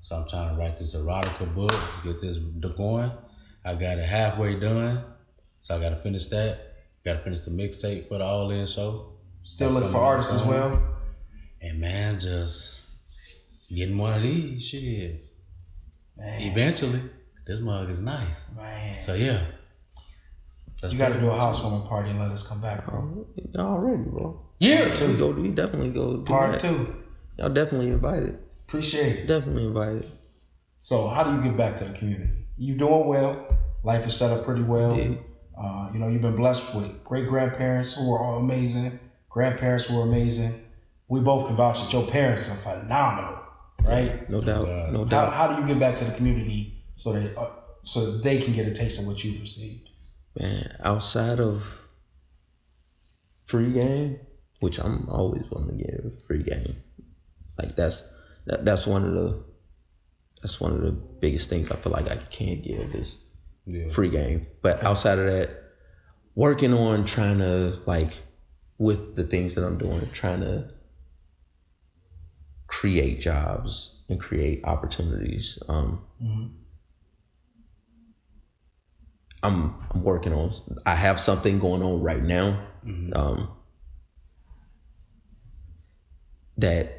So 0.00 0.16
I'm 0.16 0.28
trying 0.28 0.54
to 0.54 0.60
write 0.60 0.76
this 0.76 0.94
erotica 0.94 1.52
book, 1.54 1.72
get 2.04 2.20
this 2.20 2.36
going. 2.76 3.10
I 3.64 3.74
got 3.74 3.98
it 3.98 4.06
halfway 4.08 4.58
done. 4.60 5.02
So 5.62 5.76
I 5.76 5.80
gotta 5.80 5.96
finish 5.96 6.26
that. 6.26 6.58
Gotta 7.04 7.18
finish 7.20 7.40
the 7.40 7.50
mixtape 7.50 8.08
for 8.08 8.18
the 8.18 8.24
All 8.24 8.50
In 8.50 8.66
show. 8.66 9.12
Still 9.42 9.68
That's 9.68 9.74
looking 9.76 9.92
for 9.92 9.98
artists 9.98 10.34
as 10.34 10.46
well. 10.46 10.82
And 11.60 11.80
man, 11.80 12.18
just 12.18 12.90
getting 13.74 13.96
one 13.98 14.14
of 14.14 14.22
these 14.22 14.66
shit. 14.66 15.24
Man, 16.16 16.42
Eventually, 16.42 17.00
this 17.46 17.60
mug 17.60 17.90
is 17.90 18.00
nice. 18.00 18.44
man. 18.56 19.00
So 19.00 19.14
yeah. 19.14 19.42
That's 20.80 20.92
You 20.94 20.98
got 20.98 21.08
to 21.10 21.20
do 21.20 21.26
a 21.26 21.28
much 21.28 21.36
it. 21.36 21.40
housewarming 21.40 21.88
party 21.88 22.10
and 22.10 22.18
let 22.20 22.30
us 22.30 22.46
come 22.46 22.60
back, 22.62 22.86
bro. 22.86 23.26
Already, 23.56 24.02
bro. 24.04 24.40
Yeah. 24.60 24.88
We 25.06 25.16
go. 25.16 25.30
We 25.30 25.48
definitely 25.48 25.90
go. 25.90 26.18
Do 26.18 26.22
Part 26.24 26.52
that. 26.52 26.60
two. 26.60 26.94
Y'all 27.38 27.48
definitely 27.48 27.88
invited. 27.88 28.38
Appreciate 28.68 29.16
it. 29.20 29.26
Definitely 29.26 29.66
invited. 29.66 30.10
So, 30.78 31.08
how 31.08 31.24
do 31.24 31.34
you 31.36 31.42
give 31.42 31.56
back 31.56 31.76
to 31.78 31.84
the 31.84 31.98
community? 31.98 32.46
You 32.56 32.76
doing 32.76 33.06
well. 33.08 33.58
Life 33.82 34.06
is 34.06 34.14
set 34.14 34.30
up 34.30 34.44
pretty 34.44 34.62
well. 34.62 34.96
Yeah. 34.96 35.14
Uh, 35.58 35.90
you 35.92 35.98
know, 35.98 36.08
you've 36.08 36.22
been 36.22 36.36
blessed 36.36 36.74
with 36.74 37.02
great 37.04 37.26
grandparents 37.26 37.96
who 37.96 38.12
are 38.14 38.20
all 38.22 38.38
amazing, 38.38 38.98
grandparents 39.28 39.86
who 39.86 39.98
are 40.00 40.04
amazing. 40.04 40.62
We 41.08 41.20
both 41.20 41.46
can 41.48 41.56
vouch 41.56 41.80
that 41.82 41.92
your 41.92 42.06
parents 42.06 42.50
are 42.50 42.56
phenomenal, 42.56 43.38
right? 43.82 44.28
No 44.30 44.40
doubt. 44.40 44.66
God. 44.66 44.92
No 44.92 44.98
How, 45.00 45.04
doubt. 45.06 45.32
how 45.32 45.54
do 45.56 45.60
you 45.62 45.66
give 45.68 45.80
back 45.80 45.96
to 45.96 46.04
the 46.04 46.12
community 46.12 46.84
so 46.96 47.12
that 47.12 47.36
uh, 47.36 47.50
so 47.82 48.12
that 48.12 48.22
they 48.22 48.38
can 48.40 48.54
get 48.54 48.66
a 48.66 48.70
taste 48.70 49.00
of 49.00 49.06
what 49.06 49.22
you've 49.24 49.40
received? 49.40 49.88
Man, 50.38 50.76
outside 50.80 51.40
of 51.40 51.88
free 53.46 53.72
game, 53.72 54.20
which 54.60 54.78
I'm 54.78 55.08
always 55.08 55.42
willing 55.50 55.76
to 55.78 55.84
give 55.84 56.12
free 56.26 56.42
game, 56.42 56.76
like 57.58 57.76
that's 57.76 58.08
that, 58.46 58.64
that's 58.64 58.86
one 58.86 59.04
of 59.04 59.12
the 59.12 59.42
that's 60.42 60.60
one 60.60 60.72
of 60.72 60.80
the 60.82 60.92
biggest 60.92 61.50
things 61.50 61.70
I 61.70 61.76
feel 61.76 61.92
like 61.92 62.08
I 62.10 62.16
can't 62.30 62.62
give 62.62 62.94
is 62.94 63.22
Yeah. 63.66 63.88
free 63.90 64.08
game. 64.10 64.46
But 64.62 64.82
outside 64.82 65.18
of 65.18 65.26
that, 65.26 65.50
working 66.34 66.72
on 66.72 67.04
trying 67.04 67.38
to 67.38 67.78
like 67.86 68.22
with 68.78 69.16
the 69.16 69.24
things 69.24 69.54
that 69.54 69.64
I'm 69.64 69.76
doing, 69.76 70.08
trying 70.12 70.40
to 70.40 70.70
create 72.66 73.20
jobs 73.20 74.02
and 74.08 74.18
create 74.20 74.64
opportunities. 74.64 75.58
Um, 75.68 76.02
I'm 79.42 79.74
I'm 79.90 80.02
working 80.02 80.32
on. 80.32 80.50
I 80.86 80.94
have 80.94 81.18
something 81.20 81.58
going 81.58 81.82
on 81.82 82.00
right 82.02 82.22
now. 82.22 82.60
Um, 83.14 83.50
that 86.60 86.92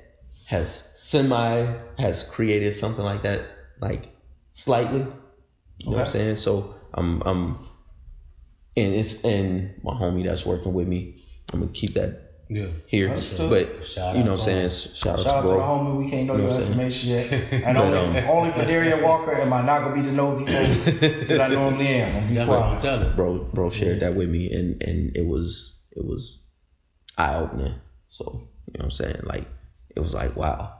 has 0.45 0.69
semi 0.99 1.73
has 1.97 2.23
created 2.23 2.75
something 2.75 3.03
like 3.03 3.23
that, 3.23 3.41
like 3.79 4.09
slightly. 4.53 4.99
You 5.79 5.85
know 5.89 5.91
what 5.97 6.01
I'm 6.01 6.07
saying? 6.07 6.35
So 6.37 6.75
I'm 6.93 7.21
I'm 7.21 7.57
and 8.77 8.93
it's 8.93 9.23
and 9.25 9.73
my 9.83 9.93
homie 9.93 10.25
that's 10.25 10.45
working 10.45 10.73
with 10.73 10.87
me. 10.87 11.15
I'm 11.53 11.59
gonna 11.61 11.71
keep 11.71 11.93
that 11.95 12.43
Yeah. 12.49 12.67
here. 12.87 13.09
Understood. 13.09 13.49
But 13.49 13.85
Shout 13.85 14.15
you 14.15 14.21
out 14.21 14.25
know 14.25 14.31
what 14.33 14.39
I'm 14.41 14.45
saying? 14.45 14.69
Shout, 14.69 14.95
Shout 14.95 15.19
out 15.19 15.27
out 15.27 15.41
to 15.41 15.47
to 15.47 15.53
the 15.53 15.59
homie. 15.59 16.05
We 16.05 16.11
can't 16.11 16.27
know 16.27 16.35
You 16.37 16.43
know 16.43 16.49
your 16.51 16.61
information 16.61 17.09
yet. 17.11 17.31
And 17.65 17.77
But, 17.77 17.93
only, 17.93 18.19
um, 18.19 18.29
only 18.29 18.51
for 18.51 18.65
Darien 18.65 19.01
Walker 19.03 19.33
am 19.35 19.51
I 19.53 19.61
not 19.65 19.81
gonna 19.83 19.95
be 19.95 20.01
the 20.01 20.11
nosy 20.13 20.45
fool 20.45 21.27
that 21.27 21.41
I 21.51 21.53
normally 21.53 21.87
am. 21.87 22.15
I'm 22.23 22.27
be 22.27 22.33
Yeah, 22.35 22.45
quiet. 22.45 22.81
tell 22.81 23.01
it. 23.01 23.15
bro 23.15 23.43
bro 23.53 23.69
shared 23.69 23.99
that 24.01 24.15
with 24.15 24.29
me 24.29 24.51
and 24.51 24.81
and 24.83 25.15
it 25.15 25.25
was 25.25 25.77
it 25.91 26.05
was 26.05 26.45
eye 27.17 27.35
opening. 27.35 27.75
So, 28.07 28.47
you 28.67 28.79
know 28.79 28.83
what 28.83 28.85
I'm 28.85 28.91
saying? 28.91 29.21
Like 29.23 29.47
it 29.95 29.99
was 29.99 30.13
like, 30.13 30.35
wow. 30.35 30.73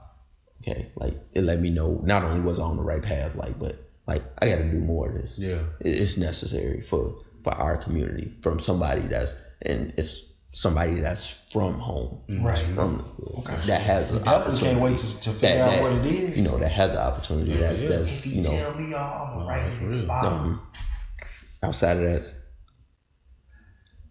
Okay. 0.62 0.90
Like 0.96 1.16
it 1.32 1.42
let 1.42 1.60
me 1.60 1.70
know 1.70 2.00
not 2.04 2.22
only 2.22 2.40
was 2.40 2.58
I 2.58 2.64
on 2.64 2.76
the 2.76 2.82
right 2.82 3.02
path, 3.02 3.34
like, 3.34 3.58
but 3.58 3.90
like 4.06 4.22
I 4.40 4.48
gotta 4.48 4.70
do 4.70 4.80
more 4.80 5.08
of 5.08 5.14
this. 5.14 5.38
Yeah. 5.38 5.62
It's 5.80 6.16
necessary 6.16 6.80
for 6.80 7.16
for 7.42 7.52
our 7.54 7.76
community 7.76 8.32
from 8.40 8.60
somebody 8.60 9.02
that's 9.08 9.42
and 9.62 9.92
it's 9.96 10.32
somebody 10.52 11.00
that's 11.00 11.44
from 11.50 11.78
home. 11.78 12.20
Right. 12.28 12.58
From 12.58 12.98
the 13.18 13.40
hood, 13.40 13.62
that 13.64 13.82
has 13.82 14.12
an 14.12 14.24
Definitely 14.24 14.60
can't 14.60 14.80
wait 14.80 14.98
to, 14.98 15.20
to 15.20 15.30
figure 15.30 15.58
that, 15.58 15.68
out 15.68 15.70
that, 15.70 15.82
what 15.82 15.92
it 15.92 16.06
is. 16.06 16.36
You 16.36 16.44
know, 16.44 16.58
that 16.58 16.70
has 16.70 16.92
an 16.92 16.98
opportunity 16.98 17.54
that's 17.54 17.82
yeah. 17.82 17.88
that's 17.88 18.26
if 18.26 18.32
you 18.34 18.42
know 18.42 18.50
tell 18.50 18.74
me 18.78 18.94
all, 18.94 19.26
I'm 19.26 19.34
gonna 19.34 19.46
write 19.46 19.66
it 19.66 19.78
for 19.78 19.84
in 19.84 19.90
the 19.90 19.96
real. 19.98 20.06
bottom. 20.06 20.32
um, 20.32 20.66
outside 21.62 21.96
of 21.98 22.24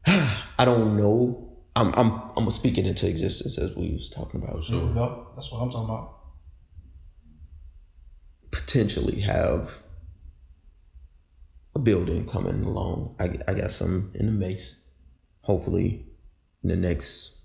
that, 0.05 0.36
I 0.57 0.65
don't 0.65 0.97
know. 0.97 1.47
I'm 1.75 1.93
I'm 1.93 2.12
I'm 2.12 2.36
gonna 2.36 2.51
speak 2.51 2.77
it 2.77 2.86
into 2.86 3.07
existence 3.07 3.57
as 3.57 3.75
we 3.75 3.91
was 3.91 4.10
talking 4.10 4.41
about. 4.43 4.65
There 4.67 4.79
we 4.79 4.93
go. 4.93 5.27
That's 5.36 5.51
what 5.51 5.62
I'm 5.62 5.69
talking 5.69 5.89
about. 5.89 6.17
Potentially 8.51 9.21
have 9.21 9.71
a 11.73 11.79
building 11.79 12.25
coming 12.27 12.63
along. 12.65 13.15
I 13.19 13.38
I 13.47 13.53
got 13.53 13.71
some 13.71 14.12
in 14.15 14.25
the 14.25 14.31
mace. 14.31 14.77
Hopefully, 15.43 16.05
in 16.63 16.69
the 16.69 16.75
next 16.75 17.38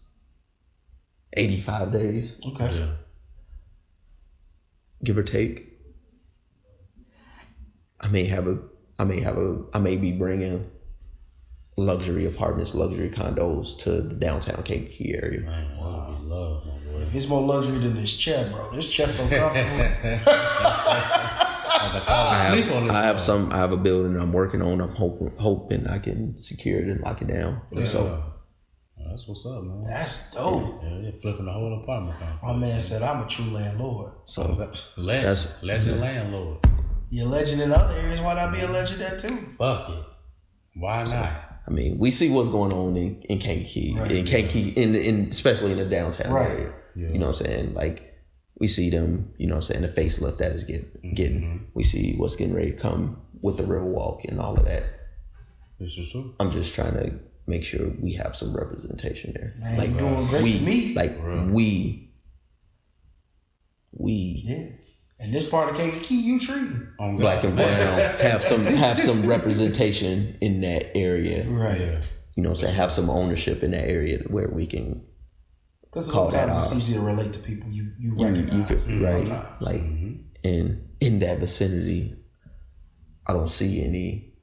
eighty 1.34 1.60
five 1.60 1.92
days, 1.92 2.40
Okay. 2.46 2.74
Yeah. 2.78 2.90
give 5.04 5.16
or 5.16 5.22
take. 5.22 5.72
I 8.00 8.08
may 8.08 8.24
have 8.24 8.46
a 8.48 8.58
I 8.98 9.04
may 9.04 9.20
have 9.20 9.38
a 9.38 9.64
I 9.72 9.78
may 9.78 9.96
be 9.96 10.10
bringing 10.12 10.68
luxury 11.76 12.26
apartments, 12.26 12.74
luxury 12.74 13.10
condos 13.10 13.78
to 13.80 14.00
the 14.02 14.14
downtown 14.14 14.62
Kankakee 14.62 15.14
area. 15.14 15.40
Man, 15.40 15.68
that 15.68 15.82
would 15.82 16.18
be 16.18 16.24
love, 16.26 16.66
my 16.66 16.72
boy. 16.72 17.06
It's 17.12 17.28
more 17.28 17.42
luxury 17.42 17.78
than 17.78 17.94
this 17.94 18.16
chair, 18.16 18.48
bro. 18.52 18.74
This 18.74 18.88
chair 18.88 19.08
so 19.08 19.22
comfortable. 19.28 20.20
I 22.08 22.48
I 22.48 22.76
on 22.76 22.86
have. 22.86 22.94
I 22.96 23.02
have 23.04 23.20
some 23.20 23.52
I 23.52 23.56
have 23.58 23.72
a 23.72 23.76
building 23.76 24.16
I'm 24.18 24.32
working 24.32 24.62
on. 24.62 24.80
I'm 24.80 24.94
hoping 24.94 25.30
hoping 25.38 25.86
I 25.86 25.98
can 25.98 26.36
secure 26.38 26.80
it 26.80 26.88
and 26.88 27.00
lock 27.00 27.22
it 27.22 27.28
down. 27.28 27.60
So 27.84 28.22
Oh, 28.98 29.10
that's 29.10 29.28
what's 29.28 29.44
up, 29.46 29.62
man. 29.62 29.84
That's 29.86 30.34
dope. 30.34 30.80
Yeah, 30.82 30.98
you're 31.00 31.12
flipping 31.12 31.44
the 31.46 31.52
whole 31.52 31.80
apartment. 31.82 32.16
My 32.42 32.54
man 32.56 32.80
said 32.80 33.02
I'm 33.02 33.22
a 33.24 33.28
true 33.28 33.44
landlord. 33.52 34.12
so 34.24 34.42
Legend, 34.96 35.24
That's- 35.26 35.62
legend 35.62 36.00
landlord. 36.00 36.66
You're 37.10 37.26
a 37.26 37.28
legend 37.28 37.60
in 37.62 37.70
other 37.72 37.94
areas. 37.98 38.20
Why 38.20 38.34
not 38.34 38.52
be 38.52 38.60
a 38.60 38.66
legend 38.68 39.00
there 39.00 39.16
too? 39.18 39.36
Fuck 39.58 39.90
it. 39.90 40.04
Why 40.74 41.04
not? 41.04 41.45
I 41.68 41.70
mean, 41.72 41.98
we 41.98 42.10
see 42.10 42.30
what's 42.30 42.48
going 42.48 42.72
on 42.72 42.96
in, 42.96 43.22
in 43.22 43.38
Kankakee, 43.38 43.94
Right. 43.98 44.12
in 44.12 44.24
Kankakee, 44.24 44.68
in, 44.70 44.94
in 44.94 45.28
especially 45.30 45.72
in 45.72 45.78
the 45.78 45.84
downtown 45.84 46.32
Right. 46.32 46.48
area. 46.50 46.72
Yeah. 46.94 47.08
You 47.08 47.18
know 47.18 47.26
what 47.28 47.40
I'm 47.40 47.46
saying? 47.46 47.74
Like 47.74 48.14
we 48.58 48.68
see 48.68 48.88
them, 48.88 49.32
you 49.36 49.46
know 49.46 49.56
what 49.56 49.68
I'm 49.70 49.74
saying, 49.74 49.82
the 49.82 49.88
facelift 49.88 50.38
that 50.38 50.52
is 50.52 50.64
get, 50.64 51.14
getting. 51.14 51.40
Mm-hmm. 51.42 51.64
We 51.74 51.82
see 51.82 52.14
what's 52.16 52.36
getting 52.36 52.54
ready 52.54 52.70
to 52.72 52.76
come 52.78 53.20
with 53.42 53.56
the 53.58 53.64
Riverwalk 53.64 54.24
and 54.26 54.40
all 54.40 54.56
of 54.56 54.64
that. 54.64 54.84
This 55.78 55.98
is 55.98 56.10
true. 56.10 56.34
I'm 56.40 56.50
just 56.52 56.74
trying 56.74 56.94
to 56.94 57.18
make 57.46 57.64
sure 57.64 57.90
we 58.00 58.14
have 58.14 58.34
some 58.34 58.56
representation 58.56 59.32
there. 59.34 59.54
Man, 59.58 59.76
like 59.78 59.98
doing 59.98 60.26
great 60.28 60.42
we, 60.44 60.58
to 60.58 60.64
me. 60.64 60.94
like 60.94 61.18
we, 61.52 62.10
we 63.92 64.42
Yeah. 64.46 64.68
And 65.18 65.32
this 65.32 65.48
part 65.48 65.70
of 65.70 65.76
Kankakee, 65.78 66.14
you 66.16 66.38
treating. 66.38 66.88
On 67.00 67.16
black 67.16 67.42
and 67.44 67.56
brown 67.56 67.68
have 68.20 68.42
some 68.42 68.64
have 68.66 69.00
some 69.00 69.26
representation 69.34 70.36
in 70.40 70.60
that 70.60 70.96
area. 70.96 71.48
Right. 71.48 71.80
Yeah. 71.80 72.02
You 72.34 72.42
know 72.42 72.50
what 72.50 72.58
I'm 72.58 72.66
saying? 72.66 72.74
Have 72.76 72.92
some 72.92 73.08
ownership 73.08 73.62
in 73.62 73.70
that 73.70 73.88
area 73.88 74.18
where 74.28 74.48
we 74.48 74.66
can 74.66 75.02
Because 75.84 76.10
Call 76.12 76.26
that 76.28 76.32
sometimes 76.32 76.64
it's 76.64 76.72
ours. 76.74 76.78
easy 76.90 76.94
to 76.98 77.00
relate 77.00 77.32
to 77.32 77.38
people 77.40 77.70
you 77.70 77.92
you 77.98 78.14
you, 78.14 78.18
you 78.18 78.24
recognize. 78.26 78.84
could 78.86 79.00
right 79.00 79.26
sometimes. 79.26 79.62
like 79.62 79.80
mm-hmm. 79.80 80.12
in 80.42 80.88
in 81.00 81.18
that 81.20 81.38
vicinity 81.38 82.14
i 83.26 83.32
don't 83.32 83.48
see 83.50 83.82
any 83.82 84.34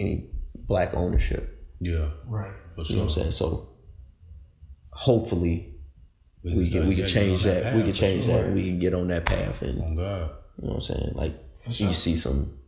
any 0.00 0.30
black 0.54 0.94
ownership 0.94 1.66
Yeah. 1.80 2.08
Right. 2.26 2.54
For 2.74 2.82
you 2.82 2.96
know 2.96 3.02
what 3.02 3.16
i'm 3.16 3.22
saying 3.22 3.30
so 3.32 3.68
hopefully 4.92 5.73
we 6.44 6.70
can 6.70 6.86
we 6.86 6.94
can 6.94 7.06
change 7.06 7.46
on 7.46 7.54
that. 7.54 7.74
we 7.74 7.82
can 7.82 7.92
change 7.92 8.24
sure. 8.24 8.42
that. 8.42 8.52
We 8.52 8.64
can 8.64 8.78
get 8.78 8.94
on 8.94 9.08
that 9.08 9.24
path 9.24 9.62
and 9.62 9.80
Oh 9.80 9.94
God. 9.96 10.30
you 10.60 10.68
know 10.68 10.74
what 10.74 10.74
I'm 10.74 10.80
saying? 10.80 11.12
Like 11.14 11.34
sure. 11.70 11.88
you 11.88 11.94
see 11.94 12.16
some 12.16 12.58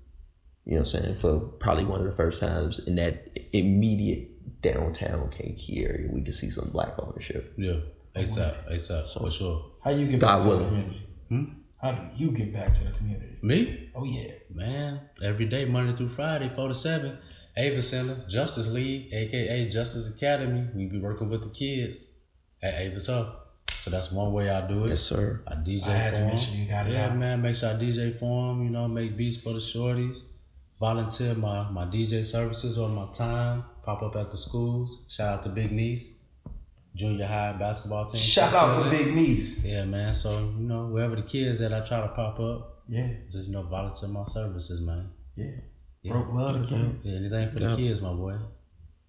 you 0.67 0.73
know 0.73 0.79
what 0.79 0.95
I'm 0.95 1.03
saying, 1.03 1.19
for 1.19 1.39
probably 1.39 1.85
one 1.85 2.01
of 2.01 2.07
the 2.07 2.17
first 2.17 2.41
times 2.41 2.81
in 2.81 2.97
that 2.97 3.39
immediate 3.53 4.63
downtown 4.63 5.31
Kankakee 5.31 5.85
area, 5.85 6.09
we 6.11 6.23
can 6.23 6.33
see 6.33 6.51
some 6.51 6.71
black 6.71 6.95
ownership. 6.99 7.55
Yeah. 7.57 7.77
ASAP. 8.17 8.73
ASAP. 8.73 9.13
for 9.13 9.31
sure. 9.31 9.73
How 9.85 9.93
you 9.93 10.09
get 10.09 10.19
God 10.21 10.39
back 10.39 10.43
to 10.43 10.49
willing. 10.49 10.63
the 10.63 10.69
community? 10.69 11.07
Hmm? 11.29 11.45
How 11.81 11.93
do 11.93 12.03
you 12.17 12.33
get 12.33 12.53
back 12.53 12.73
to 12.73 12.85
the 12.85 12.93
community? 12.99 13.37
Me? 13.43 13.91
Oh 13.95 14.03
yeah. 14.03 14.33
Man, 14.53 15.03
every 15.23 15.45
day, 15.45 15.67
Monday 15.67 15.95
through 15.95 16.09
Friday, 16.09 16.49
4 16.49 16.69
to 16.69 16.75
7, 16.75 17.17
Ava 17.57 17.83
Center, 17.83 18.25
Justice 18.29 18.69
League, 18.71 19.13
aka 19.13 19.69
Justice 19.69 20.13
Academy. 20.13 20.67
We 20.75 20.87
be 20.87 20.99
working 20.99 21.29
with 21.29 21.43
the 21.43 21.51
kids 21.51 22.11
at 22.61 22.75
Ava's 22.75 23.09
Up. 23.09 23.46
So 23.87 23.91
that's 23.93 24.11
one 24.11 24.33
way 24.33 24.51
I 24.51 24.67
do 24.67 24.87
it. 24.87 24.89
Yes, 24.89 25.03
sir. 25.03 25.43
I 25.47 25.55
DJ 25.55 25.87
I 25.87 25.91
had 25.97 26.13
for 26.15 26.19
to 26.19 26.25
make 26.25 26.33
'em. 26.33 26.39
sure 26.41 26.55
you 26.57 26.69
got 26.69 26.87
it 26.89 26.93
Yeah, 26.93 27.15
man, 27.15 27.41
make 27.41 27.55
sure 27.55 27.71
I 27.71 27.75
DJ 27.75 28.19
for 28.19 28.49
them, 28.49 28.65
you 28.65 28.71
know, 28.71 28.89
make 28.89 29.17
beats 29.17 29.37
for 29.37 29.53
the 29.53 29.61
shorties. 29.61 30.25
Volunteer 30.81 31.35
my, 31.37 31.71
my 31.71 31.85
DJ 31.85 32.25
services 32.27 32.79
or 32.79 32.89
my 32.89 33.07
time. 33.13 33.63
Pop 33.85 34.03
up 34.03 34.17
at 34.17 34.33
the 34.33 34.37
schools. 34.37 35.05
Shout 35.09 35.35
out 35.39 35.43
to 35.45 35.51
Big 35.51 35.71
Niece, 35.71 36.17
junior 36.97 37.27
high 37.27 37.53
basketball 37.53 38.07
team. 38.07 38.21
Shout 38.21 38.53
out 38.53 38.83
to 38.83 38.91
Big 38.91 39.15
Niece. 39.15 39.65
Yeah, 39.65 39.85
man. 39.85 40.17
So, 40.17 40.31
you 40.59 40.67
know, 40.67 40.87
wherever 40.89 41.15
the 41.15 41.23
kids 41.23 41.61
that 41.61 41.73
I 41.73 41.81
try 41.87 42.01
to 42.01 42.09
pop 42.09 42.41
up. 42.41 42.83
Yeah, 42.89 43.07
Just, 43.31 43.47
you 43.47 43.53
know, 43.53 43.63
volunteer 43.63 44.09
my 44.09 44.25
services, 44.25 44.81
man. 44.81 45.11
yeah. 45.37 45.47
Yeah. 46.03 46.13
Broke 46.13 46.33
love 46.35 46.61
the 46.61 46.67
kids. 46.67 47.07
Yeah, 47.09 47.19
anything 47.19 47.51
for 47.53 47.61
the 47.61 47.77
kids, 47.77 48.01
my 48.01 48.13
boy. 48.13 48.35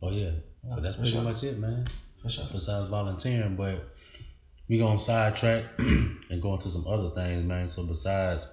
Oh 0.03 0.11
yeah. 0.11 0.31
So 0.69 0.81
that's 0.81 0.95
pretty 0.97 1.11
sure. 1.11 1.21
much 1.23 1.43
it, 1.43 1.57
man. 1.57 1.85
For 2.21 2.29
sure. 2.29 2.45
Besides 2.51 2.89
volunteering, 2.89 3.55
but 3.55 3.87
we 4.67 4.77
gonna 4.77 4.99
sidetrack 4.99 5.63
and 5.77 6.41
go 6.41 6.53
into 6.53 6.69
some 6.69 6.85
other 6.87 7.09
things, 7.11 7.45
man. 7.45 7.67
So 7.67 7.83
besides 7.83 8.47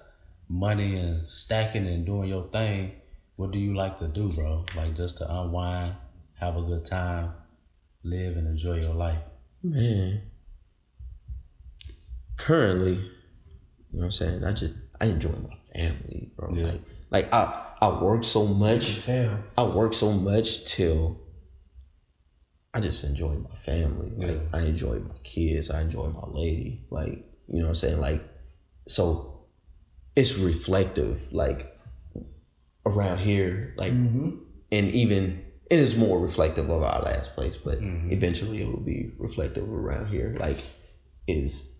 money 0.47 0.95
and 0.95 1.25
stacking 1.25 1.87
and 1.87 2.05
doing 2.05 2.29
your 2.29 2.47
thing, 2.49 2.93
what 3.35 3.51
do 3.51 3.59
you 3.59 3.75
like 3.75 3.99
to 3.99 4.07
do, 4.07 4.29
bro? 4.29 4.65
Like 4.75 4.95
just 4.95 5.17
to 5.17 5.41
unwind, 5.41 5.95
have 6.39 6.55
a 6.55 6.61
good 6.61 6.85
time, 6.85 7.33
live 8.03 8.37
and 8.37 8.47
enjoy 8.47 8.79
your 8.79 8.93
life. 8.93 9.19
Man. 9.61 10.21
Currently, 12.37 12.93
you 12.93 12.99
know 13.91 13.99
what 13.99 14.03
I'm 14.05 14.11
saying? 14.11 14.43
I 14.43 14.53
just 14.53 14.73
I 15.01 15.05
enjoy 15.05 15.29
my 15.29 15.57
family, 15.73 16.31
bro. 16.35 16.53
Yeah. 16.53 16.65
Like 16.65 16.81
like 17.11 17.33
I 17.33 17.65
I 17.81 18.01
work 18.01 18.23
so 18.23 18.45
much. 18.45 19.05
Tell. 19.05 19.43
I 19.57 19.63
work 19.63 19.93
so 19.93 20.11
much 20.13 20.65
till 20.65 21.19
I 22.75 22.81
just 22.81 23.05
enjoy 23.05 23.33
my 23.35 23.55
family. 23.55 24.11
Like 24.17 24.35
Yeah. 24.35 24.59
I 24.59 24.63
enjoy 24.63 24.99
my 24.99 25.15
kids. 25.23 25.71
I 25.71 25.81
enjoy 25.81 26.09
my 26.09 26.27
lady. 26.27 26.85
Like 26.89 27.25
you 27.47 27.59
know 27.59 27.63
what 27.63 27.69
I'm 27.69 27.75
saying. 27.75 27.99
Like 27.99 28.21
so, 28.87 29.45
it's 30.15 30.37
reflective. 30.37 31.31
Like 31.31 31.73
around 32.85 33.19
here, 33.19 33.73
like 33.77 33.93
mm-hmm. 33.93 34.31
and 34.73 34.91
even 34.91 35.45
it 35.71 35.79
is 35.79 35.95
more 35.95 36.19
reflective 36.19 36.69
of 36.69 36.83
our 36.83 37.01
last 37.01 37.33
place, 37.33 37.55
but 37.57 37.79
mm-hmm. 37.79 38.11
eventually 38.11 38.61
it 38.61 38.67
will 38.67 38.81
be 38.81 39.13
reflective 39.17 39.71
around 39.71 40.07
here. 40.07 40.35
Like 40.37 40.57
is 41.27 41.71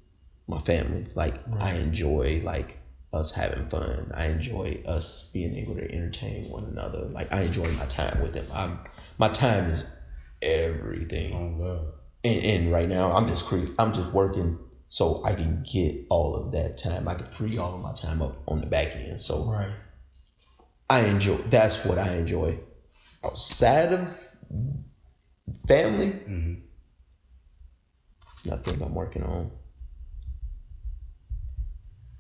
my 0.47 0.61
family. 0.61 1.07
Like 1.13 1.35
I 1.59 1.73
enjoy 1.73 2.41
like 2.43 2.79
us 3.11 3.31
having 3.31 3.67
fun. 3.67 4.11
I 4.13 4.27
enjoy 4.27 4.81
us 4.85 5.29
being 5.33 5.55
able 5.55 5.75
to 5.75 5.91
entertain 5.91 6.49
one 6.49 6.63
another. 6.65 7.05
Like 7.05 7.33
I 7.33 7.41
enjoy 7.41 7.69
my 7.73 7.85
time 7.85 8.21
with 8.21 8.33
them. 8.33 8.47
I'm 8.53 8.79
my 9.17 9.27
time 9.29 9.71
is 9.71 9.94
everything. 10.45 11.33
Oh 11.33 11.63
God. 11.63 11.93
And, 12.23 12.45
and 12.45 12.71
right 12.71 12.87
now 12.87 13.11
I'm 13.11 13.27
just 13.27 13.45
cre- 13.45 13.73
I'm 13.77 13.93
just 13.93 14.11
working 14.13 14.57
so 14.89 15.23
I 15.25 15.33
can 15.33 15.63
get 15.63 16.05
all 16.09 16.35
of 16.35 16.51
that 16.53 16.77
time. 16.77 17.07
I 17.07 17.15
can 17.15 17.27
free 17.27 17.57
all 17.57 17.75
of 17.75 17.81
my 17.81 17.93
time 17.93 18.21
up 18.21 18.41
on 18.47 18.61
the 18.61 18.67
back 18.67 18.95
end. 18.95 19.21
So 19.21 19.43
Right. 19.43 19.73
I 20.89 21.01
enjoy. 21.05 21.37
That's 21.49 21.83
what 21.85 21.97
I 21.97 22.15
enjoy. 22.17 22.59
Outside 23.23 23.91
of 23.91 24.35
family, 25.67 26.11
mm-hmm. 26.11 26.53
nothing 28.45 28.81
I'm 28.81 28.93
working 28.93 29.23
on. 29.23 29.51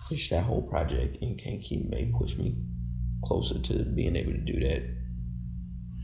Wish 0.09 0.29
that 0.29 0.43
whole 0.43 0.63
project 0.63 1.17
in 1.21 1.35
Kankakee 1.37 1.87
may 1.89 2.05
push 2.05 2.37
me 2.37 2.55
closer 3.23 3.59
to 3.59 3.83
being 3.83 4.15
able 4.15 4.33
to 4.33 4.37
do 4.39 4.59
that. 4.59 4.83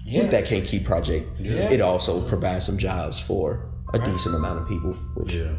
Yeah. 0.06 0.22
With 0.24 0.32
that 0.32 0.46
Kankakee 0.46 0.80
project, 0.80 1.30
Yeah. 1.40 1.72
it 1.72 1.82
also 1.82 2.22
provides 2.28 2.66
some 2.66 2.78
jobs 2.78 3.20
for 3.20 3.70
a 3.94 4.00
decent 4.00 4.36
amount 4.36 4.60
of 4.60 4.68
people. 4.68 4.94
Which, 5.16 5.34
Yeah. 5.34 5.52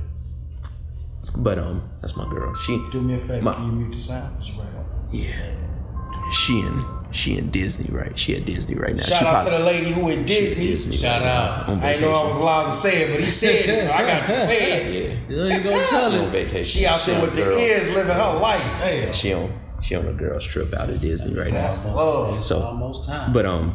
but 1.37 1.59
um, 1.59 1.89
that's 2.01 2.17
my 2.17 2.29
girl. 2.29 2.55
She 2.57 2.83
Do 2.91 3.01
me 3.01 3.15
a 3.15 3.19
favor. 3.19 3.43
My- 3.43 3.55
can 3.55 3.67
you 3.67 3.73
mute 3.73 3.93
the 3.93 3.99
sound? 3.99 4.37
It's 4.41 4.51
right 4.53 4.67
on. 4.77 4.85
yeah, 5.13 6.31
she 6.33 6.61
and 6.63 6.83
she 7.15 7.37
in 7.39 7.51
Disney 7.51 7.89
right. 7.95 8.19
She 8.19 8.35
at 8.35 8.45
Disney 8.47 8.75
right 8.75 8.97
now. 8.97 9.03
Shout 9.05 9.19
she 9.21 9.25
out 9.27 9.33
probably- 9.45 9.51
to 9.53 9.59
the 9.59 9.65
lady 9.65 9.93
who 9.93 10.09
in 10.09 10.21
at 10.21 10.27
Disney. 10.27 10.67
Disney 10.69 10.97
Shout 10.97 11.21
right 11.21 11.29
out. 11.29 11.69
now 11.69 11.75
I 11.87 11.93
didn't 11.93 12.01
know 12.03 12.15
I 12.15 12.27
was 12.27 12.37
allowed 12.39 12.67
to 12.67 12.73
say 12.73 13.03
it, 13.05 13.11
but 13.15 13.21
he 13.21 13.31
said 13.31 13.69
it, 13.69 13.81
so 13.81 13.93
I 13.93 14.03
got 14.07 14.27
to 14.27 14.33
say 14.47 14.57
it. 14.73 15.09
Yeah. 15.29 15.47
Yeah, 15.47 15.57
you 15.57 15.63
gonna 15.65 15.87
tell 15.89 16.13
on 16.13 16.25
him. 16.25 16.31
vacation. 16.31 16.65
She 16.65 16.85
out 16.87 17.07
there 17.07 17.17
on 17.17 17.23
with 17.23 17.35
the 17.35 17.43
girl- 17.43 17.57
ears 17.57 17.89
living 17.95 18.13
her 18.15 18.39
life. 18.41 18.61
Hey, 18.83 19.09
She 19.15 19.33
on 19.33 19.51
she 19.81 19.95
on 19.95 20.07
a 20.07 20.13
girl's 20.13 20.45
trip 20.45 20.75
out 20.75 20.89
of 20.91 21.01
Disney 21.01 21.33
right 21.35 21.51
That's 21.51 21.87
now. 21.87 21.95
love. 21.97 22.45
So- 22.45 22.61
almost 22.63 23.07
time. 23.07 23.33
But 23.33 23.47
um, 23.47 23.75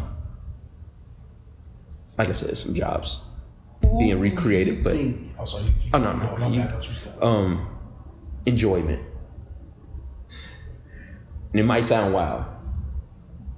like 2.17 2.29
I 2.29 2.31
said, 2.31 2.57
some 2.57 2.73
jobs 2.73 3.19
being 3.99 4.19
recreated, 4.19 4.83
but 4.83 4.95
Oh, 5.39 5.45
sorry. 5.45 5.71
Oh, 5.93 5.99
no, 5.99 6.13
no, 6.13 6.37
My 6.37 6.47
you- 6.47 6.61
bad, 6.61 6.73
I 6.73 6.77
was 6.77 6.87
going. 6.99 7.23
um, 7.23 7.67
enjoyment. 8.45 9.01
And 11.51 11.59
it 11.59 11.63
might 11.63 11.85
sound 11.85 12.13
wild, 12.13 12.45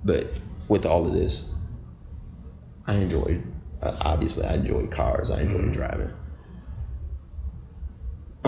but 0.03 0.39
with 0.67 0.85
all 0.85 1.05
of 1.07 1.13
this, 1.13 1.49
I 2.85 2.95
enjoy. 2.95 3.41
Uh, 3.81 3.95
obviously, 4.01 4.45
I 4.45 4.55
enjoy 4.55 4.87
cars. 4.87 5.31
I 5.31 5.41
enjoy 5.41 5.71
driving. 5.71 6.11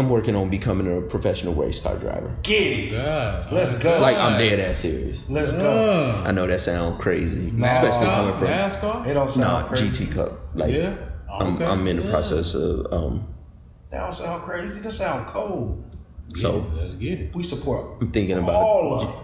I'm 0.01 0.09
working 0.09 0.35
on 0.35 0.49
becoming 0.49 0.97
a 0.97 0.99
professional 1.01 1.53
race 1.53 1.79
car 1.79 1.95
driver. 1.95 2.35
Get 2.41 2.59
it. 2.59 2.91
God. 2.91 3.53
Let's 3.53 3.77
go. 3.77 3.99
Like 4.01 4.17
I'm 4.17 4.39
dead 4.39 4.59
ass 4.59 4.79
serious. 4.79 5.29
Let's 5.29 5.53
go. 5.53 6.23
I 6.25 6.31
know 6.31 6.47
that 6.47 6.59
sounds 6.59 6.99
crazy, 6.99 7.51
Nah. 7.51 7.67
especially 7.67 8.07
coming 8.07 8.33
NASCAR? 8.33 8.39
from 8.39 8.47
NASCAR? 8.47 9.07
It 9.07 9.13
don't 9.13 9.29
sound 9.29 9.61
nah, 9.63 9.67
crazy. 9.69 10.05
GT 10.07 10.15
Cup. 10.15 10.31
Like 10.55 10.73
Yeah. 10.73 10.95
I'm, 11.31 11.55
Okay. 11.55 11.65
I'm 11.65 11.85
in 11.85 11.97
the 11.97 12.03
Yeah. 12.05 12.09
process 12.09 12.55
of 12.55 12.91
um. 12.91 13.27
That 13.91 13.99
don't 14.01 14.11
sound 14.11 14.41
crazy. 14.41 14.81
That 14.81 14.89
sound 14.91 15.27
cold. 15.27 15.83
So 16.33 16.65
Yeah, 16.73 16.81
let's 16.81 16.95
get 16.95 17.19
it. 17.21 17.35
We 17.35 17.43
support 17.43 18.01
I'm 18.01 18.11
thinking 18.11 18.39
about 18.39 18.55
all 18.55 19.01
of 19.01 19.07
it. 19.07 19.15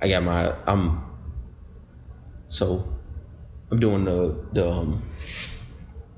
I 0.00 0.08
got 0.10 0.22
my 0.22 0.54
I'm 0.68 1.02
so 2.46 2.86
I'm 3.72 3.80
doing 3.80 4.04
the 4.04 4.36
the 4.52 4.70
um 4.70 5.02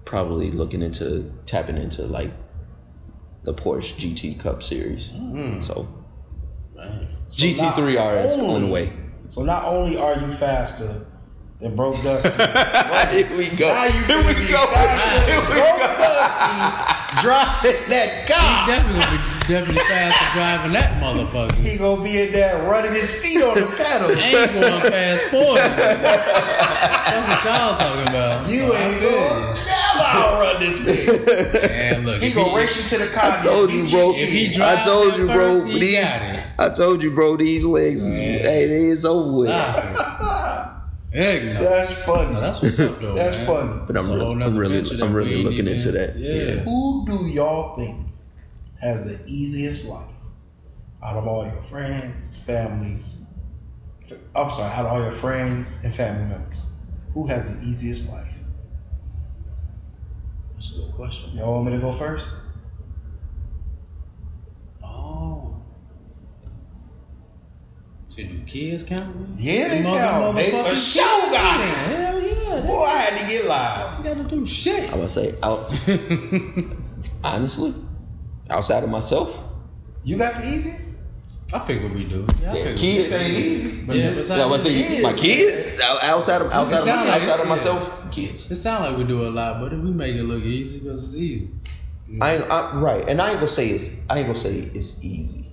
probably 0.05 0.51
looking 0.51 0.83
into 0.83 1.33
tapping 1.47 1.79
into 1.79 2.03
like 2.03 2.31
the 3.47 3.55
Porsche 3.55 3.95
GT 3.95 4.39
Cup 4.39 4.63
series. 4.63 5.11
Mm. 5.11 5.65
So 5.65 5.89
Man. 6.75 7.07
So 7.29 7.47
GT3 7.47 7.95
not 7.95 8.13
RS 8.13 8.39
on 8.39 8.61
the 8.61 8.67
way. 8.73 8.93
So 9.29 9.43
not 9.43 9.65
only 9.65 9.97
are 9.97 10.19
you 10.19 10.31
faster 10.33 11.07
than 11.61 11.75
Broke 11.75 11.97
Dusty, 12.03 12.29
Here 13.17 13.37
we 13.39 13.49
go. 13.57 13.73
now 13.73 13.85
you 13.87 13.93
Here 14.05 14.17
finna 14.19 14.27
we 14.29 14.35
be 14.47 14.53
go. 14.53 14.67
faster 14.67 15.33
than 15.33 15.43
Broke 15.47 15.89
Dusty 15.97 16.59
driving 17.23 17.89
that 17.89 18.27
car. 18.29 18.67
He 18.67 18.73
Definitely 18.77 19.17
be 19.17 19.23
definitely 19.49 19.83
faster 19.89 20.27
driving 20.37 20.73
that 20.75 21.01
motherfucker. 21.01 21.55
He 21.65 21.79
gonna 21.79 22.03
be 22.05 22.21
in 22.23 22.33
there 22.33 22.69
running 22.69 22.93
his 22.93 23.15
feet 23.15 23.41
on 23.43 23.55
the 23.59 23.67
pedal. 23.79 24.11
ain't 24.11 24.53
going 24.53 24.93
past 24.93 25.23
40. 25.31 25.47
That's 26.37 27.29
what 27.31 27.45
y'all 27.47 27.79
talking 27.79 28.09
about. 28.09 28.49
You 28.51 28.69
So 28.69 28.75
I 28.75 28.81
ain't 28.83 28.99
feel 29.01 29.11
gonna 29.97 30.19
never 30.21 30.43
outrun 30.45 30.61
this 30.61 30.79
bitch. 30.87 31.71
And 31.71 32.07
look, 32.07 32.23
He 32.23 32.33
gonna 32.33 32.57
race 32.57 32.77
you 32.93 32.99
to 32.99 33.05
the 33.05 33.11
car. 33.13 33.33
I 33.33 33.43
told 33.43 33.73
you, 33.73 33.87
bro. 33.87 34.13
If 34.15 34.33
he 34.33 34.63
I 34.63 34.77
told 34.81 35.17
you, 35.17 35.27
bro. 35.27 35.35
first, 35.61 35.67
he 35.67 35.79
These, 35.81 36.05
got 36.05 36.23
it. 36.37 36.43
I 36.59 36.69
told 36.71 37.03
you, 37.03 37.11
bro. 37.13 37.37
These 37.37 37.65
legs, 37.65 38.05
hey, 38.07 38.67
they 38.69 38.85
is 38.87 39.05
over 39.05 39.39
with. 39.41 39.49
Heck 41.13 41.45
no. 41.45 41.63
That's 41.63 42.05
funny. 42.05 42.35
No, 42.35 42.41
that's 42.41 42.61
what's 42.63 42.79
up 42.79 43.01
though. 43.01 43.15
That's 43.15 43.37
man. 43.39 43.47
funny. 43.47 43.83
But 43.87 43.97
I'm, 43.97 44.13
re- 44.13 44.45
I'm 44.45 44.57
really, 44.59 45.01
I'm 45.01 45.15
really 45.15 45.43
looking 45.43 45.59
even- 45.61 45.69
into 45.75 45.93
that. 45.93 46.17
Yeah. 46.17 46.33
yeah. 46.33 46.53
Who 46.61 47.07
do 47.07 47.27
y'all 47.29 47.75
think 47.77 48.07
has 48.83 49.07
the 49.19 49.25
easiest 49.33 49.89
life 49.89 50.11
out 51.03 51.17
of 51.17 51.27
all 51.27 51.45
your 51.47 51.63
friends, 51.63 52.37
families? 52.45 53.23
I'm 54.35 54.51
sorry, 54.51 54.71
out 54.75 54.85
of 54.87 54.93
all 54.93 55.01
your 55.03 55.11
friends 55.11 55.83
and 55.85 55.95
family 55.95 56.27
members, 56.27 56.71
who 57.15 57.27
has 57.29 57.59
the 57.61 57.67
easiest 57.67 58.11
life? 58.13 58.29
That's 60.57 60.73
a 60.73 60.81
good 60.81 60.93
question. 60.95 61.37
Y'all 61.37 61.53
want 61.53 61.67
me 61.67 61.73
to 61.73 61.79
go 61.79 61.93
first? 61.93 62.31
Oh. 64.83 65.55
So 68.09 68.23
do 68.23 68.41
kids 68.47 68.83
count? 68.83 69.15
Yeah, 69.37 69.69
they 69.69 69.83
Them 69.83 69.95
count. 69.95 70.37
They 70.37 70.51
for 70.51 70.57
motherfuckers? 70.57 70.95
sure 70.95 71.31
got 71.31 71.61
it. 71.61 71.67
hell 71.67 72.21
yeah. 72.23 72.67
Boy, 72.67 72.85
I 72.85 72.97
had 72.99 73.21
to 73.21 73.27
get 73.29 73.45
live. 73.47 74.03
They 74.03 74.09
gotta 74.15 74.29
do 74.29 74.47
shit. 74.47 74.91
I 74.93 74.97
would 74.97 75.11
say 75.11 75.35
out 75.43 75.71
Honestly, 77.25 77.75
outside 78.49 78.83
of 78.85 78.91
myself, 78.91 79.39
You 80.05 80.17
got 80.17 80.35
the 80.37 80.49
easiest. 80.49 80.96
I 81.53 81.65
figure 81.65 81.89
we 81.89 82.05
do. 82.05 82.27
Yeah, 82.43 82.55
yeah, 82.55 82.65
kids. 82.75 83.11
This 83.11 83.23
ain't 83.23 83.33
easy. 83.39 83.87
But 83.87 83.97
Yeah, 83.97 84.11
this- 84.11 84.29
Yeah, 84.29 84.43
I 84.43 84.47
was 84.47 84.63
kids. 84.65 85.03
my 85.03 85.13
kids 85.13 85.81
outside 86.03 86.43
of 86.43 86.53
outside 86.53 86.81
of, 86.81 86.87
my, 86.87 86.93
like 87.05 87.13
outside 87.15 87.35
it, 87.35 87.41
of 87.41 87.45
yeah. 87.47 87.49
myself, 87.49 88.11
kids. 88.11 88.51
It 88.51 88.57
sounds 88.57 88.89
like 88.89 88.99
we 88.99 89.05
do 89.05 89.29
a 89.29 89.31
lot, 89.31 89.61
but 89.61 89.73
if 89.73 89.79
we 89.79 89.91
make 89.91 90.17
it 90.17 90.25
look 90.25 90.43
easy 90.43 90.81
because 90.81 91.05
it's 91.05 91.15
easy. 91.15 91.51
I, 92.21 92.37
ain't, 92.37 92.51
I 92.51 92.77
right, 92.77 93.09
and 93.09 93.21
I 93.21 93.31
ain't 93.31 93.37
gonna 93.41 93.49
say 93.49 93.69
it's 93.69 94.09
I 94.11 94.19
ain't 94.19 94.27
gonna 94.27 94.39
say 94.39 94.59
it's 94.75 95.05
easy. 95.05 95.51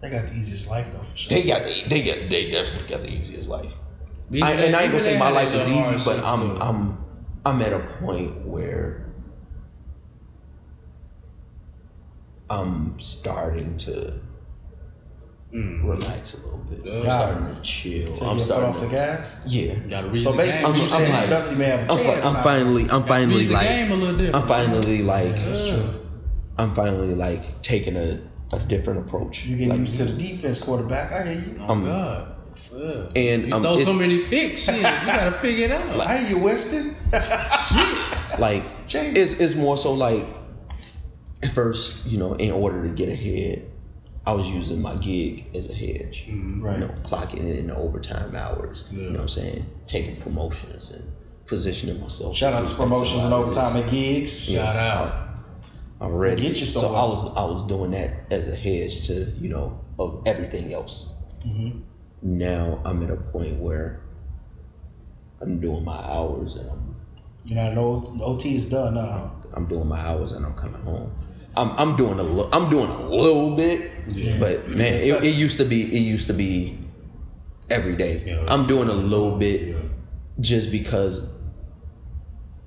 they 0.00 0.10
got 0.10 0.26
the 0.26 0.34
easiest 0.34 0.70
life 0.70 0.90
though 0.92 0.98
for 1.02 1.16
sure. 1.16 1.28
They 1.36 1.46
got 1.46 1.62
the 1.62 1.84
they 1.88 2.02
got 2.02 2.30
they 2.30 2.50
definitely 2.50 2.88
got 2.88 3.04
the 3.06 3.14
easiest 3.14 3.48
life. 3.48 3.72
Even 4.30 4.42
I, 4.44 4.52
and 4.52 4.76
I 4.76 4.82
ain't 4.82 4.88
even 4.88 4.90
gonna 4.92 5.00
say 5.00 5.18
my 5.18 5.30
life 5.30 5.54
is 5.54 5.68
easy, 5.68 5.96
but 6.04 6.20
hardship, 6.20 6.24
I'm 6.26 6.54
though. 6.54 6.60
I'm 6.64 7.04
I'm 7.46 7.62
at 7.62 7.72
a 7.72 7.80
point 8.00 8.46
where 8.46 9.06
I'm 12.48 12.98
starting 13.00 13.76
to 13.78 14.14
relax 15.52 16.34
a 16.34 16.36
little 16.38 16.58
bit. 16.58 16.80
I'm 16.92 17.02
Yeah. 17.02 17.18
starting 17.18 17.54
to 17.56 17.62
chill. 17.62 18.06
Take 18.12 18.22
I'm 18.22 18.28
your 18.28 18.36
foot 18.36 18.44
starting 18.44 18.68
off 18.70 18.78
the 18.78 18.86
gas. 18.88 19.40
yeah. 19.46 19.74
You 20.02 20.08
read 20.08 20.22
So 20.22 20.30
the 20.32 20.36
basically, 20.38 20.72
game. 20.74 20.82
what 20.82 20.98
you 21.00 21.04
I'm 21.06 21.12
like- 21.12 21.28
Dusty 21.28 21.58
may 21.58 21.64
have 21.66 21.88
a 21.88 21.92
I'm, 21.92 21.98
chance. 21.98 22.26
I'm 22.26 22.42
finally 22.44 22.84
I'm 22.92 23.02
finally 23.04 23.48
like 23.48 23.68
game 23.68 23.90
a 23.92 23.96
little. 23.96 24.36
I'm 24.36 24.46
finally 24.46 25.02
like 25.02 25.34
That's 25.34 25.68
true. 25.68 26.00
I'm 26.58 26.74
finally 26.74 27.14
like 27.14 27.62
taking 27.62 27.96
a, 27.96 28.20
a 28.52 28.58
different 28.68 29.00
approach. 29.00 29.44
You 29.46 29.56
getting 29.56 29.70
Like, 29.70 29.80
used 29.80 29.96
to 29.96 30.04
the 30.04 30.12
defense 30.22 30.62
quarterback. 30.62 31.10
I 31.12 31.22
hear 31.28 31.40
you. 31.40 31.54
Oh 31.66 31.72
Um, 31.72 31.84
God. 31.84 32.26
Yeah. 32.76 33.08
and, 33.16 33.46
you 33.48 33.54
um, 33.54 33.62
throw 33.62 33.76
so 33.78 33.94
many 33.94 34.24
picks, 34.26 34.62
shit. 34.62 34.76
You 34.76 34.82
gotta 34.82 35.32
figure 35.32 35.64
it 35.66 35.72
out. 35.72 36.00
I 36.06 36.18
hear 36.18 36.36
you, 36.36 36.44
Winston. 36.44 36.94
like 38.38 38.86
James. 38.86 39.16
it's, 39.16 39.40
it's 39.40 39.54
more 39.56 39.76
so 39.76 39.92
like 39.92 40.26
at 41.42 41.50
first 41.50 42.04
you 42.06 42.18
know 42.18 42.34
in 42.34 42.50
order 42.52 42.82
to 42.82 42.88
get 42.94 43.08
ahead 43.08 43.69
i 44.26 44.32
was 44.32 44.46
using 44.48 44.80
my 44.82 44.94
gig 44.96 45.46
as 45.54 45.70
a 45.70 45.74
hedge 45.74 46.24
Right. 46.28 46.78
you 46.78 46.86
know 46.86 46.92
clocking 47.02 47.38
in 47.40 47.48
in 47.48 47.66
the 47.68 47.76
overtime 47.76 48.34
hours 48.36 48.84
you 48.90 49.02
know 49.02 49.12
what 49.12 49.20
i'm 49.22 49.28
saying 49.28 49.66
taking 49.86 50.16
promotions 50.20 50.90
and 50.92 51.04
positioning 51.46 52.00
myself 52.00 52.36
Shout 52.36 52.52
out 52.54 52.66
to 52.66 52.74
promotions 52.74 53.24
and 53.24 53.32
overtime 53.34 53.76
and 53.76 53.90
gigs. 53.90 54.40
Shout 54.44 54.76
out. 54.76 55.38
i'm 56.00 56.12
ready 56.14 56.42
Get 56.42 56.60
you 56.60 56.66
so 56.66 56.94
i 56.94 57.04
was 57.04 57.36
i 57.36 57.44
was 57.44 57.66
doing 57.66 57.90
that 57.92 58.26
as 58.30 58.48
a 58.48 58.54
hedge 58.54 59.06
to 59.08 59.14
you 59.40 59.48
know 59.48 59.80
of 59.98 60.22
everything 60.26 60.72
else 60.72 61.14
Mm-hmm. 61.46 61.80
now 62.22 62.80
i'm 62.84 63.02
at 63.02 63.10
a 63.10 63.16
point 63.16 63.56
where 63.58 64.02
i'm 65.40 65.58
doing 65.58 65.82
my 65.84 65.96
hours 65.96 66.56
and 66.56 66.70
i'm 66.70 66.96
You 67.46 67.54
know, 67.56 67.72
no 67.72 68.12
OT 68.22 68.54
is 68.54 68.68
done 68.68 68.94
now. 68.94 69.32
I'm 69.54 69.66
doing 69.66 69.88
my 69.88 69.98
hours 69.98 70.32
and 70.34 70.44
I'm 70.44 70.54
coming 70.54 70.82
home. 70.82 71.10
I'm 71.56 71.70
I'm 71.78 71.96
doing 71.96 72.18
a 72.18 72.22
li- 72.22 72.48
I'm 72.52 72.70
doing 72.70 72.88
a 72.90 73.02
little 73.08 73.56
bit, 73.56 73.90
but 74.38 74.68
man, 74.68 74.94
it, 74.94 75.24
it 75.24 75.34
used 75.34 75.58
to 75.58 75.64
be 75.64 75.82
it 75.82 76.00
used 76.00 76.26
to 76.28 76.32
be 76.32 76.78
every 77.68 77.96
day. 77.96 78.22
Yeah. 78.24 78.44
I'm 78.48 78.66
doing 78.66 78.88
a 78.88 78.92
little 78.94 79.36
bit 79.38 79.60
Yeah. 79.62 79.74
just 80.40 80.70
because 80.70 81.36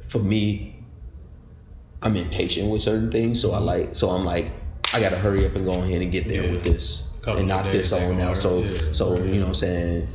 for 0.08 0.20
me, 0.20 0.84
I'm 2.02 2.16
impatient 2.16 2.70
with 2.70 2.82
certain 2.82 3.12
things. 3.12 3.42
So 3.42 3.52
I 3.54 3.60
like 3.60 3.96
so 3.96 4.10
I'm 4.10 4.26
like 4.26 4.52
I 4.94 5.00
gotta 5.00 5.18
hurry 5.18 5.46
up 5.46 5.56
and 5.56 5.66
go 5.66 5.74
ahead 5.82 6.02
and 6.02 6.12
get 6.12 6.28
there 6.28 6.44
Yeah. 6.46 6.52
with 6.52 6.64
this 6.64 7.10
Couple 7.22 7.40
and 7.40 7.48
knock 7.48 7.64
this 7.72 7.94
on 7.94 8.18
now. 8.18 8.34
So 8.34 8.60
yeah. 8.60 8.92
so 8.92 9.16
you 9.18 9.36
know 9.36 9.40
what 9.42 9.48
I'm 9.50 9.56
saying. 9.56 10.08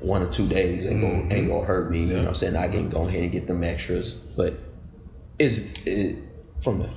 One 0.00 0.22
or 0.22 0.28
two 0.28 0.46
days 0.48 0.86
ain't 0.86 1.00
gonna 1.02 1.34
ain't 1.34 1.48
gonna 1.48 1.64
hurt 1.64 1.90
me. 1.90 2.00
You 2.02 2.06
know 2.14 2.18
what 2.20 2.28
I'm 2.28 2.34
saying? 2.36 2.56
I 2.56 2.68
can 2.68 2.88
go 2.88 3.06
ahead 3.06 3.22
and 3.24 3.32
get 3.32 3.46
them 3.48 3.62
extras, 3.64 4.14
but 4.14 4.54
it's 5.40 5.58
it, 5.84 6.16
from 6.60 6.78
the 6.78 6.90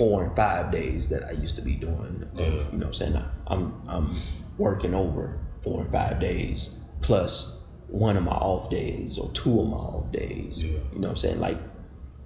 four 0.00 0.24
and 0.24 0.34
five 0.34 0.72
days 0.72 1.08
that 1.10 1.22
I 1.24 1.32
used 1.32 1.56
to 1.56 1.62
be 1.62 1.74
doing. 1.74 2.26
of, 2.34 2.40
Yeah. 2.40 2.46
You 2.46 2.54
know 2.54 2.62
what 2.72 2.86
I'm 2.86 2.94
saying? 2.94 3.24
I'm 3.46 3.82
I'm 3.86 4.16
working 4.56 4.94
over 4.94 5.38
four 5.62 5.82
and 5.82 5.92
five 5.92 6.18
days 6.20 6.78
plus 7.02 7.66
one 7.88 8.16
of 8.16 8.24
my 8.24 8.32
off 8.32 8.70
days 8.70 9.18
or 9.18 9.30
two 9.32 9.60
of 9.60 9.68
my 9.68 9.76
off 9.76 10.10
days. 10.10 10.64
Yeah. 10.64 10.78
You 10.92 11.00
know 11.00 11.08
what 11.08 11.10
I'm 11.10 11.16
saying? 11.18 11.40
Like, 11.40 11.58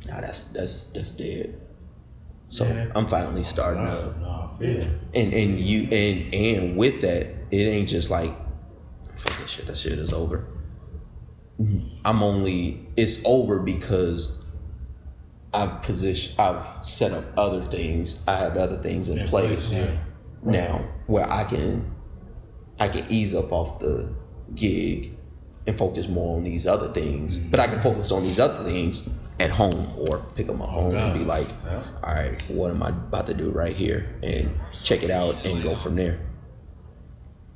nah, 0.07 0.21
that's 0.21 0.45
that's 0.47 0.85
that's 0.87 1.13
dead. 1.13 1.61
So 2.49 2.65
Yeah. 2.65 2.93
I'm 2.95 3.09
finally 3.09 3.43
starting 3.43 3.87
to 3.87 4.15
Nah, 4.21 4.29
nah, 4.29 4.51
I 4.61 4.87
and 5.13 5.35
and 5.35 5.59
you 5.59 5.89
and 5.91 6.33
and 6.33 6.77
with 6.77 7.01
that, 7.01 7.27
it 7.51 7.65
ain't 7.67 7.89
just 7.89 8.09
like 8.09 8.31
fuck 9.17 9.37
that 9.39 9.49
shit. 9.49 9.67
That 9.67 9.77
shit 9.77 9.99
is 9.99 10.13
over. 10.13 10.47
I'm 12.05 12.23
only 12.23 12.87
it's 12.97 13.25
over 13.25 13.61
because 13.61 14.44
I've 15.55 15.83
positioned 15.83 16.39
I've 16.39 16.85
set 16.85 17.13
up 17.13 17.25
other 17.37 17.65
things. 17.67 18.23
I 18.27 18.37
have 18.37 18.57
other 18.57 18.77
things 18.77 19.09
in, 19.09 19.19
In 19.19 19.29
place, 19.29 19.69
place, 19.69 19.71
yeah. 19.71 19.97
now 20.43 20.85
where 21.07 21.31
I 21.31 21.45
can 21.45 21.95
I 22.79 22.89
can 22.89 23.07
ease 23.09 23.35
up 23.35 23.53
off 23.53 23.79
the 23.79 24.13
gig 24.55 25.17
and 25.67 25.79
focus 25.79 26.09
more 26.09 26.37
on 26.37 26.45
these 26.45 26.67
other 26.67 26.93
things. 26.93 27.39
But 27.39 27.61
I 27.61 27.67
can 27.67 27.79
mm-hmm. 27.79 27.89
focus 27.89 28.11
on 28.11 28.23
these 28.25 28.41
other 28.41 28.65
things 28.65 29.09
at 29.41 29.51
home 29.51 29.93
or 29.97 30.19
pick 30.35 30.49
up 30.49 30.57
my 30.57 30.67
oh, 30.67 30.91
phone 30.91 30.97
and 30.97 31.19
be 31.19 31.25
like, 31.25 31.49
Yeah. 31.65 31.83
all 32.03 32.15
right, 32.15 32.41
what 32.49 32.71
am 32.71 32.83
I 32.83 32.89
about 32.89 33.27
to 33.29 33.35
do 33.35 33.51
right 33.51 33.75
here? 33.75 34.15
And 34.23 34.59
check 34.83 35.03
it 35.03 35.11
out 35.11 35.47
and 35.47 35.63
go 35.63 35.77
from 35.77 35.97
there. 35.97 36.21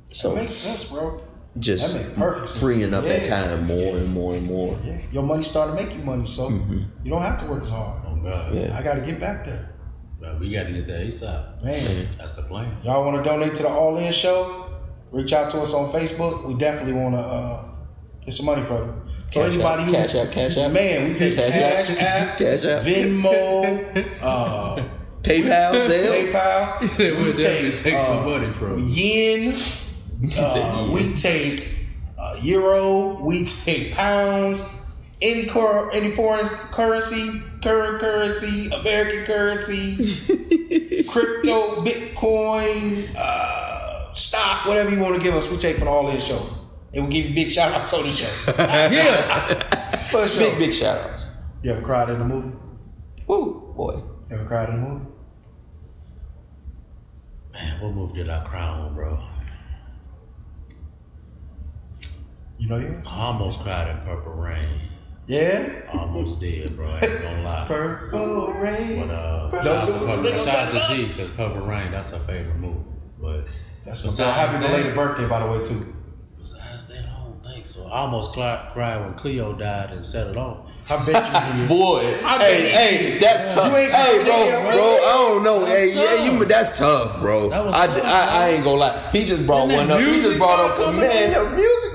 So 0.09 0.35
Makes 0.35 0.55
sense, 0.55 0.91
bro. 0.91 1.21
Just 1.59 2.15
perfect 2.15 2.57
freeing 2.57 2.93
up 2.93 3.03
that 3.05 3.25
time 3.25 3.65
more 3.65 3.97
and 3.97 4.07
more 4.13 4.33
and 4.35 4.45
more. 4.45 4.79
Yeah. 4.83 4.97
Your 5.11 5.23
money 5.23 5.43
starting 5.43 5.75
to 5.77 5.83
make 5.83 5.95
you 5.95 6.03
money, 6.03 6.25
so 6.25 6.49
you 6.49 7.09
don't 7.11 7.21
have 7.21 7.39
to 7.41 7.45
work 7.49 7.63
as 7.63 7.69
hard. 7.71 8.01
Oh 8.07 8.15
God. 8.15 8.53
Yeah. 8.53 8.75
I 8.77 8.81
got 8.83 8.95
to 8.95 9.01
get 9.01 9.19
back 9.19 9.45
there. 9.45 9.75
But 10.21 10.37
we 10.39 10.49
gotta 10.51 10.71
get 10.73 10.85
that 10.87 11.07
ASAP. 11.07 11.63
Man, 11.63 12.07
That's 12.17 12.33
the 12.33 12.41
plan. 12.43 12.75
y'all 12.83 13.05
want 13.05 13.23
to 13.23 13.29
donate 13.29 13.55
to 13.55 13.63
the 13.63 13.69
All 13.69 13.95
In 13.97 14.11
Show? 14.11 14.53
Reach 15.11 15.31
out 15.31 15.49
to 15.51 15.61
us 15.61 15.73
on 15.73 15.89
Facebook. 15.93 16.45
We 16.45 16.55
definitely 16.55 16.91
want 16.93 17.15
to 17.15 17.21
uh, 17.21 17.65
get 18.25 18.33
some 18.33 18.45
money 18.47 18.61
from 18.63 18.87
you. 18.87 18.93
So 19.29 19.41
Cash 19.43 19.53
anybody 19.53 19.83
App, 19.83 19.87
who 19.87 19.93
Cash 19.93 20.15
App, 20.15 20.31
Cash 20.33 20.57
App. 20.57 20.71
man, 20.73 21.07
we 21.09 21.15
take 21.15 21.35
Cash 21.35 21.51
Cash, 21.87 21.89
App. 21.91 22.01
App, 22.31 22.37
Cash 22.39 22.63
App. 22.65 22.83
Venmo, 22.83 24.17
uh, 24.21 24.83
PayPal, 25.23 25.87
Zelle. 25.87 26.31
PayPal. 26.33 26.79
we'll 27.17 27.25
We 27.27 27.31
definitely 27.33 27.71
take, 27.71 27.77
take 27.79 27.93
uh, 27.95 28.05
some 28.05 28.25
money 28.25 28.51
from. 28.51 28.83
yen. 28.83 29.55
Uh, 30.37 30.91
we 30.93 31.13
take 31.13 31.75
uh, 32.17 32.35
euro. 32.41 33.19
We 33.21 33.45
take 33.45 33.93
pounds. 33.93 34.63
Any 35.21 35.45
cur- 35.47 35.89
any 35.91 36.11
foreign 36.11 36.47
currency, 36.71 37.41
current 37.61 37.99
currency, 37.99 38.69
American 38.73 39.25
currency, 39.25 41.03
crypto, 41.09 41.75
Bitcoin, 41.83 43.13
uh, 43.17 44.13
stock, 44.13 44.65
whatever 44.65 44.89
you 44.91 44.99
want 45.01 45.15
to 45.15 45.21
give 45.21 45.33
us, 45.35 45.49
we 45.51 45.57
take 45.57 45.75
for 45.77 45.85
the 45.85 45.91
all 45.91 46.09
in 46.09 46.19
show. 46.21 46.41
And 46.93 47.07
we 47.07 47.13
give 47.13 47.25
you 47.29 47.35
big 47.35 47.51
shout 47.51 47.73
outs 47.73 47.93
on 47.93 48.03
the 48.03 48.09
show. 48.09 48.53
Yeah. 48.91 49.55
For 50.09 50.25
sure. 50.25 50.49
Big, 50.51 50.57
big 50.57 50.73
shout 50.73 50.97
outs. 51.09 51.27
You 51.63 51.71
ever 51.71 51.81
cried 51.81 52.09
in 52.09 52.21
a 52.21 52.25
movie? 52.25 52.55
Woo, 53.27 53.73
boy. 53.75 53.95
You 54.29 54.37
ever 54.37 54.45
cried 54.45 54.69
in 54.69 54.75
a 54.75 54.77
movie? 54.79 55.05
Man, 57.53 57.81
what 57.81 57.93
movie 57.93 58.13
did 58.15 58.29
I 58.29 58.43
cry 58.45 58.61
on, 58.67 58.95
bro? 58.95 59.19
You 62.59 62.67
know 62.69 62.77
yours? 62.77 63.07
I 63.11 63.21
almost 63.23 63.61
cried 63.61 63.89
in 63.89 63.97
Purple 64.05 64.33
Rain. 64.33 64.67
Yeah? 65.27 65.81
Almost 65.93 66.39
did, 66.39 66.75
bro. 66.75 66.87
I 66.87 66.99
ain't 66.99 67.21
gonna 67.21 67.41
lie. 67.43 67.65
Purple 67.67 68.53
rain. 68.53 69.07
But 69.07 69.13
uh, 69.13 69.49
Don't 69.51 69.63
shout 69.63 69.67
out 69.67 69.85
to 69.87 69.93
Purple, 69.93 70.23
shout 70.45 70.47
out 70.47 70.71
to 70.73 70.79
Z 70.95 71.13
because 71.21 71.31
Purple 71.35 71.67
Rain, 71.67 71.91
that's 71.91 72.11
her 72.11 72.19
favorite 72.19 72.57
movie. 72.57 72.79
But 73.21 73.45
That's 73.85 74.03
my 74.03 74.09
girl. 74.09 74.11
Besides 74.11 74.37
Happy 74.37 74.53
that- 74.63 74.67
belated 74.71 74.95
birthday, 74.95 75.27
by 75.27 75.39
the 75.45 75.51
way, 75.51 75.63
too. 75.63 75.85
besides 76.39 76.85
that, 76.87 77.05
I 77.05 77.23
don't 77.23 77.43
think 77.43 77.65
so. 77.67 77.85
I 77.85 77.99
almost 77.99 78.33
cried, 78.33 78.69
cried 78.73 78.99
when 79.01 79.13
Cleo 79.13 79.53
died 79.53 79.91
and 79.91 80.03
set 80.05 80.27
it 80.27 80.35
off. 80.37 80.65
I 80.91 80.97
bet 81.05 81.23
you 81.55 81.59
did. 81.61 81.69
Boy, 81.69 81.99
I 82.25 82.37
hey, 82.39 82.61
bet 82.63 82.71
hey, 82.71 83.13
you- 83.13 83.19
that's 83.19 83.53
tough. 83.55 83.71
You 83.71 83.77
ain't 83.77 83.91
hey, 83.93 84.17
got 84.17 84.25
bro, 84.25 84.33
damn 84.33 84.61
bro, 84.63 84.71
right. 84.71 84.99
I 85.05 85.13
don't 85.13 85.43
know. 85.43 85.65
Hey, 85.65 85.93
That's 85.93 86.21
yeah, 86.21 86.25
you, 86.31 86.39
tough. 86.39 86.47
that's 86.47 86.79
tough, 86.79 87.19
bro. 87.21 87.49
That 87.49 87.65
was 87.65 87.75
I, 87.75 87.85
tough, 87.85 88.03
I, 88.05 88.45
I 88.45 88.49
ain't 88.49 88.63
gonna 88.63 88.77
lie. 88.79 89.11
He 89.13 89.25
just 89.25 89.45
brought 89.45 89.67
one 89.67 89.91
up. 89.91 89.99
He 89.99 90.21
just 90.21 90.39
brought 90.39 90.71
up, 90.79 90.95
man, 90.95 91.33
the 91.33 91.55
music, 91.55 91.83
man. 91.83 91.88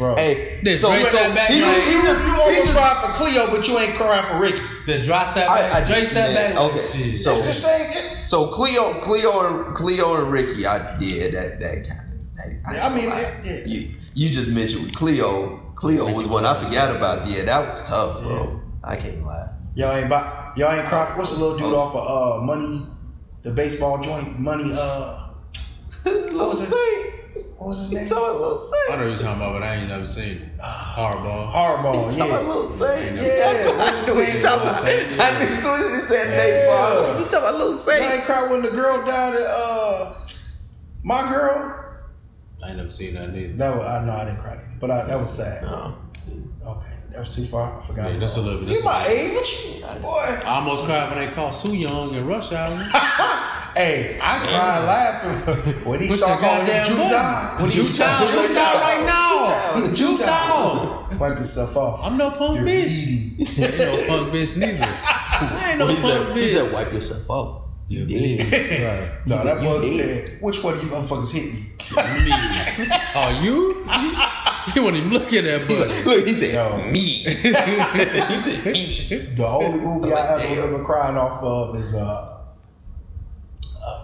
Bro. 0.00 0.16
Hey, 0.16 0.60
Then 0.64 0.76
so, 0.76 0.88
Dre 0.90 1.04
so 1.04 1.16
sat 1.18 1.34
back 1.36 1.50
he, 1.50 1.60
like- 1.60 1.76
he, 1.84 1.92
You, 1.92 2.02
just- 2.02 2.26
you 2.26 2.32
almost 2.40 2.72
cried 2.74 2.96
for 3.04 3.12
Cleo, 3.22 3.46
but 3.50 3.68
you 3.68 3.78
ain't 3.78 3.94
crying 3.94 4.24
for 4.24 4.40
Ricky. 4.40 4.58
Then 4.86 5.00
Dry 5.02 5.24
sat 5.26 5.48
I- 5.48 5.60
back. 5.60 5.72
I 5.82 5.86
Dre 5.92 6.04
sat 6.04 6.32
man, 6.34 6.54
back. 6.54 6.62
okay, 6.64 6.76
shit. 6.78 7.16
so- 7.18 7.32
It's 7.32 7.46
the 7.46 7.52
same. 7.52 7.86
It, 7.90 7.94
So 8.26 8.46
Cleo, 8.48 8.94
Cleo, 9.00 9.46
and 9.66 9.74
Cleo 9.76 10.14
and 10.16 10.32
Ricky, 10.32 10.66
I 10.66 10.98
did 10.98 11.34
that. 11.34 11.60
That 11.60 11.86
kind 11.86 12.00
of. 12.00 12.72
That, 12.74 12.90
I 12.90 12.94
mean, 12.94 13.04
ain't 13.04 13.46
it- 13.46 13.66
yeah. 13.68 13.74
you 13.78 13.88
you 14.14 14.30
just 14.30 14.48
mentioned 14.48 14.94
Cleo. 14.96 15.58
Cleo 15.76 16.10
was 16.12 16.26
one 16.26 16.44
I 16.46 16.54
forgot 16.64 16.96
about. 16.96 17.28
Yeah, 17.28 17.44
that 17.44 17.68
was 17.70 17.88
tough, 17.88 18.22
bro. 18.22 18.60
I 18.82 18.96
can't 18.96 19.22
lie. 19.24 19.48
y'all 19.74 19.94
ain't 19.94 20.08
buy, 20.10 20.52
y'all 20.56 20.72
ain't 20.72 20.86
cry. 20.86 21.04
What's 21.16 21.32
the 21.36 21.40
little 21.44 21.58
dude 21.58 21.74
off 21.74 21.94
of 21.94 22.40
uh, 22.40 22.44
Money, 22.44 22.86
the 23.42 23.50
baseball 23.50 23.98
joint? 24.00 24.38
Money. 24.40 24.72
Uh, 24.74 25.26
Little 26.04 26.48
was 26.48 26.72
it? 26.72 27.09
Saint. 27.60 27.66
What 27.66 27.68
was 27.68 27.78
his 27.80 27.92
name? 27.92 28.06
Talking 28.08 28.24
about 28.24 28.40
Lil 28.40 28.54
I 28.54 28.88
Saint. 28.88 29.00
know 29.00 29.06
you're 29.08 29.18
talking 29.18 29.36
about, 29.42 29.52
but 29.52 29.62
I 29.62 29.74
ain't 29.76 29.88
never 29.88 30.06
seen 30.06 30.36
it. 30.38 30.58
Hardball. 30.58 31.52
Hardball. 31.52 32.16
Talking 32.16 32.32
about 32.32 32.42
Yeah. 32.42 32.48
Lil 32.48 32.68
Saint. 32.68 33.16
Yeah, 33.16 33.22
That's 33.22 33.68
what 33.68 33.80
I 33.80 34.06
knew 34.06 34.14
what 34.14 34.34
you 34.34 34.40
talking 34.42 34.68
about. 34.68 34.84
I 34.84 35.38
knew 35.38 35.52
as 35.52 35.62
soon 35.62 35.80
as 35.80 36.00
he 36.00 36.06
said 36.06 36.26
name, 36.30 36.66
bro. 36.66 37.18
You 37.18 37.24
talking 37.28 37.38
about 37.38 37.54
Lil 37.58 37.72
I 37.72 37.76
Saint? 37.76 38.12
ain't 38.14 38.24
cried 38.24 38.50
when 38.50 38.62
the 38.62 38.70
girl 38.70 39.04
died. 39.06 39.34
At, 39.34 39.40
uh, 39.40 40.14
my 41.02 41.28
girl. 41.30 41.76
I 42.64 42.68
ain't 42.68 42.76
never 42.76 42.90
seen 42.90 43.14
that 43.14 43.32
neither. 43.32 43.52
That 43.54 43.76
was 43.76 43.86
I 43.86 44.04
know 44.04 44.12
I 44.12 44.24
didn't 44.26 44.40
cry 44.40 44.52
either, 44.54 44.64
but 44.80 44.90
I, 44.90 45.04
that 45.06 45.18
was 45.20 45.30
sad. 45.32 45.62
No. 45.64 45.96
Okay, 46.66 46.92
that 47.10 47.20
was 47.20 47.34
too 47.34 47.44
far. 47.46 47.78
I 47.80 47.86
forgot. 47.86 48.12
Yeah, 48.12 48.18
that's 48.18 48.36
a 48.36 48.40
little 48.42 48.60
bit. 48.60 48.70
You 48.72 48.84
my 48.84 49.06
age? 49.08 49.34
What 49.34 49.64
you, 49.96 50.02
boy? 50.02 50.10
I 50.46 50.56
almost 50.56 50.84
cried 50.84 51.10
when 51.14 51.18
they 51.26 51.32
called 51.34 51.54
Soo 51.54 51.74
Yung 51.74 52.14
in 52.14 52.26
Rush 52.26 52.52
Hour. 52.52 52.68
Hey, 53.76 54.18
I 54.20 54.38
cried 54.38 54.84
laughing 54.84 55.84
when 55.88 56.00
he 56.00 56.08
Put 56.08 56.16
started 56.16 56.42
the 56.42 56.46
calling 56.46 56.66
him 56.66 56.76
goddamn 56.76 56.86
Jutah. 56.86 57.08
button. 57.08 57.62
When 57.62 57.70
he 57.70 57.76
Jutah, 57.76 57.94
started- 57.94 58.28
Jutah 58.28 58.60
right 58.60 59.02
now. 59.06 59.94
Jutah. 59.94 59.94
Jutah. 59.96 61.16
Wipe 61.18 61.38
yourself 61.38 61.76
off. 61.76 62.00
I'm 62.04 62.16
no 62.16 62.30
punk 62.30 62.58
You're 62.58 62.66
bitch. 62.68 63.06
eating. 63.06 63.46
I 63.46 63.66
ain't 63.66 63.78
no 63.78 64.06
punk 64.06 64.32
bitch 64.32 64.56
neither. 64.56 64.84
I 64.88 65.66
ain't 65.70 65.78
no 65.78 65.86
He 65.88 65.96
punk 66.00 66.26
said, 66.28 66.36
he 66.36 66.48
said, 66.48 66.72
wipe 66.72 66.92
yourself 66.92 67.30
off. 67.30 67.56
You 67.88 68.06
did. 68.06 68.40
Right. 68.50 69.26
No, 69.26 69.44
that 69.44 69.62
You 69.62 69.68
boy 69.68 69.80
did. 69.82 70.28
said, 70.30 70.42
which 70.42 70.62
one 70.62 70.74
of 70.74 70.82
you 70.82 70.88
motherfuckers 70.90 71.32
hit 71.32 71.52
me? 71.52 71.60
Me. 71.60 72.86
Oh, 73.16 73.40
you? 73.42 73.84
He 73.84 74.78
you 74.78 74.82
wasn't 74.84 74.98
even 75.06 75.10
looking 75.10 75.38
at 75.38 75.44
that 75.44 75.68
buddy. 75.68 76.02
Look, 76.04 76.26
he 76.26 76.32
said, 76.34 76.54
Yo. 76.54 76.90
me. 76.90 77.00
he 77.00 78.38
said, 78.38 78.72
me. 78.72 79.34
The 79.34 79.46
only 79.46 79.80
movie 79.80 80.12
I 80.12 80.34
ever 80.40 80.62
remember 80.66 80.84
crying 80.84 81.16
off 81.16 81.42
of 81.42 81.74
is 81.76 81.94
uh, 81.96 82.39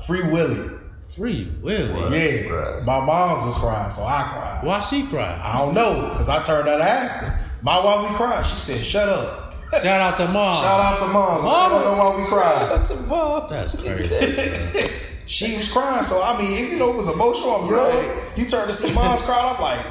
Free 0.07 0.22
Willy. 0.22 0.70
Free 1.09 1.51
Willy. 1.62 1.89
Yeah, 1.89 2.43
Bruh. 2.49 2.84
my 2.84 3.05
mom's 3.05 3.45
was 3.45 3.57
crying, 3.57 3.89
so 3.91 4.03
I 4.03 4.28
cried. 4.30 4.61
Why 4.64 4.80
she 4.80 5.07
cry? 5.07 5.41
I 5.43 5.59
don't 5.59 5.74
know, 5.74 6.11
because 6.12 6.28
I 6.28 6.43
turned 6.43 6.68
out 6.68 6.80
and 6.80 6.89
asked 6.89 7.24
her. 7.24 7.41
My 7.62 7.82
why 7.82 8.03
we 8.03 8.09
cried? 8.16 8.45
She 8.45 8.57
said, 8.57 8.84
shut 8.84 9.09
up. 9.09 9.55
Shout 9.82 10.01
out 10.01 10.16
to 10.18 10.24
mom. 10.32 10.57
Shout 10.62 10.80
out 10.80 10.99
to 10.99 11.07
mom. 11.07 11.41
I 11.47 11.68
don't 11.70 11.84
know 11.84 11.97
why 12.05 12.16
we 12.20 12.24
cried. 12.26 12.68
That's 12.70 12.91
a 12.91 12.97
Bob. 12.97 13.51
That's 13.51 13.74
crazy. 13.82 14.93
She 15.26 15.57
was 15.57 15.72
crying, 15.72 16.05
so 16.05 16.22
I 16.22 16.39
mean, 16.41 16.53
if 16.53 16.70
you 16.70 16.78
know 16.78 16.93
it 16.93 16.97
was 16.97 17.09
emotional, 17.09 17.53
I'm 17.62 17.68
young. 17.70 18.20
You 18.37 18.45
turn 18.45 18.66
to 18.66 18.72
see 18.72 18.93
mom's 18.95 19.22
crying, 19.22 19.55
I'm 19.57 19.61
like, 19.61 19.84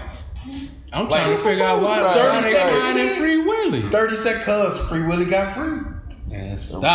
I'm 0.93 1.10
trying 1.10 1.36
to 1.36 1.43
figure 1.43 1.66
out 1.66 1.82
why, 1.82 2.02
Right. 2.02 2.16
why 2.16 2.41
30 2.41 2.41
seconds 2.43 2.80
crying 2.80 2.98
in 3.00 3.08
in. 3.08 3.14
Free 3.20 3.41
Willy. 3.43 3.82
30 3.89 4.16
second 4.16 4.43
cuz 4.43 4.78
Free 4.88 5.04
Willy 5.04 5.26
got 5.26 5.52
free. 5.52 5.82
Man, 6.28 6.58
stop. 6.58 6.86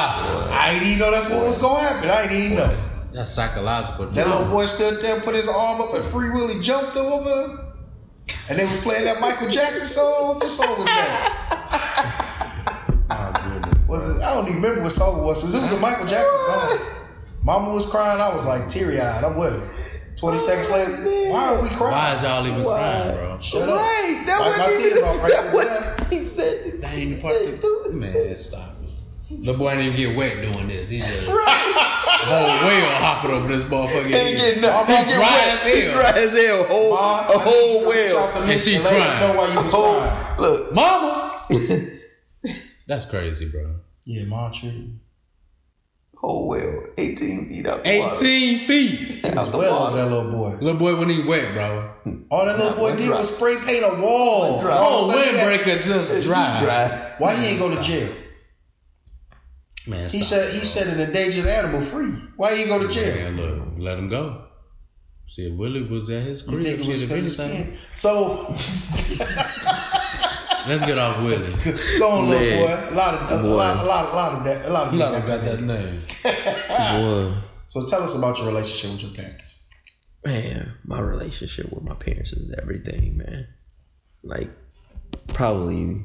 I 0.53 0.73
ain't 0.75 0.83
even 0.85 0.99
know 1.01 1.11
that's 1.11 1.29
what 1.29 1.45
was 1.47 1.59
gonna 1.59 1.81
happen. 1.81 2.09
I 2.09 2.23
ain't 2.23 2.33
even 2.33 2.57
know. 2.59 2.77
That's 3.13 3.33
psychological 3.33 4.07
That 4.07 4.29
little 4.29 4.47
boy 4.47 4.67
stood 4.67 5.03
there, 5.03 5.21
put 5.21 5.35
his 5.35 5.49
arm 5.49 5.81
up, 5.81 5.93
and 5.95 6.05
Free 6.05 6.31
Willy 6.31 6.61
jumped 6.63 6.97
over. 6.97 7.67
And 8.49 8.59
they 8.59 8.65
were 8.65 8.81
playing 8.83 9.05
that 9.05 9.21
Michael 9.21 9.49
Jackson 9.49 9.87
song. 9.87 10.39
What 10.39 10.51
song 10.53 10.77
was 10.79 10.87
that? 10.87 12.27
Oh. 13.11 13.63
Was 13.89 14.17
it? 14.19 14.23
I 14.23 14.35
don't 14.35 14.49
even 14.49 14.63
remember 14.63 14.83
what 14.83 14.93
song 14.93 15.21
it 15.21 15.25
was. 15.25 15.41
'cause 15.43 15.55
It 15.55 15.61
was 15.61 15.73
a 15.73 15.79
Michael 15.81 16.07
Jackson 16.07 16.39
song. 16.47 16.79
Mama 17.43 17.71
was 17.71 17.87
crying. 17.91 18.21
I 18.21 18.33
was 18.35 18.47
like 18.47 18.69
teary 18.69 19.01
eyed. 19.01 19.25
I'm 19.25 19.37
with 19.37 19.53
her. 19.53 19.69
Twenty 20.17 20.39
seconds 20.39 20.71
later, 20.71 20.93
why 21.33 21.55
are 21.55 21.63
we 21.63 21.69
crying? 21.71 21.93
Why 21.95 22.15
is 22.15 22.23
y'all 22.23 22.47
even 22.47 22.63
Why? 22.63 22.79
crying, 22.79 23.15
bro? 23.17 23.39
Shut 23.41 23.63
up. 23.63 23.69
Right, 23.81 24.23
that 24.27 24.39
Wipe 24.41 24.59
my 24.59 24.65
wasn't 24.67 24.83
tears 24.83 24.97
even. 24.99 25.09
off 25.09 25.23
right 25.23 25.53
there, 26.09 26.19
he 26.19 26.25
said. 26.25 26.83
That 26.83 26.91
he 26.93 27.03
ain't 27.15 27.23
part 27.23 27.35
said, 27.37 27.65
of 27.65 27.95
Man, 27.95 28.35
stop 28.37 28.69
it. 28.69 28.70
The 29.31 29.55
boy 29.57 29.71
didn't 29.77 29.95
even 29.95 29.97
get 29.97 30.17
wet 30.17 30.43
doing 30.53 30.69
this. 30.69 30.89
He 30.89 30.99
just 30.99 31.27
whole 31.29 32.67
whale 32.67 32.91
hopping 32.99 33.31
over 33.31 33.49
this 33.49 33.63
motherfucker. 33.65 34.07
He 34.07 34.15
ain't 34.15 34.39
get 34.39 34.61
nothing. 34.61 34.97
I'm 34.97 35.05
He 35.05 35.11
get 35.11 35.15
dry 35.15 35.29
wet. 35.29 35.49
as 35.49 35.63
He 35.63 35.81
hell. 35.83 35.93
dry 35.95 36.11
as 36.11 36.37
hell. 36.39 36.65
Whole, 36.65 36.91
Ma, 36.95 37.29
a 37.29 37.39
whole 37.39 37.89
whale. 37.89 38.19
And 38.43 38.61
she 38.61 38.75
and 38.77 38.85
let 38.85 38.93
crying. 38.95 39.21
know 39.21 39.41
why 39.41 39.49
you 39.55 39.63
was 39.63 39.73
Whole, 39.73 40.01
crying. 40.01 40.41
look, 40.41 40.73
Mama. 40.75 41.43
That's 42.87 43.07
crazy, 43.07 43.49
bro. 43.49 43.77
Yeah, 44.05 44.25
mom 44.25 44.51
treated 44.53 44.79
me. 44.81 44.95
whole 46.17 46.49
whale, 46.49 46.87
18 46.99 47.49
feet 47.49 47.67
out 47.67 47.85
the 47.85 48.01
water. 48.01 48.17
18 48.25 48.59
feet. 48.67 49.25
Out 49.37 49.53
the 49.53 49.59
Well 49.59 49.73
water. 49.81 49.97
that 49.97 50.07
little 50.11 50.31
boy. 50.33 50.49
Little 50.61 50.79
boy 50.79 50.97
when 50.99 51.09
he 51.09 51.23
wet, 51.23 51.53
bro. 51.55 51.91
All 52.31 52.45
that 52.47 52.59
little 52.59 52.73
Nah, 52.73 52.79
boy 52.79 52.97
did 52.97 53.07
drop. 53.07 53.21
was 53.21 53.35
spray 53.37 53.57
paint 53.65 53.85
a 53.85 54.01
wall. 54.01 54.61
All 54.61 54.63
Oh, 54.67 55.11
sudden 55.11 55.23
he 55.23 55.31
windbreaker 55.59 55.85
just 55.85 56.27
dry. 56.27 56.61
Dry. 56.65 57.15
Why 57.19 57.37
he 57.37 57.47
ain't 57.49 57.59
go 57.61 57.73
to 57.75 57.81
jail? 57.81 58.09
Man, 59.87 60.09
He 60.11 60.23
stop, 60.23 60.41
said 60.41 60.53
he 60.55 60.65
said 60.65 60.87
an 60.95 61.01
endangered 61.01 61.47
animal 61.47 61.81
free. 61.83 62.13
Why 62.37 62.55
he 62.57 62.67
go 62.67 62.79
to 62.87 62.89
jail? 62.93 63.15
Man, 63.33 63.37
look, 63.37 63.69
let 63.79 63.99
him 63.99 64.09
go. 64.09 64.45
See, 65.27 65.51
Willie 65.51 65.83
was 65.83 66.11
at 66.11 66.25
his 66.25 66.43
You 66.43 66.49
crib, 66.59 66.63
think 66.65 66.81
it 66.81 66.87
was 66.87 67.01
shit, 67.01 67.09
his 67.09 67.35
skin? 67.35 67.77
So 67.95 68.47
Let's 70.69 70.85
get 70.87 70.99
off 70.99 71.23
Willie. 71.23 71.55
go 71.99 72.11
on, 72.11 72.29
little 72.29 72.67
boy. 72.67 72.89
A 72.91 72.95
lot 72.95 73.15
of 73.15 73.41
a 73.41 73.43
Boy. 73.43 73.49
lot, 73.55 73.77
a 73.77 73.85
lot, 73.89 74.13
a 74.13 74.15
lot 74.17 74.33
of 74.39 74.45
that. 74.45 74.65
A 74.67 74.71
lot 74.71 74.89
of 74.89 74.95
Let 74.95 75.13
that. 75.13 75.21
him 75.21 75.27
got 75.27 75.45
that 75.45 75.61
name. 75.63 76.01
Boy, 77.33 77.39
So 77.67 77.87
tell 77.87 78.03
us 78.03 78.17
about 78.19 78.37
your 78.39 78.49
relationship 78.49 78.91
with 78.93 79.03
your 79.03 79.25
parents. 79.25 79.63
man, 80.25 80.75
my 80.85 81.01
relationship 81.01 81.73
with 81.73 81.83
my 81.85 81.95
parents 81.95 82.33
is 82.33 82.53
everything, 82.61 83.17
man. 83.17 83.47
Like, 84.23 84.51
probably. 85.29 86.05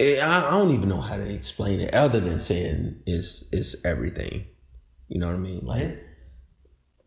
Eh, 0.00 0.18
I, 0.18 0.48
I 0.48 0.50
don't 0.52 0.72
even 0.72 0.88
know 0.88 1.02
how 1.02 1.16
to 1.16 1.28
explain 1.30 1.78
it 1.80 1.92
other 1.94 2.20
than 2.20 2.40
saying 2.40 3.02
it's 3.06 3.44
it's 3.52 3.84
everything. 3.84 4.46
You 5.08 5.20
know 5.20 5.26
what 5.26 5.36
I 5.36 5.38
mean? 5.38 5.60
Like, 5.64 5.82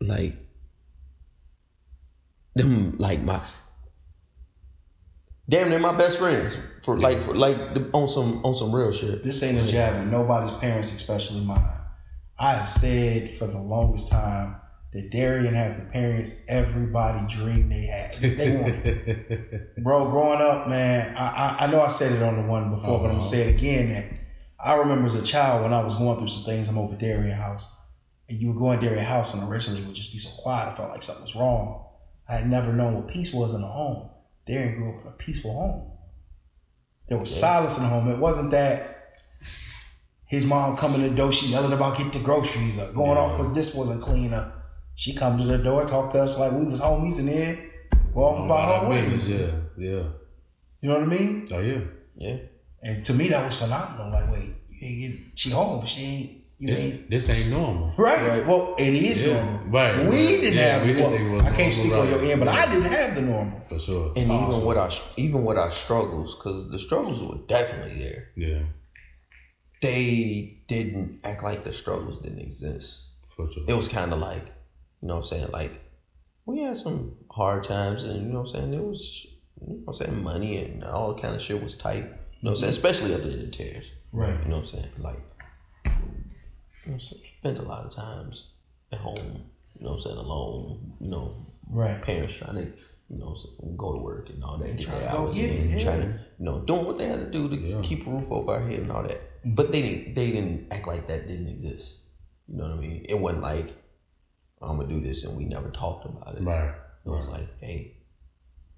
Yeah. 0.00 0.08
like 0.14 0.36
them, 2.54 2.94
like 2.98 3.20
my 3.22 3.40
damn, 5.48 5.70
they're 5.70 5.78
my 5.80 5.96
best 5.96 6.18
friends 6.18 6.56
for 6.82 6.96
like 6.96 7.18
for 7.18 7.34
like 7.34 7.74
the- 7.74 7.90
on 7.92 8.06
some 8.08 8.44
on 8.44 8.54
some 8.54 8.72
real 8.74 8.92
shit. 8.92 9.24
This 9.24 9.42
ain't 9.42 9.58
a 9.58 9.66
jab 9.66 9.94
at 9.94 10.06
nobody's 10.06 10.54
parents, 10.58 10.94
especially 10.94 11.40
mine. 11.44 11.80
I 12.38 12.52
have 12.52 12.68
said 12.68 13.34
for 13.34 13.46
the 13.48 13.58
longest 13.60 14.08
time 14.08 14.56
that 14.94 15.10
Darien 15.10 15.54
has 15.54 15.78
the 15.78 15.90
parents 15.90 16.44
everybody 16.48 17.26
dreamed 17.26 17.70
they 17.70 17.86
had. 17.86 18.14
They 18.14 18.56
wanted. 18.56 19.66
Bro, 19.82 20.10
growing 20.10 20.40
up, 20.40 20.68
man, 20.68 21.14
I, 21.16 21.56
I 21.60 21.64
I 21.64 21.70
know 21.70 21.80
I 21.80 21.88
said 21.88 22.12
it 22.12 22.22
on 22.22 22.36
the 22.40 22.48
one 22.48 22.70
before, 22.70 22.98
but 23.00 23.06
I'm 23.06 23.16
gonna 23.16 23.18
uh-huh. 23.18 23.20
say 23.20 23.48
it 23.48 23.56
again. 23.56 23.92
That 23.92 24.20
I 24.64 24.76
remember 24.76 25.06
as 25.06 25.16
a 25.16 25.24
child 25.24 25.64
when 25.64 25.72
I 25.72 25.82
was 25.82 25.96
going 25.96 26.18
through 26.18 26.28
some 26.28 26.44
things. 26.44 26.68
I'm 26.68 26.78
over 26.78 26.94
Darien 26.94 27.36
house, 27.36 27.76
and 28.28 28.38
you 28.38 28.48
would 28.48 28.58
go 28.58 28.70
in 28.70 28.80
Darien 28.80 29.04
house, 29.04 29.34
and 29.34 29.50
originally 29.50 29.82
it 29.82 29.86
would 29.86 29.96
just 29.96 30.12
be 30.12 30.18
so 30.18 30.40
quiet. 30.42 30.72
I 30.72 30.76
felt 30.76 30.90
like 30.90 31.02
something 31.02 31.24
was 31.24 31.34
wrong. 31.34 31.86
I 32.28 32.36
had 32.36 32.48
never 32.48 32.72
known 32.72 32.94
what 32.94 33.08
peace 33.08 33.34
was 33.34 33.52
in 33.52 33.62
a 33.62 33.66
home. 33.66 34.10
Darien 34.46 34.76
grew 34.76 34.94
up 34.94 35.02
in 35.02 35.08
a 35.08 35.12
peaceful 35.12 35.52
home. 35.52 35.90
There 37.08 37.18
was 37.18 37.34
silence 37.34 37.78
in 37.78 37.84
the 37.84 37.90
home. 37.90 38.08
It 38.08 38.18
wasn't 38.18 38.52
that 38.52 38.94
his 40.26 40.46
mom 40.46 40.76
coming 40.76 41.02
to 41.02 41.08
the 41.08 41.14
door, 41.14 41.32
she 41.32 41.46
yelling 41.46 41.72
about 41.72 41.98
get 41.98 42.12
the 42.12 42.20
groceries 42.20 42.78
or 42.78 42.90
going 42.92 43.18
off 43.18 43.32
because 43.32 43.54
this 43.54 43.74
wasn't 43.74 44.00
clean 44.02 44.32
up. 44.32 44.63
She 44.96 45.14
come 45.14 45.38
to 45.38 45.44
the 45.44 45.58
door, 45.58 45.84
talk 45.84 46.12
to 46.12 46.20
us 46.20 46.38
like 46.38 46.52
we 46.52 46.66
was 46.66 46.80
homies, 46.80 47.18
and 47.18 47.28
then 47.28 47.70
go 48.14 48.24
off 48.24 48.44
about 48.44 48.84
her 48.84 48.90
way. 48.90 49.00
business, 49.02 49.26
yeah, 49.28 49.50
yeah. 49.90 50.02
You 50.80 50.88
know 50.90 50.94
what 51.00 51.02
I 51.02 51.06
mean? 51.06 51.48
Oh 51.52 51.60
yeah. 51.60 51.80
Yeah. 52.16 52.36
And 52.82 53.04
to 53.06 53.14
me, 53.14 53.28
that 53.28 53.44
was 53.44 53.56
phenomenal. 53.58 54.10
Like, 54.12 54.30
wait, 54.30 54.54
you 54.70 54.86
ain't 54.86 55.16
get, 55.16 55.20
she 55.38 55.50
home, 55.50 55.80
but 55.80 55.88
she 55.88 56.04
ain't. 56.04 56.30
You 56.58 56.68
This 56.68 56.84
ain't 57.00 57.10
this 57.10 57.28
ain't 57.30 57.50
normal. 57.50 57.92
right. 57.98 58.46
Well, 58.46 58.76
it 58.78 58.94
is 58.94 59.26
Yeah, 59.26 59.42
normal. 59.42 59.70
right, 59.70 59.96
We 59.98 60.04
right. 60.04 60.10
didn't 60.12 60.54
Yeah, 60.54 60.62
have. 60.78 60.82
we 60.82 60.92
didn't 60.92 61.02
well, 61.02 61.10
think 61.10 61.22
it 61.28 61.30
was 61.34 61.46
I 61.46 61.56
can't 61.56 61.74
speak 61.74 61.90
normal, 61.92 62.14
on 62.14 62.20
your 62.22 62.30
end, 62.30 62.40
but 62.40 62.48
I 62.48 62.66
didn't 62.66 62.92
have 62.92 63.14
the 63.16 63.22
normal. 63.22 63.60
For 63.68 63.78
sure. 63.80 64.12
And 64.16 64.30
Oh, 64.30 64.52
even 64.52 64.64
with 64.64 64.76
our 64.78 64.90
even 65.16 65.42
with 65.44 65.58
our 65.58 65.70
struggles, 65.72 66.36
because 66.36 66.70
the 66.70 66.78
struggles 66.78 67.20
were 67.20 67.38
definitely 67.48 67.98
there. 67.98 68.28
Yeah. 68.36 68.62
They 69.82 70.62
didn't 70.68 71.20
act 71.24 71.42
like 71.42 71.64
the 71.64 71.72
struggles 71.72 72.20
didn't 72.20 72.38
exist. 72.40 73.08
For 73.28 73.50
sure. 73.50 73.64
It 73.66 73.74
was 73.74 73.88
kind 73.88 74.12
of 74.12 74.20
like, 74.20 74.44
you 75.04 75.08
know 75.08 75.16
what 75.16 75.20
I'm 75.20 75.26
saying, 75.26 75.48
like 75.52 75.82
we 76.46 76.60
had 76.60 76.78
some 76.78 77.14
hard 77.30 77.62
times, 77.62 78.04
and 78.04 78.26
you 78.26 78.32
know 78.32 78.40
what 78.40 78.48
I'm 78.48 78.54
saying. 78.54 78.72
It 78.74 78.82
was, 78.82 79.26
you 79.60 79.66
know 79.74 79.80
what 79.84 80.00
I'm 80.00 80.06
saying, 80.06 80.22
money 80.22 80.56
and 80.64 80.82
all 80.82 81.14
kind 81.14 81.34
of 81.34 81.42
shit 81.42 81.62
was 81.62 81.74
tight. 81.74 81.96
You 81.96 82.04
know 82.04 82.08
what 82.42 82.50
I'm 82.52 82.56
saying, 82.56 82.70
especially 82.70 83.14
after 83.14 83.28
the 83.28 83.48
tears. 83.48 83.84
Right. 84.12 84.30
You 84.44 84.48
know 84.48 84.56
what 84.56 84.64
I'm 84.64 84.66
saying, 84.70 84.88
like. 84.98 85.20
You 85.84 85.90
know, 85.90 85.96
what 86.84 86.92
I'm 86.94 87.00
saying? 87.00 87.22
spent 87.38 87.58
a 87.58 87.62
lot 87.62 87.84
of 87.84 87.92
times 87.94 88.46
at 88.92 88.98
home. 88.98 89.44
You 89.78 89.84
know 89.84 89.90
what 89.90 89.96
I'm 89.96 90.00
saying, 90.00 90.16
alone. 90.16 90.92
You 91.00 91.10
know, 91.10 91.46
Right. 91.68 92.00
parents 92.00 92.34
trying 92.36 92.54
to, 92.56 92.62
you 93.10 93.18
know, 93.18 93.36
go 93.76 93.92
to 93.92 93.98
work 94.02 94.30
and 94.30 94.42
all 94.42 94.56
that, 94.56 94.74
get 94.78 94.86
trying 94.86 95.00
their 95.00 95.10
to 95.10 95.16
go 95.16 95.22
hours 95.24 95.34
get 95.34 95.50
it, 95.50 95.60
in, 95.60 95.70
yeah. 95.70 95.84
trying 95.84 96.00
to, 96.00 96.08
you 96.38 96.44
know, 96.46 96.60
doing 96.60 96.86
what 96.86 96.96
they 96.96 97.06
had 97.08 97.20
to 97.20 97.30
do 97.30 97.50
to 97.50 97.56
Yeah. 97.56 97.82
keep 97.82 98.06
a 98.06 98.10
roof 98.10 98.30
over 98.30 98.52
our 98.52 98.60
head 98.60 98.80
and 98.80 98.90
all 98.90 99.02
that. 99.02 99.20
Mm-hmm. 99.20 99.54
But 99.54 99.70
they 99.70 99.82
didn't, 99.82 100.14
they 100.14 100.30
didn't 100.30 100.72
act 100.72 100.86
like 100.88 101.06
that 101.08 101.28
didn't 101.28 101.48
exist. 101.48 102.04
You 102.48 102.56
know 102.56 102.64
what 102.64 102.72
I 102.72 102.80
mean? 102.80 103.04
It 103.06 103.18
wasn't 103.18 103.42
like 103.42 103.66
I'm 104.64 104.76
gonna 104.76 104.88
do 104.88 105.00
this 105.00 105.24
and 105.24 105.36
we 105.36 105.44
never 105.44 105.70
talked 105.70 106.06
about 106.06 106.36
it. 106.36 106.42
Right. 106.42 106.74
It 107.04 107.08
was 107.08 107.28
like, 107.28 107.48
hey, 107.60 107.96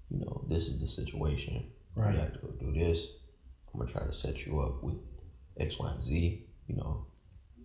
you 0.09 0.19
know, 0.19 0.45
this 0.49 0.67
is 0.67 0.81
the 0.81 0.87
situation. 0.87 1.71
Right. 1.95 2.13
You 2.13 2.19
have 2.19 2.33
to 2.33 2.39
go 2.39 2.47
do 2.59 2.73
this. 2.73 3.07
I'm 3.73 3.79
gonna 3.79 3.91
try 3.91 4.05
to 4.05 4.13
set 4.13 4.45
you 4.45 4.59
up 4.59 4.83
with 4.83 4.95
X, 5.59 5.79
Y, 5.79 5.91
and 5.91 6.03
Z. 6.03 6.45
You 6.67 6.75
know, 6.75 7.05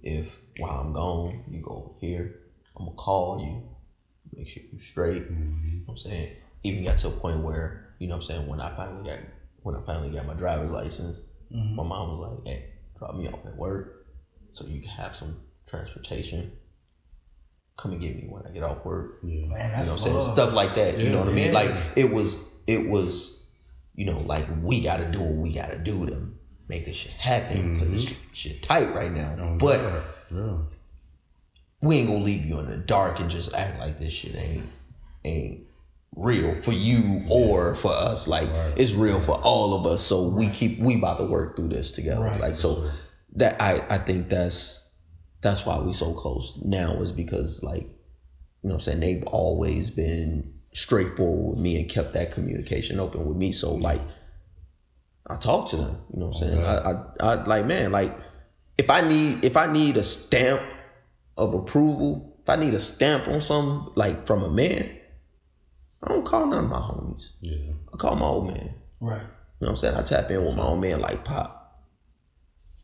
if 0.03 0.37
while 0.59 0.81
I'm 0.81 0.93
gone, 0.93 1.45
you 1.49 1.61
go 1.61 1.97
here, 2.01 2.41
I'm 2.77 2.87
gonna 2.87 2.97
call 2.97 3.41
you, 3.41 3.63
make 4.37 4.49
sure 4.49 4.63
you're 4.73 4.81
straight. 4.81 5.31
Mm-hmm. 5.31 5.65
You 5.65 5.79
know 5.79 5.83
what 5.87 5.93
I'm 5.95 5.99
saying? 5.99 6.37
Even 6.65 6.85
got 6.85 6.99
to 7.01 7.09
a 7.09 7.11
point 7.11 7.41
where, 7.41 7.95
you 7.99 8.07
know 8.07 8.15
what 8.17 8.23
I'm 8.23 8.27
saying, 8.27 8.47
when 8.47 8.61
I 8.61 8.75
finally 8.77 9.09
got 9.09 9.19
when 9.63 9.77
I 9.77 9.81
finally 9.85 10.11
got 10.11 10.27
my 10.27 10.35
driver's 10.35 10.71
license, 10.71 11.19
mm-hmm. 11.53 11.77
my 11.77 11.83
mom 11.83 12.19
was 12.19 12.31
like, 12.31 12.47
Hey, 12.47 12.71
drop 12.99 13.15
me 13.17 13.29
off 13.29 13.45
at 13.47 13.57
work 13.57 14.07
so 14.53 14.67
you 14.67 14.81
can 14.81 14.91
have 14.91 15.17
some 15.17 15.37
transportation. 15.67 16.53
Come 17.77 17.93
and 17.93 18.01
get 18.01 18.17
me 18.17 18.29
when 18.29 18.47
I 18.47 18.51
get 18.51 18.63
off 18.63 18.85
work. 18.85 19.19
Yeah. 19.23 19.47
Man, 19.47 19.51
You 19.51 19.57
know 19.57 19.59
what 19.59 19.79
I'm 19.79 19.85
saying? 19.85 20.23
Stuff 20.23 20.53
like 20.53 20.75
that. 20.75 21.01
You 21.01 21.11
know 21.11 21.21
what 21.21 21.29
I 21.29 21.33
mean? 21.33 21.53
Like 21.53 21.71
it 21.97 22.13
was 22.13 22.61
it 22.67 22.89
was, 22.89 23.45
you 23.95 24.05
know, 24.05 24.19
like 24.21 24.47
we 24.63 24.83
gotta 24.83 25.11
do 25.11 25.23
what 25.23 25.37
we 25.37 25.55
gotta 25.55 25.79
do 25.79 26.07
to 26.07 26.29
make 26.69 26.85
this 26.87 26.97
shit 26.97 27.13
happen 27.13 27.75
because 27.75 27.93
this 27.93 28.05
mm-hmm. 28.05 28.15
shit, 28.33 28.53
shit 28.53 28.63
tight 28.63 28.95
right 28.95 29.13
now. 29.13 29.37
Oh, 29.39 29.59
but 29.59 29.81
yeah. 30.31 30.57
we 31.81 31.97
ain't 31.97 32.09
gonna 32.09 32.25
leave 32.25 32.45
you 32.45 32.59
in 32.61 32.71
the 32.71 32.77
dark 32.77 33.21
and 33.21 33.31
just 33.31 33.55
act 33.55 33.79
like 33.81 33.99
this 33.99 34.13
shit 34.13 34.35
ain't 34.37 34.69
ain't 35.25 35.61
real 36.15 36.55
for 36.63 36.73
you 36.73 37.23
or 37.31 37.75
for 37.75 37.93
us. 37.93 38.29
Like 38.29 38.51
Right. 38.51 38.75
it's 38.77 38.93
real 38.93 39.21
for 39.21 39.37
all 39.37 39.75
of 39.75 39.87
us. 39.87 40.03
So 40.03 40.29
we 40.29 40.49
keep 40.49 40.79
we 40.79 40.97
about 40.97 41.19
to 41.19 41.25
work 41.25 41.57
through 41.57 41.69
this 41.69 41.93
together. 41.93 42.23
Right. 42.25 42.41
Like 42.41 42.57
so 42.57 42.91
that 43.35 43.61
I 43.61 43.85
I 43.89 43.99
think 43.99 44.29
that's 44.29 44.82
that's 45.43 45.67
why 45.67 45.79
we 45.79 45.93
so 45.93 46.15
close 46.15 46.61
now 46.65 47.01
is 47.03 47.13
because 47.13 47.63
like 47.63 47.89
you 48.63 48.69
know 48.69 48.75
what 48.75 48.75
I'm 48.75 48.81
saying 48.81 49.01
they've 49.01 49.25
always 49.25 49.91
been 49.91 50.55
straightforward 50.73 51.57
with 51.57 51.59
me 51.59 51.79
and 51.79 51.91
kept 51.91 52.15
that 52.15 52.31
communication 52.31 52.99
open 52.99 53.27
with 53.27 53.37
me. 53.37 53.53
So 53.53 53.75
like 53.75 54.01
I 55.27 55.37
talk 55.37 55.69
to 55.71 55.77
them. 55.77 55.99
You 56.13 56.21
know 56.21 56.27
what 56.27 56.43
I'm 56.43 56.49
saying? 56.49 56.65
I, 56.65 56.77
I 56.77 57.03
I 57.21 57.45
like 57.45 57.67
man 57.67 57.93
like 57.93 58.17
if 58.79 58.89
I 58.89 59.01
need 59.01 59.45
if 59.45 59.57
I 59.57 59.71
need 59.71 59.97
a 59.97 60.03
stamp 60.03 60.63
of 61.37 61.55
approval, 61.55 62.39
if 62.43 62.49
I 62.49 62.57
need 62.57 62.75
a 62.75 62.81
stamp 62.81 63.29
on 63.29 63.41
something 63.41 63.93
like 63.95 64.27
from 64.27 64.43
a 64.43 64.51
man, 64.51 64.97
I 66.03 66.09
don't 66.09 66.25
call 66.25 66.47
none 66.47 66.65
of 66.65 66.71
my 66.71 66.79
homies. 66.79 67.33
Yeah. 67.41 67.73
I 67.93 67.97
call 67.97 68.17
my 68.17 68.27
old 68.27 68.47
man. 68.47 68.75
Right. 69.01 69.21
You 69.21 69.67
know 69.67 69.67
what 69.67 69.71
I'm 69.71 69.77
saying? 69.77 69.95
I 69.97 70.03
tap 70.03 70.31
in 70.31 70.45
with 70.45 70.57
my 70.57 70.65
old 70.65 70.81
man 70.81 71.01
like 71.01 71.25
pop. 71.25 71.63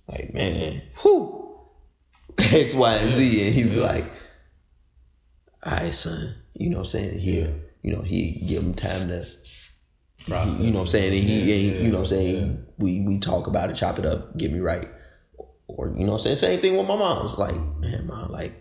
Like, 0.09 0.33
man, 0.33 0.83
whoo. 1.05 1.38
X, 2.53 2.75
Y, 2.75 2.93
and 2.95 3.11
Z. 3.11 3.47
And 3.47 3.55
he'd 3.55 3.71
be 3.71 3.81
like, 3.81 4.05
all 5.65 5.73
right, 5.73 5.93
son. 5.95 6.35
You 6.55 6.71
know 6.71 6.79
what 6.79 6.83
I'm 6.85 6.91
saying? 6.91 7.19
He, 7.19 7.41
Yeah. 7.41 7.49
you 7.83 7.93
know, 7.97 8.03
he 8.03 8.33
give 8.47 8.63
him 8.63 8.75
time 8.75 9.09
to 9.09 9.27
Process 10.27 10.59
you 10.61 10.73
know 10.73 10.79
what 10.79 10.81
I'm 10.83 10.87
saying? 10.89 11.15
And 11.15 11.25
he 11.25 11.41
Yeah, 11.49 11.55
ain't, 11.73 11.81
you 11.83 11.89
know 11.89 11.99
what 11.99 12.13
I'm 12.13 12.19
saying? 12.19 12.67
We 12.77 13.01
we 13.03 13.19
talk 13.19 13.47
about 13.47 13.71
it, 13.71 13.77
chop 13.77 13.99
it 13.99 14.05
up, 14.05 14.37
get 14.37 14.53
me 14.53 14.59
right. 14.59 14.89
Or 15.69 15.89
you 15.97 16.05
know 16.05 16.13
what 16.13 16.19
I'm 16.19 16.23
saying? 16.25 16.37
Same 16.37 16.61
thing 16.61 16.77
with 16.77 16.87
my 16.89 16.97
mom's 16.97 17.39
like, 17.39 17.55
man, 17.79 18.07
mom, 18.07 18.33
like, 18.33 18.53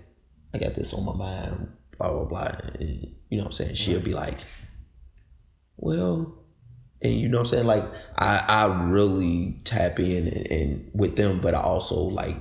I 0.54 0.60
got 0.60 0.76
this 0.76 0.94
on 0.94 1.04
my 1.04 1.14
mind, 1.16 1.68
blah 1.98 2.12
blah 2.12 2.26
blah. 2.26 2.52
And, 2.80 3.08
you 3.30 3.38
know 3.38 3.44
what 3.44 3.46
I'm 3.48 3.52
saying? 3.54 3.76
She'll 3.76 4.00
be 4.00 4.14
like, 4.14 4.40
Well, 5.78 6.38
and 7.02 7.14
you 7.14 7.28
know 7.28 7.40
what 7.40 7.48
I'm 7.48 7.48
saying? 7.50 7.66
Like 7.68 7.86
I 8.18 8.38
I 8.48 8.88
really 8.90 9.60
tap 9.66 10.00
in 10.00 10.28
and, 10.28 10.48
and 10.52 10.92
with 10.94 11.16
them, 11.16 11.42
but 11.42 11.54
I 11.56 11.62
also 11.62 11.96
like 12.02 12.38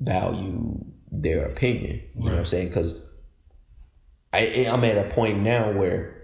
value 0.00 0.84
their 1.10 1.46
opinion. 1.48 2.02
You 2.14 2.24
know 2.24 2.30
what 2.32 2.38
I'm 2.40 2.46
saying? 2.46 2.68
Because 2.68 3.02
I 4.32 4.66
I'm 4.70 4.84
at 4.84 4.98
a 4.98 5.10
point 5.10 5.38
now 5.38 5.72
where 5.72 6.16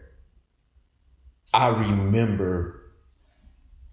I 1.54 1.68
remember 1.68 2.80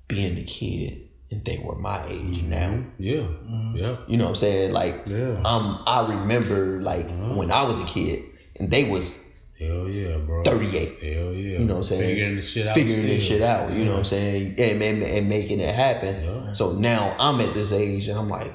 being 0.08 0.38
a 0.38 0.44
kid 0.44 1.10
and 1.32 1.46
they 1.46 1.62
were 1.64 1.76
my 1.76 2.06
age 2.08 2.40
mm-hmm. 2.40 2.50
now. 2.50 2.84
Yeah. 2.98 3.22
Mm-hmm. 3.22 3.78
Yeah. 3.78 3.98
You 4.08 4.18
know 4.18 4.26
what 4.26 4.30
I'm 4.32 4.36
saying? 4.36 4.74
Like 4.74 5.04
Yeah. 5.06 5.42
um 5.46 5.84
I 5.86 6.08
remember 6.08 6.82
like 6.82 7.06
uh-huh. 7.06 7.36
when 7.36 7.52
I 7.52 7.64
was 7.64 7.80
a 7.82 7.86
kid 7.86 8.24
and 8.60 8.72
they 8.72 8.90
was 8.90 9.30
Hell 9.60 9.90
yeah, 9.90 10.18
bro. 10.20 10.42
38. 10.44 11.04
Hell 11.04 11.34
yeah. 11.34 11.60
You 11.60 11.66
know 11.66 11.74
what 11.74 11.78
I'm 11.80 11.84
saying? 11.84 12.16
Figuring 12.16 12.36
the 12.38 12.42
shit 12.42 12.68
out. 12.68 12.76
Figuring 12.76 13.08
this 13.08 13.24
shit 13.26 13.42
out. 13.42 13.74
You 13.74 13.84
know 13.84 13.92
what 13.92 14.00
I'm 14.00 14.06
saying? 14.06 14.56
And, 14.58 14.82
and, 14.82 15.04
and 15.04 15.28
making 15.28 15.60
it 15.60 15.76
happen. 15.76 16.24
Yeah. 16.24 16.54
So 16.54 16.72
now 16.72 17.14
I'm 17.20 17.42
at 17.42 17.54
this 17.54 17.74
age 17.74 18.08
and 18.08 18.18
I'm 18.18 18.30
like, 18.30 18.54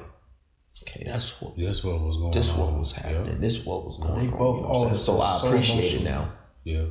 okay, 0.87 1.03
that's 1.07 1.41
what 1.41 1.53
That's 1.57 1.83
what 1.83 1.99
was 2.01 2.17
going 2.17 2.27
on. 2.27 2.31
this 2.31 2.51
on. 2.53 2.59
what 2.59 2.79
was 2.79 2.91
happening. 2.93 3.41
This 3.41 3.65
what 3.65 3.85
was 3.85 3.97
going 3.97 4.15
They 4.19 4.27
on. 4.31 4.37
both 4.37 4.57
you 4.57 4.61
know 4.63 4.67
what 4.69 4.87
I'm 4.87 4.95
saying? 4.95 4.95
always 4.95 5.01
so 5.01 5.13
been 5.13 5.21
I 5.21 5.25
so 5.25 5.47
appreciate 5.47 6.01
it 6.01 6.03
now. 6.03 6.31
Yeah. 6.63 6.85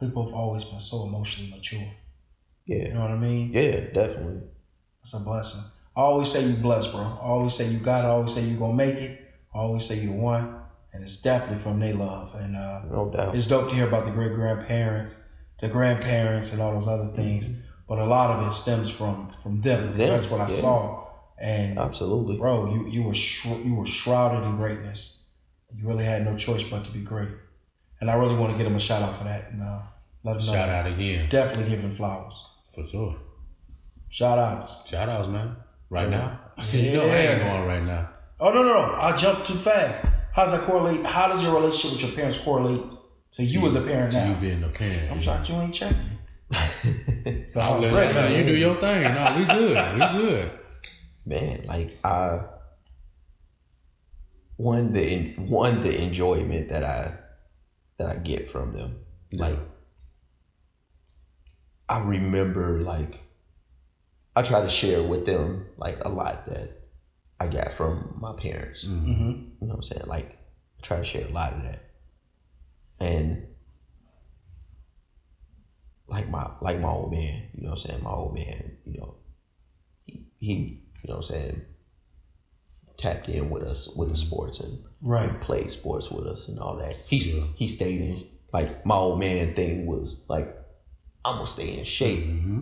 They've 0.00 0.10
they 0.10 0.14
both 0.14 0.32
always 0.32 0.64
been 0.64 0.80
so 0.80 1.06
emotionally 1.06 1.50
mature. 1.50 1.80
Yeah. 2.66 2.88
You 2.88 2.94
know 2.94 3.00
what 3.02 3.10
I 3.12 3.16
mean? 3.18 3.52
Yeah, 3.52 3.80
definitely. 3.92 4.42
It's 5.02 5.14
a 5.14 5.20
blessing. 5.20 5.62
I 5.96 6.00
always 6.02 6.30
say 6.30 6.44
you 6.44 6.56
blessed, 6.56 6.92
bro. 6.92 7.00
I 7.02 7.26
always 7.26 7.54
say 7.54 7.66
you 7.68 7.78
got 7.78 8.04
it. 8.04 8.08
I 8.08 8.10
always 8.10 8.34
say 8.34 8.42
you 8.42 8.58
gonna 8.58 8.74
make 8.74 8.96
it. 8.96 9.18
I 9.54 9.58
always 9.58 9.84
say 9.86 9.98
you 9.98 10.08
the 10.10 10.16
one. 10.16 10.60
And 10.92 11.02
it's 11.02 11.20
definitely 11.22 11.62
from 11.62 11.78
their 11.80 11.94
love. 11.94 12.34
And 12.34 12.56
uh, 12.56 12.82
No 12.90 13.10
doubt. 13.10 13.34
it's 13.34 13.46
dope 13.46 13.68
to 13.68 13.74
hear 13.74 13.86
about 13.86 14.04
the 14.04 14.10
great 14.10 14.32
grandparents, 14.34 15.28
the 15.60 15.68
grandparents, 15.68 16.52
and 16.52 16.60
all 16.62 16.72
those 16.72 16.88
other 16.88 17.08
things. 17.14 17.62
But 17.88 17.98
a 17.98 18.04
lot 18.04 18.30
of 18.30 18.46
it 18.46 18.50
stems 18.52 18.90
from 18.90 19.30
from 19.42 19.60
them. 19.60 19.96
Them, 19.96 20.10
That's 20.10 20.30
what 20.30 20.40
I 20.40 20.46
saw. 20.48 21.05
And 21.38 21.78
Absolutely. 21.78 22.38
bro, 22.38 22.72
you 22.72 22.86
you 22.88 23.02
were 23.02 23.12
shro- 23.12 23.62
you 23.64 23.74
were 23.74 23.86
shrouded 23.86 24.42
in 24.48 24.56
greatness. 24.56 25.22
You 25.74 25.86
really 25.86 26.04
had 26.04 26.24
no 26.24 26.36
choice 26.36 26.62
but 26.64 26.84
to 26.84 26.90
be 26.92 27.00
great. 27.00 27.28
And 28.00 28.10
I 28.10 28.14
really 28.14 28.36
want 28.36 28.52
to 28.52 28.58
give 28.58 28.66
him 28.66 28.76
a 28.76 28.80
shout 28.80 29.02
out 29.02 29.16
for 29.18 29.24
that. 29.24 29.50
And 29.52 29.62
uh, 29.62 29.80
let 30.24 30.38
them 30.38 30.46
know. 30.46 30.52
Shout 30.52 30.68
out 30.70 30.86
again. 30.86 31.28
Definitely 31.28 31.70
give 31.70 31.82
them 31.82 31.92
flowers. 31.92 32.42
For 32.74 32.86
sure. 32.86 33.14
Shout 34.08 34.38
outs. 34.38 34.88
Shout 34.88 35.08
outs, 35.08 35.28
man. 35.28 35.56
Right 35.90 36.08
now. 36.08 36.40
you 36.72 36.92
know 36.96 37.02
I 37.02 37.04
ain't 37.06 37.42
Yeah. 37.42 37.48
going 37.50 37.68
right 37.68 37.82
now. 37.82 38.10
Oh 38.40 38.50
no 38.52 38.62
no 38.62 38.72
no! 38.72 38.94
I 38.96 39.16
jumped 39.16 39.46
too 39.46 39.54
fast. 39.54 40.04
How 40.34 40.42
does 40.44 40.52
that 40.52 40.62
correlate? 40.62 41.04
How 41.04 41.26
does 41.28 41.42
your 41.42 41.54
relationship 41.54 41.92
with 41.98 42.06
your 42.08 42.16
parents 42.16 42.38
correlate 42.42 42.82
to 43.32 43.44
you 43.44 43.66
as 43.66 43.74
a 43.74 43.80
parent 43.80 44.12
To 44.12 44.28
you 44.28 44.34
being 44.34 44.62
a 44.62 44.68
parent. 44.68 45.10
I'm 45.10 45.20
shocked 45.20 45.48
you 45.48 45.54
ain't 45.56 45.72
checking. 45.74 45.96
me. 45.98 47.46
I'll 47.56 47.78
let- 47.80 47.92
Already, 47.92 48.14
no, 48.14 48.28
you 48.38 48.44
do 48.44 48.56
your 48.56 48.74
thing. 48.76 49.02
No, 49.02 49.34
we 49.38 49.44
good. 49.46 49.94
We 49.94 50.00
good. 50.28 50.50
Man 51.26 51.64
like 51.66 51.98
i 52.04 52.40
one 54.56 54.92
the 54.92 55.34
one 55.36 55.82
the 55.82 56.02
enjoyment 56.02 56.68
that 56.68 56.82
i 56.82 57.12
that 57.98 58.10
i 58.10 58.16
get 58.16 58.50
from 58.50 58.72
them. 58.72 58.98
Like 59.32 59.58
i 61.88 62.02
remember 62.02 62.80
like 62.80 63.22
i 64.34 64.42
try 64.42 64.60
to 64.60 64.68
share 64.68 65.02
with 65.02 65.26
them 65.26 65.66
like 65.76 66.04
a 66.04 66.08
lot 66.08 66.46
that 66.46 66.88
i 67.38 67.46
got 67.46 67.72
from 67.72 68.16
my 68.20 68.32
parents. 68.34 68.84
Mm-hmm. 68.84 69.30
you 69.30 69.66
know 69.66 69.74
what 69.74 69.74
i'm 69.76 69.82
saying? 69.82 70.06
Like 70.06 70.38
I 70.78 70.82
try 70.82 70.98
to 70.98 71.04
share 71.04 71.26
a 71.26 71.32
lot 71.32 71.52
of 71.52 71.62
that. 71.62 71.82
And 72.98 73.46
like 76.08 76.30
my 76.30 76.50
like 76.62 76.80
my 76.80 76.88
old 76.88 77.12
man 77.12 77.48
you 77.52 77.64
know 77.64 77.70
what 77.70 77.84
i'm 77.84 77.90
saying? 77.90 78.02
My 78.02 78.10
old 78.10 78.34
man 78.34 78.78
you 78.86 79.00
know 79.00 79.14
he, 80.06 80.24
he 80.38 80.85
you 81.06 81.12
know 81.12 81.18
what 81.18 81.30
I'm 81.30 81.34
saying, 81.36 81.62
tapped 82.96 83.28
in 83.28 83.48
with 83.50 83.62
us 83.62 83.88
with 83.94 84.08
the 84.08 84.16
sports 84.16 84.58
and 84.60 84.82
Right. 85.02 85.40
played 85.40 85.70
sports 85.70 86.10
with 86.10 86.26
us 86.26 86.48
and 86.48 86.58
all 86.58 86.76
that. 86.78 86.96
He 87.06 87.18
Yeah. 87.18 87.44
he 87.54 87.68
stayed 87.68 88.00
in 88.00 88.26
like 88.52 88.84
my 88.84 88.96
old 88.96 89.20
man 89.20 89.54
thing 89.54 89.86
was 89.86 90.24
like 90.28 90.48
I'm 91.24 91.36
gonna 91.36 91.46
stay 91.46 91.78
in 91.78 91.84
shape 91.84 92.24
Mm-hmm. 92.24 92.60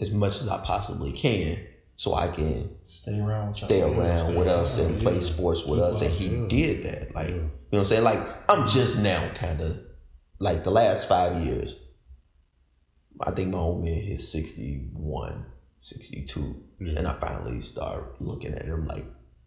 as 0.00 0.10
much 0.10 0.40
as 0.42 0.48
I 0.48 0.58
possibly 0.58 1.12
can 1.12 1.58
so 1.96 2.14
I 2.14 2.28
can 2.28 2.70
Stay 2.84 3.18
around. 3.20 3.48
With 3.48 3.56
stay 3.58 3.80
around 3.82 4.26
stay 4.26 4.36
with 4.38 4.48
us 4.48 4.78
around, 4.78 4.90
and 4.92 5.00
play 5.02 5.20
sports 5.20 5.64
with 5.64 5.78
Keep 5.78 5.88
us 5.88 6.02
and 6.02 6.12
he 6.12 6.26
yeah. 6.36 6.48
did 6.48 6.82
that. 6.84 7.14
Like 7.14 7.28
Yeah. 7.28 7.34
you 7.36 7.40
know 7.40 7.50
what 7.70 7.78
I'm 7.78 7.84
saying? 7.86 8.04
Like 8.04 8.50
I'm 8.50 8.66
just 8.68 8.98
now 8.98 9.30
kinda 9.34 9.80
like 10.38 10.64
the 10.64 10.70
last 10.70 11.08
five 11.08 11.42
years, 11.46 11.76
I 13.20 13.30
think 13.30 13.50
my 13.50 13.58
old 13.58 13.82
man 13.84 13.92
is 13.98 14.30
61, 14.30 15.44
62. 15.80 16.54
Yeah. 16.80 16.92
And 16.98 17.08
I 17.08 17.14
finally 17.14 17.60
start 17.60 18.20
looking 18.20 18.54
at 18.54 18.64
him 18.64 18.86
like, 18.86 19.06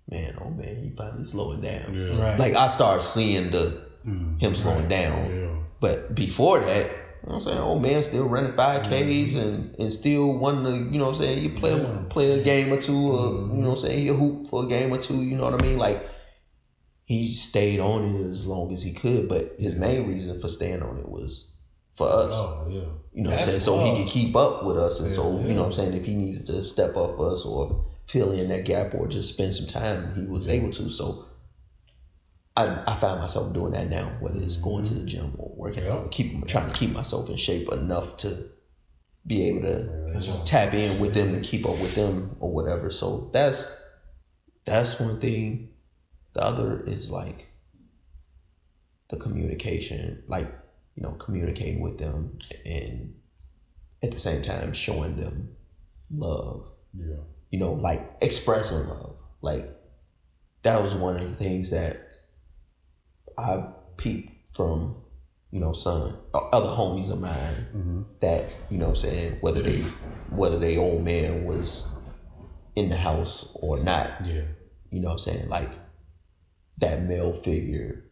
man, 0.10 0.38
oh 0.44 0.50
man, 0.50 0.84
he 0.84 0.96
finally 0.96 1.24
slowing 1.24 1.62
down. 1.62 1.94
Yeah. 1.94 2.20
Right. 2.22 2.40
Like 2.40 2.56
I 2.56 2.68
start 2.68 3.04
seeing 3.04 3.52
the 3.52 3.92
Mm. 4.06 4.38
him 4.42 4.54
slowing 4.54 4.90
down. 4.90 5.34
Yeah. 5.34 5.56
But 5.80 6.14
before 6.14 6.60
that, 6.60 6.86
you 6.88 7.30
know 7.30 7.36
what 7.36 7.36
I'm 7.36 7.42
saying, 7.42 7.58
old 7.60 7.82
man 7.82 8.04
still 8.04 8.28
running 8.28 8.54
five 8.54 8.82
Ks 8.84 9.36
and, 9.36 9.74
and 9.80 9.94
still 9.94 10.38
wanting 10.38 10.66
to, 10.66 10.92
you 10.92 11.00
know 11.00 11.06
what 11.06 11.16
I'm 11.16 11.22
saying, 11.22 11.42
you 11.42 11.58
play 11.58 11.72
Mm-hmm. 11.72 12.04
Yeah. 12.04 12.10
play 12.10 12.32
a 12.38 12.44
game 12.44 12.74
or 12.74 12.82
two, 12.82 12.92
or 12.94 13.32
you 13.48 13.62
know 13.62 13.70
what 13.70 13.72
I'm 13.72 13.78
saying, 13.78 14.02
he 14.02 14.08
hoop 14.08 14.48
for 14.50 14.66
a 14.66 14.68
game 14.68 14.92
or 14.94 14.98
two, 14.98 15.24
you 15.24 15.38
know 15.38 15.44
what 15.50 15.54
I 15.54 15.64
mean? 15.66 15.78
Like 15.78 16.06
he 17.06 17.30
stayed 17.30 17.80
on 17.80 18.16
it 18.16 18.30
as 18.30 18.46
long 18.46 18.74
as 18.74 18.84
he 18.84 18.92
could, 18.92 19.30
but 19.30 19.56
his 19.58 19.76
main 19.76 20.06
reason 20.08 20.42
for 20.42 20.50
staying 20.50 20.82
on 20.84 20.98
it 20.98 21.08
was 21.08 21.53
for 21.96 22.08
oh, 22.08 22.10
us. 22.10 22.34
Oh 22.34 22.68
yeah. 22.70 22.82
You 23.14 23.24
know 23.24 23.30
what 23.30 23.39
I'm 23.39 23.46
saying? 23.46 23.52
That's 23.52 23.64
So 23.64 23.80
he 23.84 24.04
could 24.04 24.12
keep 24.12 24.36
up 24.36 24.66
with 24.66 24.78
us. 24.78 25.00
And 25.00 25.10
so, 25.10 25.39
Yeah, 25.39 25.48
you 25.48 25.54
know 25.54 25.62
what 25.62 25.68
I'm 25.68 25.74
saying, 25.74 25.94
if 25.94 26.06
he 26.06 26.16
needed 26.16 26.48
to 26.48 26.64
step 26.64 26.98
up 26.98 27.16
for 27.16 27.32
us 27.32 27.46
or 27.46 27.86
fill 28.08 28.32
in 28.32 28.50
that 28.50 28.66
gap 28.66 28.94
or 28.96 29.08
just 29.08 29.34
spend 29.34 29.54
some 29.54 29.68
time, 29.68 30.14
he 30.16 30.24
was 30.24 30.48
able 30.48 30.72
to. 30.72 30.89
So 30.89 31.28
I, 32.58 32.84
I 32.88 32.96
find 32.96 33.20
myself 33.20 33.54
doing 33.54 33.74
that 33.74 33.89
now, 33.89 34.16
whether 34.20 34.41
it's 34.41 34.58
going 34.58 34.84
to 34.86 34.94
the 34.94 35.00
mm-hmm. 35.02 35.08
gym 35.08 35.36
or 35.38 35.54
working 35.56 35.86
Yeah. 35.86 35.94
out, 35.94 36.12
keep 36.12 36.48
trying 36.48 36.72
to 36.72 36.78
keep 36.78 36.91
myself 36.91 37.30
in 37.30 37.38
shape 37.38 37.72
enough 37.72 38.18
to 38.18 38.50
be 39.26 39.48
able 39.48 39.62
to 39.62 40.12
That's 40.14 40.30
tap 40.46 40.74
in 40.74 41.00
with 41.00 41.14
them 41.14 41.34
and 41.34 41.44
keep 41.44 41.66
up 41.66 41.80
with 41.80 41.96
them 41.96 42.36
or 42.39 42.52
whatever. 42.52 42.89
So 42.89 43.30
that's 43.32 43.74
that's 44.66 45.00
one 45.00 45.20
thing. 45.20 45.70
The 46.34 46.44
other 46.44 46.84
is 46.86 47.12
like 47.12 47.50
the 49.10 49.18
communication, 49.18 50.24
like 50.28 50.52
you 50.96 51.04
know, 51.04 51.12
communicating 51.12 51.82
with 51.82 51.98
them, 51.98 52.38
and 52.66 53.16
at 54.02 54.12
the 54.12 54.20
same 54.20 54.44
time 54.44 54.74
showing 54.74 55.16
them 55.16 55.56
love. 56.12 56.66
Yeah. 56.98 57.16
You 57.50 57.60
know, 57.60 57.74
like 57.74 58.02
expressing 58.22 58.88
love. 58.88 59.16
Like 59.41 59.70
that 60.64 60.82
was 60.82 60.96
one 60.96 61.16
of 61.16 61.30
the 61.30 61.36
things 61.36 61.70
that 61.72 61.98
I 63.38 63.68
peeped 63.98 64.54
from, 64.54 64.96
you 65.52 65.60
know, 65.60 65.74
some 65.74 66.18
uh, 66.34 66.50
other 66.50 66.68
homies 66.68 67.12
of 67.12 67.20
mine 67.20 67.68
mm-hmm. 67.76 68.02
that, 68.22 68.56
you 68.70 68.78
know 68.78 68.89
I'm 68.89 68.96
saying, 68.96 69.38
whether 69.41 69.62
they 69.62 69.82
whether 70.30 70.58
they 70.58 70.78
old 70.78 71.04
man 71.04 71.46
was 71.46 71.91
in 72.76 72.89
the 72.89 72.98
house 72.98 73.52
or 73.56 73.80
not, 73.80 74.10
Yeah. 74.26 74.44
you 74.91 75.00
know 75.00 75.10
what 75.10 75.14
I'm 75.14 75.20
saying, 75.20 75.50
like 75.50 75.72
that 76.80 77.04
male 77.04 77.34
figure 77.34 78.03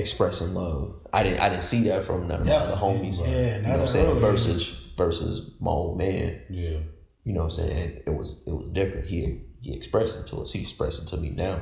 expressing 0.00 0.54
love. 0.54 0.94
I 1.12 1.22
didn't 1.22 1.40
I 1.40 1.48
didn't 1.48 1.62
see 1.62 1.84
that 1.84 2.04
from 2.04 2.28
none 2.28 2.40
of 2.42 2.46
my 2.46 2.52
other 2.54 2.76
homies. 2.76 3.18
Yeah, 3.20 3.56
you 3.58 3.62
know 3.62 3.70
what 3.70 3.80
I'm 3.80 3.86
saying? 3.88 4.06
early 4.10 4.20
Versus 4.20 4.76
versus 4.96 5.50
my 5.60 5.70
old 5.70 5.98
man. 5.98 6.42
Yeah. 6.50 6.78
You 7.24 7.32
know 7.34 7.40
what 7.44 7.58
I'm 7.58 7.68
saying? 7.68 8.02
It 8.06 8.10
was 8.14 8.42
it 8.46 8.50
was 8.52 8.66
different. 8.72 9.06
He 9.06 9.42
he 9.60 9.74
expressed 9.74 10.18
it 10.18 10.26
to 10.28 10.42
us. 10.42 10.52
He 10.52 10.60
expressed 10.60 11.02
it 11.02 11.06
to 11.08 11.16
me 11.18 11.30
now. 11.30 11.60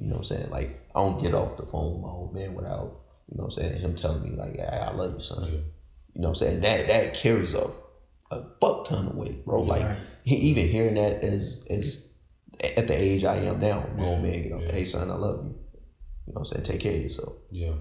You 0.00 0.06
know 0.08 0.12
what 0.16 0.18
I'm 0.18 0.24
saying? 0.24 0.50
Like 0.50 0.88
I 0.94 1.00
don't 1.00 1.20
get 1.22 1.34
off 1.34 1.56
the 1.56 1.66
phone 1.66 1.92
with 1.94 2.02
my 2.02 2.08
old 2.08 2.34
man 2.34 2.54
without, 2.54 3.00
you 3.30 3.36
know 3.38 3.44
what 3.44 3.56
I'm 3.56 3.62
saying, 3.62 3.80
him 3.80 3.94
telling 3.94 4.22
me 4.22 4.36
like, 4.36 4.58
I, 4.58 4.88
I 4.88 4.92
love 4.92 5.14
you, 5.14 5.20
son. 5.20 5.44
Yeah. 5.44 5.50
You 5.50 6.20
know 6.20 6.28
what 6.28 6.28
I'm 6.28 6.34
saying? 6.36 6.60
That 6.62 6.88
that 6.88 7.14
carries 7.14 7.54
a 7.54 7.70
a 8.30 8.40
buck 8.60 8.88
ton 8.88 9.08
of 9.08 9.16
weight, 9.16 9.44
bro. 9.44 9.62
Like 9.62 9.82
Right. 9.82 9.98
he, 10.24 10.36
even 10.36 10.68
hearing 10.68 10.94
that 10.94 11.22
as 11.22 11.64
as 11.70 12.12
at 12.76 12.86
the 12.86 12.94
age 13.00 13.24
I 13.24 13.36
am 13.36 13.60
now, 13.60 13.86
my 13.96 14.04
old 14.04 14.22
Yeah, 14.24 14.30
man, 14.30 14.44
you 14.44 14.50
know, 14.50 14.60
yeah. 14.60 14.72
hey 14.72 14.84
son, 14.84 15.10
I 15.10 15.14
love 15.14 15.44
you. 15.44 15.54
You 16.26 16.32
know 16.34 16.40
what 16.40 16.40
I'm 16.40 16.44
saying? 16.46 16.62
Take 16.64 16.80
care 16.80 16.94
of 16.94 17.02
yourself. 17.02 17.32
Yeah. 17.50 17.72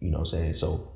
You 0.00 0.10
know 0.10 0.18
what 0.18 0.32
I'm 0.32 0.38
saying? 0.38 0.54
So 0.54 0.92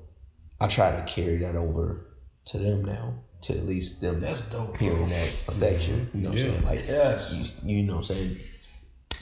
I 0.61 0.67
try 0.69 0.91
to 0.95 1.03
carry 1.07 1.37
that 1.39 1.57
over 1.57 2.07
to 2.47 2.59
them 2.59 2.85
now, 2.85 3.15
to 3.43 3.53
at 3.59 3.67
least 3.67 4.01
them 4.01 4.21
That's 4.21 4.51
dope. 4.51 4.77
hearing 4.79 5.09
that 5.11 5.29
affection. 5.49 6.09
You 6.15 6.21
know 6.23 6.31
what 6.31 6.39
Yeah. 6.39 6.45
I'm 6.47 6.53
saying? 6.53 6.65
Like 6.67 6.87
Yes. 6.87 7.61
you, 7.65 7.77
you 7.77 7.83
know 7.85 7.95
what 7.97 8.11
I'm 8.11 8.17
saying? 8.17 8.37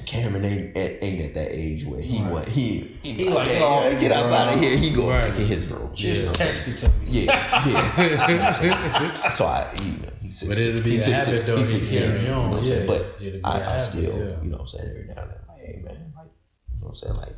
Cameron 0.06 0.44
ain't 0.44 0.76
at, 0.76 1.02
ain't 1.02 1.20
at 1.26 1.34
that 1.34 1.52
age 1.52 1.84
where 1.84 2.00
he 2.00 2.22
Right. 2.22 2.32
want 2.32 2.48
he 2.48 2.96
he, 3.02 3.12
He 3.12 3.24
like, 3.28 3.34
like, 3.46 3.48
"Hey, 3.48 3.60
oh, 3.62 4.00
get 4.00 4.10
out 4.10 4.32
out 4.32 4.54
of 4.54 4.60
here. 4.60 4.76
He 4.76 4.90
go 4.90 5.08
Right. 5.08 5.28
back 5.30 5.38
in 5.38 5.46
his 5.46 5.68
room. 5.68 5.94
Just 5.94 6.02
You 6.18 6.24
know 6.24 6.30
what 6.30 6.40
I'm 6.40 6.46
text 6.46 6.68
it 6.68 6.86
to 6.88 6.98
me. 6.98 7.06
Yeah, 7.08 7.66
yeah. 7.68 8.60
You 8.62 8.70
know 8.70 9.20
I'm 9.22 9.32
so 9.32 9.46
I, 9.46 9.68
you 9.82 9.92
know, 9.98 10.08
he's 10.22 10.38
six, 10.38 10.48
But 10.48 10.58
it'll 10.58 10.82
be 10.82 10.90
he's 10.92 11.02
a 11.08 11.16
16 11.16 11.34
habit, 11.34 11.46
though, 11.46 11.56
He's 11.58 11.66
to 11.72 11.84
16, 11.84 11.98
carry 12.08 12.20
you 12.22 12.28
know 12.28 12.60
yeah. 12.62 12.86
But 12.86 13.16
It'll 13.20 13.38
be 13.38 13.44
I, 13.44 13.58
a 13.58 13.60
I 13.60 13.64
habit, 13.64 13.80
still, 13.84 14.02
yeah. 14.02 14.42
you 14.42 14.48
know 14.50 14.56
what 14.56 14.60
I'm 14.60 14.66
saying, 14.66 14.88
every 14.88 15.04
now 15.04 15.22
and 15.22 15.30
then, 15.30 15.38
like, 15.48 15.58
hey 15.60 15.82
man, 15.84 16.12
like, 16.16 16.26
you 16.72 16.80
know 16.80 16.86
what 16.86 16.88
I'm 16.88 16.94
saying, 16.94 17.14
like, 17.14 17.36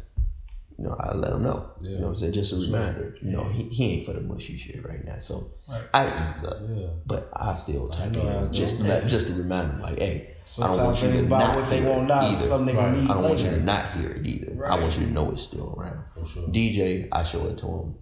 you 0.78 0.84
know, 0.84 0.96
I 0.98 1.14
let 1.14 1.32
him 1.32 1.42
know. 1.42 1.70
You 1.80 1.98
know 1.98 2.02
what 2.02 2.08
I'm 2.08 2.16
saying? 2.16 2.32
Just 2.32 2.52
a 2.52 2.56
reminder. 2.56 3.16
You 3.22 3.32
know, 3.32 3.44
he, 3.44 3.64
he 3.64 3.92
ain't 3.92 4.06
for 4.06 4.12
the 4.12 4.20
mushy 4.20 4.56
shit 4.56 4.84
right 4.86 5.04
now. 5.04 5.18
So 5.18 5.54
Right. 5.68 5.88
I 5.94 6.30
ease 6.30 6.44
up. 6.44 6.58
Yeah. 6.68 6.88
But 7.06 7.30
I 7.34 7.54
still 7.54 7.90
how 7.90 8.04
in 8.04 8.14
it 8.14 8.52
just 8.52 8.78
to 8.78 8.84
let, 8.84 9.06
just 9.06 9.28
to 9.28 9.34
remind 9.34 9.80
like, 9.80 9.98
hey, 9.98 10.34
I 10.62 10.66
don't 10.66 10.84
want 10.84 11.02
you 11.02 11.10
to 11.12 11.22
not 11.22 11.56
what 11.56 11.70
they 11.70 11.82
want 11.82 12.08
now, 12.08 12.20
either. 12.20 12.34
something 12.34 12.76
Right. 12.76 12.98
I 12.98 13.14
don't 13.14 13.22
want 13.22 13.40
you 13.40 13.50
to 13.50 13.60
not 13.62 13.92
hear 13.92 14.10
it 14.10 14.26
either. 14.26 14.66
I 14.66 14.78
want 14.78 14.98
you 14.98 15.06
to 15.06 15.12
know 15.12 15.30
it's 15.30 15.42
still 15.42 15.74
around. 15.78 16.04
For 16.14 16.26
sure. 16.26 16.48
DJ, 16.48 17.08
I 17.12 17.22
show 17.22 17.46
it 17.46 17.56
to 17.58 17.66
him 17.66 17.94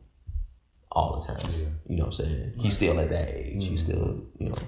all 0.90 1.20
the 1.20 1.26
time. 1.26 1.52
Yeah. 1.52 1.66
You 1.86 1.96
know 1.98 2.06
what 2.06 2.18
I'm 2.18 2.26
saying? 2.26 2.54
He's 2.58 2.74
still 2.74 2.98
at 2.98 3.10
that 3.10 3.28
age. 3.28 3.54
He's 3.54 3.84
mm-hmm. 3.84 3.92
still, 3.92 4.24
you 4.38 4.48
know, 4.48 4.58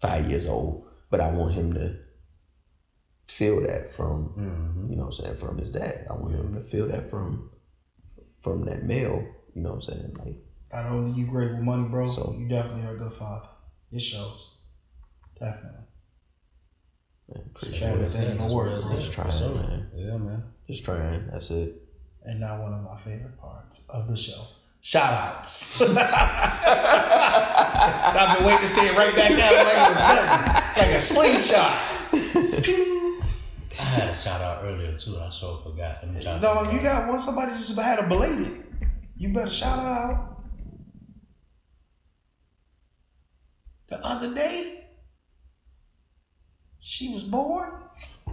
five 0.00 0.30
years 0.30 0.46
old. 0.46 0.86
But 1.10 1.20
I 1.20 1.30
want 1.30 1.52
him 1.52 1.74
to 1.74 1.96
feel 3.30 3.60
that 3.62 3.92
from, 3.92 4.32
Mm-hmm. 4.36 4.90
you 4.90 4.96
know 4.96 5.04
what 5.06 5.18
I'm 5.18 5.24
saying, 5.24 5.36
from 5.38 5.58
his 5.58 5.70
dad. 5.70 6.06
I 6.10 6.14
want 6.14 6.34
him 6.34 6.54
to 6.54 6.60
feel 6.62 6.88
that 6.88 7.08
from 7.10 7.50
from 8.42 8.64
that 8.66 8.82
male, 8.84 9.24
you 9.54 9.62
know 9.62 9.70
what 9.74 9.76
I'm 9.76 9.82
saying? 9.82 10.16
Like, 10.18 10.36
Not 10.72 10.86
only 10.86 11.12
you 11.18 11.26
great 11.26 11.50
with 11.52 11.60
money, 11.60 11.86
bro, 11.88 12.08
So- 12.08 12.34
you 12.38 12.48
definitely 12.48 12.84
are 12.86 12.94
a 12.94 12.98
good 12.98 13.12
father. 13.12 13.48
It 13.92 14.00
shows. 14.00 14.56
Definitely. 15.38 15.84
man, 17.28 17.42
It's 17.52 17.62
a 17.64 17.66
appreciate 17.66 17.88
family 17.90 18.08
thing 18.10 18.30
in 18.30 18.36
the 18.38 18.42
That's 18.44 18.54
work, 18.54 18.66
what 18.66 18.76
I 18.76 18.80
bro. 18.80 18.88
said. 18.88 18.96
Just 19.00 19.12
trying, 19.12 19.36
sure. 19.38 19.54
man. 19.54 19.90
Yeah, 19.94 20.16
man. 20.16 20.42
Just 20.66 20.84
trying. 20.84 21.26
That's 21.30 21.50
it. 21.50 21.82
And 22.24 22.40
now 22.40 22.62
one 22.62 22.72
of 22.72 22.82
my 22.82 22.96
favorite 22.96 23.36
parts 23.38 23.86
of 23.92 24.08
the 24.08 24.16
show. 24.16 24.42
Shout 24.82 25.12
outs. 25.12 25.78
I've 25.82 25.88
been 28.38 28.46
waiting 28.46 28.62
to 28.62 28.68
say 28.68 28.86
it 28.86 28.96
right 28.96 29.14
back 29.14 29.32
out 29.32 29.52
like 29.66 29.76
it 29.76 29.88
was 29.90 29.98
nothing. 29.98 30.78
Like 30.78 30.94
a 30.96 31.00
slingshot. 31.00 31.76
Pew. 33.80 33.88
I 33.88 34.00
had 34.00 34.08
a 34.10 34.16
shout 34.16 34.40
out 34.40 34.62
earlier 34.64 34.96
too. 34.96 35.14
and 35.16 35.24
I 35.24 35.30
sure 35.30 35.58
forgot. 35.58 35.98
Let 36.02 36.14
me 36.14 36.22
try 36.22 36.38
No, 36.38 36.54
remember. 36.54 36.76
you 36.76 36.82
got 36.82 37.08
one 37.08 37.18
somebody 37.18 37.52
just 37.52 37.78
had 37.78 37.98
a 37.98 38.08
belated. 38.08 38.64
You 39.16 39.32
better 39.32 39.50
shout 39.50 39.78
out. 39.78 40.26
The 43.88 44.04
other 44.06 44.34
day, 44.34 44.84
she 46.78 47.12
was 47.12 47.24
born. 47.24 47.70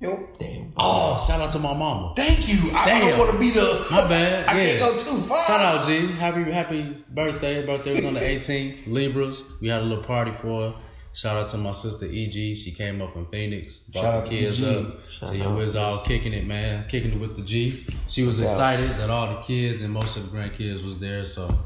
Yo, 0.00 0.28
Damn. 0.38 0.72
Oh, 0.78 1.22
shout 1.26 1.40
out 1.42 1.52
to 1.52 1.58
my 1.58 1.74
mama. 1.74 2.14
thank 2.16 2.48
you. 2.48 2.70
I, 2.72 2.82
I 2.82 2.84
Damn. 2.86 3.08
don't 3.10 3.18
want 3.18 3.32
to 3.32 3.38
be 3.38 3.50
the. 3.50 3.86
My 3.90 4.08
bad. 4.08 4.48
I 4.48 4.58
yeah. 4.58 4.64
can't 4.64 4.80
go 4.80 4.96
too 4.98 5.18
far. 5.22 5.42
Shout 5.44 5.60
out 5.60 5.84
G. 5.86 6.12
Happy 6.12 6.50
happy 6.50 7.04
birthday. 7.10 7.64
Birthday 7.66 7.94
was 7.94 8.04
on 8.06 8.14
the 8.14 8.20
18th. 8.34 8.86
Libras. 8.86 9.60
We 9.60 9.68
had 9.68 9.82
a 9.82 9.84
little 9.84 10.02
party 10.04 10.30
for 10.32 10.70
her. 10.70 10.74
Shout 11.12 11.36
out 11.36 11.48
to 11.50 11.56
my 11.58 11.72
sister 11.72 12.06
EG. 12.06 12.56
She 12.56 12.72
came 12.76 13.02
up 13.02 13.12
from 13.12 13.26
Phoenix. 13.26 13.80
Brought 13.80 14.02
Shout 14.02 14.14
out 14.14 14.24
the 14.24 14.30
to 14.30 14.36
kids 14.36 14.62
up. 14.62 14.86
Shout 15.10 15.28
so 15.30 15.34
your 15.34 15.46
out. 15.48 15.58
was 15.58 15.76
all 15.76 15.98
kicking 16.04 16.32
it, 16.32 16.46
man. 16.46 16.86
Kicking 16.88 17.12
it 17.12 17.18
with 17.18 17.36
the 17.36 17.42
G. 17.42 17.84
She 18.08 18.22
was 18.22 18.38
Yeah. 18.38 18.46
excited 18.46 18.90
that 18.90 19.10
all 19.10 19.26
the 19.34 19.40
kids 19.42 19.80
and 19.82 19.92
most 19.92 20.16
of 20.16 20.30
the 20.30 20.36
grandkids 20.36 20.84
was 20.84 20.98
there. 21.00 21.24
So 21.24 21.58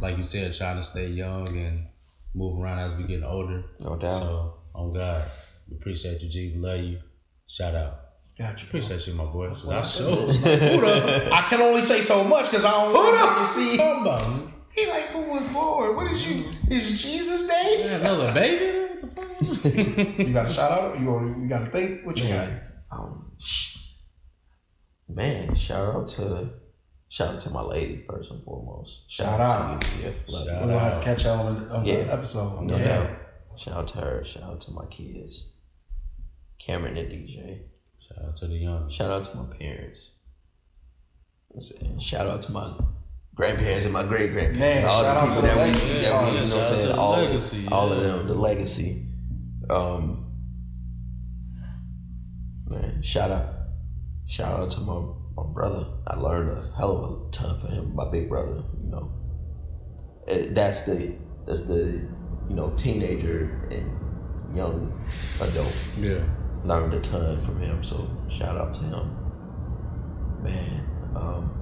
like 0.00 0.16
you 0.16 0.22
said, 0.22 0.54
trying 0.54 0.76
to 0.76 0.82
stay 0.82 1.08
young 1.08 1.48
and 1.48 1.86
move 2.34 2.60
around 2.60 2.78
as 2.78 2.96
we 2.98 3.04
getting 3.04 3.24
older. 3.24 3.64
No 3.80 3.96
doubt. 3.96 4.20
So 4.20 4.54
on 4.74 4.92
God. 4.92 5.24
We 5.68 5.76
appreciate 5.76 6.22
you, 6.22 6.28
G. 6.28 6.52
We 6.54 6.60
love 6.62 6.80
you. 6.80 6.98
Shout 7.48 7.74
out. 7.74 8.00
Got 8.38 8.62
you. 8.62 8.68
Appreciate 8.68 9.04
you, 9.08 9.14
my 9.14 9.24
boy. 9.24 9.48
what 9.48 9.76
I 9.76 9.80
I 9.80 9.82
sure. 9.82 10.28
I 10.30 11.46
can 11.50 11.60
only 11.60 11.82
say 11.82 12.00
so 12.00 12.22
much 12.24 12.48
because 12.50 12.64
I 12.64 12.70
don't 12.70 12.94
want 12.94 13.38
to 13.38 13.44
see. 13.44 13.76
Me. 13.76 14.52
He 14.78 14.86
like, 14.90 15.06
who 15.08 15.22
was 15.22 15.44
born? 15.52 15.96
What 15.96 16.12
is 16.12 16.28
you? 16.28 16.44
Is 16.68 17.02
Jesus 17.02 17.46
Day? 17.48 17.76
Yeah, 17.84 17.96
Another 17.96 18.32
baby? 18.34 18.94
What 19.00 19.00
the 19.40 19.54
fuck? 19.54 20.18
You 20.28 20.32
got 20.32 20.46
to 20.48 20.52
shout 20.52 20.70
out. 20.70 21.00
You 21.00 21.36
you 21.42 21.48
got 21.48 21.60
to 21.64 21.66
think 21.66 22.06
what 22.06 22.18
you 22.18 22.28
got. 22.32 22.48
Um, 22.90 23.32
sh- 23.38 23.76
man, 25.08 25.54
shout 25.54 25.94
out 25.94 26.08
to 26.10 26.50
shout 27.08 27.34
out 27.34 27.40
to 27.40 27.50
my 27.50 27.62
lady 27.62 28.04
first 28.08 28.30
and 28.30 28.42
foremost. 28.44 29.10
Shout 29.10 29.40
out. 29.40 29.80
to 29.80 29.88
you. 29.98 30.02
Yeah, 30.04 30.10
love 30.28 30.44
you. 30.44 30.50
Shout 30.50 30.60
We're 30.62 30.66
gonna 30.68 30.78
have 30.78 30.98
to 30.98 31.04
catch 31.04 31.24
y'all 31.24 31.46
on, 31.46 31.68
the- 31.68 31.74
on 31.74 31.84
Yeah. 31.84 32.02
the 32.04 32.12
episode. 32.12 32.62
No 32.64 32.76
yeah. 32.76 32.84
doubt. 32.84 33.18
Shout 33.56 33.74
out 33.74 33.88
to 33.88 33.98
her. 33.98 34.24
Shout 34.24 34.42
out 34.44 34.60
to 34.62 34.70
my 34.70 34.84
kids, 34.86 35.50
Cameron 36.60 36.96
and 36.96 37.10
DJ. 37.10 37.62
Shout 37.98 38.24
out 38.24 38.36
to 38.36 38.46
the 38.46 38.54
young. 38.54 38.90
Shout 38.90 39.10
out 39.10 39.24
to 39.24 39.36
my 39.36 39.44
parents. 39.56 40.12
I'm 41.54 41.60
saying, 41.60 41.98
shout 42.00 42.26
out 42.28 42.42
to 42.42 42.52
my 42.52 42.72
grandparents 43.38 43.84
and 43.84 43.94
my 43.94 44.02
great 44.02 44.32
grandparents. 44.32 44.84
All 44.84 45.04
the 45.04 45.20
people 45.26 45.42
that 45.42 45.54
we, 45.56 45.62
legacy 45.62 46.04
that 46.06 46.22
we, 46.24 46.28
you 46.30 46.34
know, 46.34 46.40
what 46.40 46.40
I'm 46.40 46.44
Shout 46.44 46.58
out 46.58 46.68
to 46.68 46.74
saying, 46.74 46.98
all, 46.98 47.12
legacy, 47.12 47.68
all 47.70 47.92
of 47.92 48.02
them, 48.02 48.26
the 48.26 48.34
legacy. 48.34 49.06
Um, 49.70 50.26
man, 52.66 53.00
shout 53.00 53.30
out, 53.30 53.54
shout 54.26 54.58
out 54.58 54.70
to 54.72 54.80
my 54.80 55.00
my 55.36 55.44
brother. 55.52 55.86
I 56.08 56.16
learned 56.16 56.50
a 56.50 56.72
hell 56.76 56.96
of 56.96 57.28
a 57.28 57.30
ton 57.30 57.60
from 57.60 57.70
him. 57.70 57.94
My 57.94 58.10
big 58.10 58.28
brother, 58.28 58.64
you 58.82 58.90
know, 58.90 59.12
Eh, 60.26 60.46
that's 60.50 60.82
the 60.84 61.14
that's 61.46 61.66
the 61.66 62.00
you 62.48 62.54
know 62.56 62.70
teenager 62.76 63.68
and 63.70 64.56
young 64.56 64.92
adult 65.40 65.74
Yeah. 66.00 66.24
learned 66.64 66.92
a 66.94 67.00
ton 67.00 67.38
from 67.44 67.60
him. 67.62 67.84
So 67.84 68.10
shout 68.28 68.56
out 68.58 68.74
to 68.74 68.80
him, 68.80 69.16
man. 70.42 70.84
Um, 71.14 71.57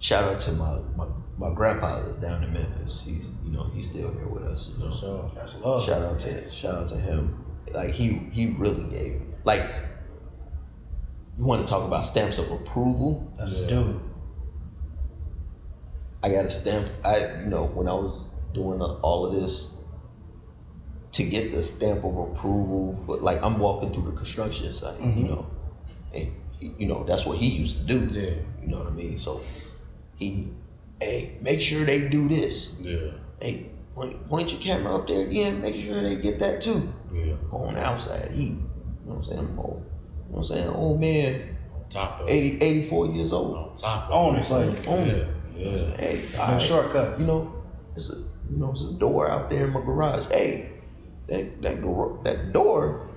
shout 0.00 0.24
out 0.24 0.40
to 0.40 0.52
my, 0.52 0.78
my 0.96 1.06
my 1.38 1.54
grandfather 1.54 2.12
down 2.14 2.42
in 2.42 2.52
Memphis. 2.52 3.02
He's 3.06 3.24
you 3.44 3.52
know 3.52 3.70
he's 3.72 3.88
still 3.88 4.12
here 4.12 4.26
with 4.26 4.42
us. 4.42 4.74
You 4.76 4.84
know? 4.84 4.90
So 4.90 5.30
That's 5.34 5.62
love. 5.64 5.86
Shout 5.86 6.02
out 6.02 6.18
to 6.20 6.50
shout 6.50 6.74
out 6.74 6.86
to 6.88 6.96
him. 6.96 7.44
Like 7.72 7.92
he 7.92 8.08
he 8.32 8.54
really 8.58 8.90
gave 8.90 9.22
like 9.44 9.62
you 11.38 11.44
want 11.44 11.66
to 11.66 11.70
talk 11.70 11.86
about 11.86 12.04
stamps 12.04 12.38
of 12.38 12.50
approval. 12.50 13.32
That's 13.38 13.58
Yeah. 13.58 13.66
the 13.66 13.84
dude. 13.84 14.00
I 16.22 16.30
got 16.30 16.44
a 16.44 16.50
stamp. 16.50 16.88
I 17.04 17.42
you 17.42 17.46
know 17.46 17.66
when 17.66 17.88
I 17.88 17.94
was 17.94 18.24
doing 18.52 18.82
all 18.82 19.26
of 19.26 19.34
this 19.34 19.72
to 21.12 21.24
get 21.24 21.52
the 21.52 21.62
stamp 21.62 22.04
of 22.04 22.16
approval 22.16 23.02
for 23.06 23.16
like 23.16 23.42
I'm 23.42 23.58
walking 23.58 23.92
through 23.92 24.10
the 24.10 24.16
construction 24.16 24.72
site, 24.72 25.00
you 25.00 25.06
mm-hmm. 25.06 25.26
know, 25.26 25.50
and 26.14 26.32
you 26.60 26.86
know 26.86 27.04
that's 27.04 27.24
what 27.24 27.38
he 27.38 27.48
used 27.48 27.78
to 27.78 27.84
do. 27.84 28.20
Yeah. 28.20 28.30
You 28.60 28.68
know 28.68 28.78
what 28.78 28.88
I 28.88 28.90
mean? 28.90 29.16
So 29.16 29.40
he, 30.20 30.48
hey, 31.00 31.38
make 31.40 31.60
sure 31.60 31.84
they 31.84 32.08
do 32.08 32.28
this. 32.28 32.76
Yeah. 32.80 33.10
Hey, 33.40 33.70
point, 33.94 34.28
point 34.28 34.52
your 34.52 34.60
camera 34.60 34.94
up 34.96 35.08
there 35.08 35.26
again. 35.26 35.60
Make 35.62 35.74
sure 35.74 36.00
they 36.02 36.16
get 36.16 36.38
that 36.40 36.60
too. 36.60 36.92
Yeah. 37.12 37.34
On 37.50 37.74
the 37.74 37.84
outside, 37.84 38.30
he, 38.32 38.44
you 38.44 38.52
know 39.06 39.14
what 39.14 39.16
I'm 39.16 39.22
saying? 39.24 39.54
Old, 39.58 39.58
you 39.58 39.58
know 39.58 39.84
what 40.28 40.38
I'm 40.38 40.44
saying? 40.44 40.68
Old 40.68 41.00
man, 41.00 41.56
top 41.88 42.20
of 42.20 42.28
80, 42.30 42.62
84 42.62 43.06
years 43.06 43.32
old. 43.32 43.56
on 43.56 43.76
top 43.76 44.08
of 44.10 44.14
On 44.14 44.36
it, 44.36 44.50
like, 44.50 44.86
on 44.86 45.06
yeah, 45.08 45.12
it. 45.14 45.28
yeah. 45.56 45.96
Hey, 45.96 46.22
No 46.34 46.40
all 46.42 46.52
right. 46.52 46.62
shortcuts. 46.62 47.20
You 47.22 47.26
know, 47.26 47.64
it's 47.96 48.12
a 48.12 48.16
you 48.50 48.56
know 48.58 48.70
it's 48.72 48.82
a 48.84 48.92
door 48.92 49.30
out 49.30 49.50
there 49.50 49.64
in 49.66 49.72
my 49.72 49.80
garage. 49.80 50.26
Hey, 50.32 50.70
that 51.28 51.60
that 51.62 51.82
gar- 51.82 52.18
that 52.24 52.52
door 52.52 53.08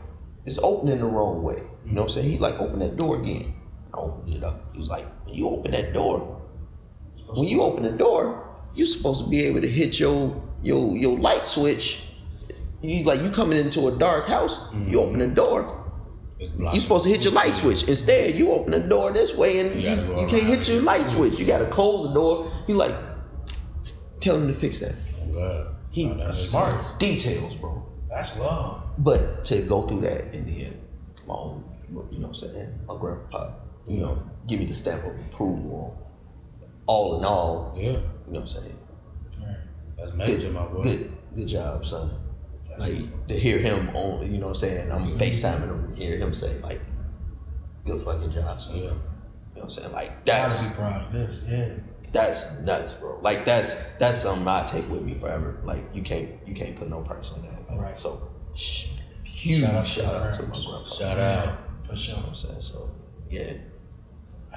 is 0.46 0.58
opening 0.60 1.00
the 1.00 1.06
wrong 1.06 1.44
way. 1.44 1.62
You 1.86 1.92
know 1.94 2.02
what 2.04 2.12
I'm 2.12 2.16
saying? 2.16 2.32
He 2.32 2.38
like 2.40 2.60
open 2.60 2.80
that 2.80 2.98
door 2.98 3.20
again. 3.22 3.54
I 3.94 3.98
opened 3.98 4.34
it 4.34 4.44
up. 4.44 4.72
He 4.74 4.80
was 4.80 4.90
like, 4.90 5.06
you 5.28 5.48
open 5.50 5.72
that 5.72 5.94
door, 5.94 6.33
when 7.36 7.48
you 7.48 7.62
open 7.62 7.84
the 7.84 7.92
door, 7.92 8.50
you're 8.76 8.88
supposed 8.88 9.24
to 9.24 9.30
be 9.30 9.42
able 9.46 9.62
to 9.62 9.70
hit 9.70 10.00
your 10.00 10.42
your 10.62 10.96
your 10.96 11.18
light 11.18 11.48
switch. 11.48 12.02
You 12.82 13.04
like 13.06 13.22
you 13.22 13.32
coming 13.32 13.58
into 13.58 13.88
a 13.88 13.92
dark 13.98 14.28
house, 14.28 14.68
you 14.74 14.80
mm-hmm. 14.80 15.00
open 15.00 15.20
the 15.20 15.28
door. 15.28 15.80
You 16.40 16.50
blocking. 16.50 16.80
supposed 16.80 17.04
to 17.06 17.10
hit 17.10 17.24
your 17.24 17.34
light 17.34 17.54
switch. 17.54 17.84
Instead, 17.88 18.36
you 18.36 18.52
open 18.52 18.72
the 18.72 18.80
door 18.80 19.14
this 19.14 19.38
way 19.38 19.60
and 19.60 19.82
You 19.82 19.90
you, 19.90 20.22
you 20.22 20.28
can't 20.28 20.44
hit 20.44 20.68
your 20.68 20.82
light 20.82 21.06
switch. 21.06 21.40
You 21.40 21.46
gotta 21.46 21.68
close 21.68 22.08
the 22.08 22.14
door. 22.14 22.52
You 22.68 22.76
like 22.76 22.94
tell 24.20 24.36
him 24.36 24.48
to 24.48 24.54
fix 24.54 24.80
that. 24.80 24.96
Oh, 25.22 25.34
God. 25.34 25.68
He- 25.92 26.10
Oh, 26.10 26.16
that 26.16 26.34
smart. 26.34 26.84
sense. 26.84 26.98
Details, 26.98 27.56
bro. 27.56 27.86
That's 28.10 28.40
love. 28.40 28.82
But 28.98 29.46
to 29.46 29.62
go 29.62 29.84
through 29.84 30.02
that 30.02 30.34
in 30.34 30.46
the 30.46 30.66
end, 30.66 30.78
my 31.28 31.36
own, 31.36 31.64
you 31.90 32.20
know 32.20 32.28
what 32.28 32.28
I'm 32.28 32.34
saying, 32.34 32.80
my 32.88 32.98
grandpa, 32.98 33.52
you 33.88 33.98
know, 34.00 34.22
give 34.48 34.60
me 34.60 34.66
the 34.66 34.74
stamp 34.74 35.04
of 35.06 35.14
approval 35.28 36.03
all 36.86 37.20
in 37.20 37.26
all, 37.26 37.74
Yeah, 37.78 37.84
you 37.84 37.92
know 37.94 38.02
what 38.28 38.40
I'm 38.42 38.48
saying? 38.48 38.80
that's 39.98 40.14
major, 40.14 40.50
my 40.52 40.66
boy. 40.66 40.84
Good, 40.84 41.12
good 41.36 41.48
job, 41.48 41.86
son. 41.86 42.12
That's 42.70 42.90
Like 42.90 43.28
to 43.28 43.40
hear 43.40 43.58
him 43.60 43.96
on, 43.96 44.24
you 44.32 44.38
know 44.40 44.48
what 44.48 44.50
I'm 44.50 44.56
saying? 44.56 44.92
I'm 44.92 45.18
FaceTiming 45.18 45.68
him 45.68 45.96
hear 45.96 46.18
him 46.18 46.34
say 46.34 46.60
like, 46.60 46.82
good 47.86 48.02
fucking 48.02 48.32
job, 48.32 48.62
son. 48.62 48.76
Yeah, 48.78 48.82
You 48.84 48.88
know 48.90 48.98
what 49.54 49.64
I'm 49.64 49.70
saying? 49.70 49.92
Like 49.94 50.26
Gotta 50.26 50.50
that's 50.50 50.70
be 50.70 50.76
proud 50.76 51.06
of 51.06 51.14
this. 51.14 51.48
Yeah. 51.50 51.70
that's 52.12 52.52
nuts, 52.62 52.94
bro. 52.96 53.20
Like 53.22 53.46
that's 53.46 53.76
that's 54.00 54.18
something 54.18 54.48
I 54.48 54.66
take 54.66 54.90
with 54.90 55.04
me 55.04 55.14
forever. 55.16 55.60
Like 55.64 55.84
you 55.94 56.02
can't 56.02 56.30
you 56.48 56.54
can't 56.56 56.76
put 56.76 56.90
no 56.90 57.02
price 57.02 57.32
on 57.32 57.42
that. 57.44 57.70
Like, 57.72 57.80
Right. 57.80 58.00
So 58.00 58.30
huge 59.24 59.62
Shout 59.62 59.86
shout 59.88 60.06
out 60.16 60.22
out, 60.24 60.34
to 60.36 60.44
my 60.44 60.48
grandpa. 60.50 60.86
shout 60.86 61.18
out. 61.18 61.58
For 61.88 61.96
sure. 61.96 62.16
You 62.16 62.22
know 62.22 62.28
what 62.28 62.30
I'm 62.30 62.36
saying? 62.36 62.62
So 62.62 62.90
yeah. 63.30 63.54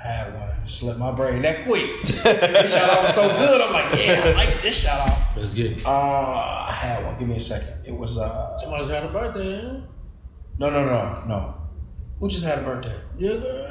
I 0.07 0.13
had 0.13 0.35
one. 0.35 0.67
Slipped 0.67 0.99
my 0.99 1.13
brain 1.13 1.43
that 1.43 1.65
quick. 1.65 2.03
this 2.03 2.75
shout 2.75 2.91
out 2.91 3.03
was 3.05 3.15
so 3.15 3.29
good. 3.37 3.61
I'm 3.61 3.73
like, 3.73 4.07
yeah, 4.07 4.23
I 4.25 4.33
like 4.33 4.63
this 4.63 4.83
shout 4.83 5.09
out. 5.09 5.19
Let's 5.37 5.53
get 5.55 5.73
it. 5.73 5.87
Uh, 5.87 5.91
I 6.69 6.73
had 6.73 7.05
one. 7.05 7.19
Give 7.19 7.29
me 7.29 7.37
a 7.37 7.41
second. 7.41 7.75
It 7.87 7.97
was 7.97 8.19
uh 8.19 8.59
Somebody's 8.59 8.89
had 8.89 9.05
a 9.05 9.09
birthday, 9.09 9.59
ain't 9.61 9.85
no 10.59 10.71
no 10.71 10.85
no 10.87 11.25
no. 11.27 11.55
Who 12.21 12.29
just 12.29 12.45
had 12.45 12.61
a 12.61 12.63
birthday? 12.63 12.99
Your 13.19 13.39
girl 13.39 13.67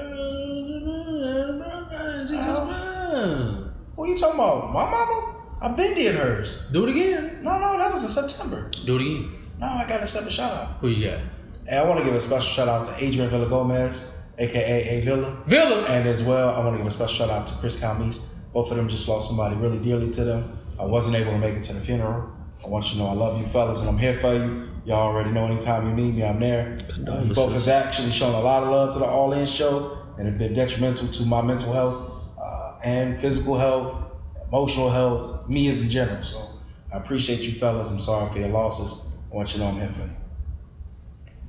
had 1.25 1.49
a 1.49 1.53
birthday. 1.53 2.25
She 2.27 2.35
just 2.35 2.61
won. 2.61 3.73
What 3.95 4.09
you 4.09 4.17
talking 4.17 4.39
about? 4.39 4.73
My 4.73 4.89
mama? 4.89 5.35
I've 5.61 5.77
been 5.77 5.95
did 5.95 6.15
hers. 6.15 6.69
Do 6.71 6.85
it 6.87 6.91
again. 6.91 7.39
No 7.43 7.57
no, 7.57 7.77
that 7.77 7.91
was 7.91 8.03
in 8.03 8.09
September. 8.09 8.69
Do 8.85 8.97
it 8.97 9.01
again. 9.01 9.31
No, 9.57 9.67
I 9.67 9.87
got 9.87 10.03
a 10.03 10.07
separate 10.07 10.33
shout 10.33 10.51
out. 10.51 10.77
Who 10.81 10.89
you 10.89 11.09
got? 11.09 11.19
And 11.67 11.79
I 11.79 11.87
want 11.87 11.99
to 11.99 12.05
give 12.05 12.13
a 12.13 12.19
special 12.19 12.41
shout 12.51 12.67
out 12.67 12.83
to 12.85 13.03
Adrian 13.03 13.29
Villa 13.29 13.47
Gomez, 13.47 14.14
aka 14.37 14.89
A 14.89 15.01
Villa. 15.01 15.37
Villa. 15.45 15.85
And 15.85 16.07
as 16.07 16.23
well, 16.23 16.55
I 16.55 16.59
want 16.59 16.73
to 16.73 16.77
give 16.77 16.87
a 16.87 16.91
special 16.91 17.27
shout 17.27 17.29
out 17.29 17.47
to 17.47 17.53
Chris 17.55 17.79
Calmes. 17.79 18.33
Both 18.53 18.71
of 18.71 18.77
them 18.77 18.87
just 18.87 19.07
lost 19.07 19.27
somebody 19.27 19.55
really 19.55 19.79
dearly 19.79 20.09
to 20.11 20.23
them. 20.23 20.57
I 20.79 20.85
wasn't 20.85 21.15
able 21.15 21.31
to 21.31 21.37
make 21.37 21.55
it 21.55 21.63
to 21.63 21.73
the 21.73 21.81
funeral. 21.81 22.31
I 22.63 22.67
want 22.67 22.85
you 22.85 22.97
to 22.97 23.03
know 23.03 23.09
I 23.09 23.13
love 23.13 23.39
you 23.39 23.45
fellas 23.47 23.81
and 23.81 23.89
I'm 23.89 23.97
here 23.97 24.13
for 24.13 24.33
you. 24.33 24.69
Y'all 24.85 24.99
already 24.99 25.31
know 25.31 25.45
anytime 25.45 25.87
you 25.87 25.95
need 25.95 26.15
me, 26.15 26.23
I'm 26.23 26.39
there. 26.39 26.77
Uh, 27.07 27.21
you 27.21 27.33
both 27.33 27.53
have 27.53 27.67
actually 27.67 28.11
shown 28.11 28.33
a 28.35 28.39
lot 28.39 28.63
of 28.63 28.69
love 28.69 28.93
to 28.93 28.99
the 28.99 29.05
All 29.05 29.33
In 29.33 29.45
show 29.45 29.97
and 30.17 30.27
have 30.27 30.37
been 30.37 30.53
detrimental 30.53 31.07
to 31.07 31.25
my 31.25 31.41
mental 31.41 31.73
health 31.73 32.29
uh, 32.39 32.73
and 32.83 33.19
physical 33.19 33.57
health, 33.57 34.11
emotional 34.47 34.89
health, 34.89 35.47
me 35.49 35.69
as 35.69 35.81
in 35.81 35.89
general. 35.89 36.21
So 36.23 36.59
I 36.93 36.97
appreciate 36.97 37.41
you 37.41 37.53
fellas. 37.53 37.91
I'm 37.91 37.99
sorry 37.99 38.31
for 38.31 38.39
your 38.39 38.49
losses. 38.49 39.11
I 39.31 39.35
want 39.35 39.53
you 39.53 39.59
to 39.59 39.65
know 39.65 39.71
I'm 39.71 39.77
here 39.79 39.91
for 39.91 40.01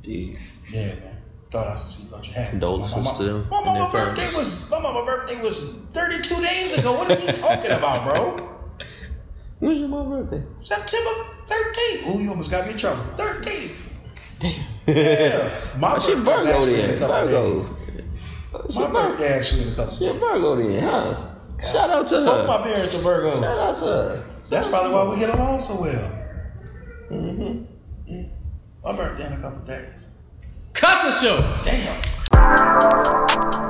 you. 0.06 0.28
Dude. 0.28 0.38
Yeah, 0.70 0.94
man. 0.94 1.15
Thought 1.50 1.66
I 1.68 1.78
see, 1.78 2.04
thought 2.04 2.26
you 2.26 2.34
had. 2.34 2.50
Condolences 2.50 2.96
My 3.04 3.12
to 3.16 3.22
them 3.22 3.46
My 3.50 3.56
and 3.58 3.66
mama 3.66 3.90
their 3.92 4.06
birthday 4.06 4.36
was 4.36 4.70
my 4.70 5.04
birthday 5.04 5.40
was 5.42 5.74
32 5.92 6.42
days 6.42 6.78
ago. 6.78 6.92
What 6.94 7.10
is 7.10 7.24
he 7.26 7.32
talking 7.32 7.70
about, 7.70 8.04
bro? 8.04 8.52
When's 9.60 9.78
your 9.78 9.88
mom 9.88 10.10
birthday? 10.10 10.44
September 10.58 11.10
13th. 11.46 12.14
Ooh, 12.14 12.20
you 12.22 12.30
almost 12.30 12.50
got 12.50 12.66
me 12.66 12.72
in 12.72 12.78
trouble. 12.78 13.02
13th. 13.16 13.82
Yeah. 14.86 15.50
My 15.78 15.94
Oh, 15.96 16.00
she 16.00 16.14
Virgo 16.14 16.46
actually 16.46 16.80
in 16.82 16.90
a 16.90 16.98
couple 16.98 17.26
Virgo. 17.26 17.54
days. 17.54 17.72
She 18.70 18.78
My 18.78 18.92
birthday 18.92 19.28
actually 19.38 19.62
in 19.62 19.68
a 19.72 19.74
couple 19.74 19.96
She 19.98 20.04
days. 20.06 20.20
Virgo 20.20 20.56
then, 20.56 20.82
huh? 20.82 21.34
Shout 21.72 21.90
out 21.90 22.06
to 22.08 22.14
Both 22.24 22.46
my 22.46 22.58
parents 22.58 22.94
are 22.94 22.98
Virgos. 22.98 23.40
Shout 23.42 23.56
out 23.58 23.78
to 23.78 23.84
her. 23.86 24.24
That's 24.48 24.66
probably 24.68 24.92
why 24.92 25.08
we 25.12 25.18
get 25.18 25.30
along 25.34 25.60
so 25.60 25.80
well. 25.80 26.12
Mm-hmm. 27.10 27.64
Yeah. 28.06 28.22
My 28.84 28.92
birthday 28.92 29.26
in 29.26 29.32
a 29.32 29.40
couple 29.40 29.58
days. 29.64 30.08
Cut 30.76 31.04
the 31.04 31.12
show. 31.12 31.40
Damn. 31.64 33.65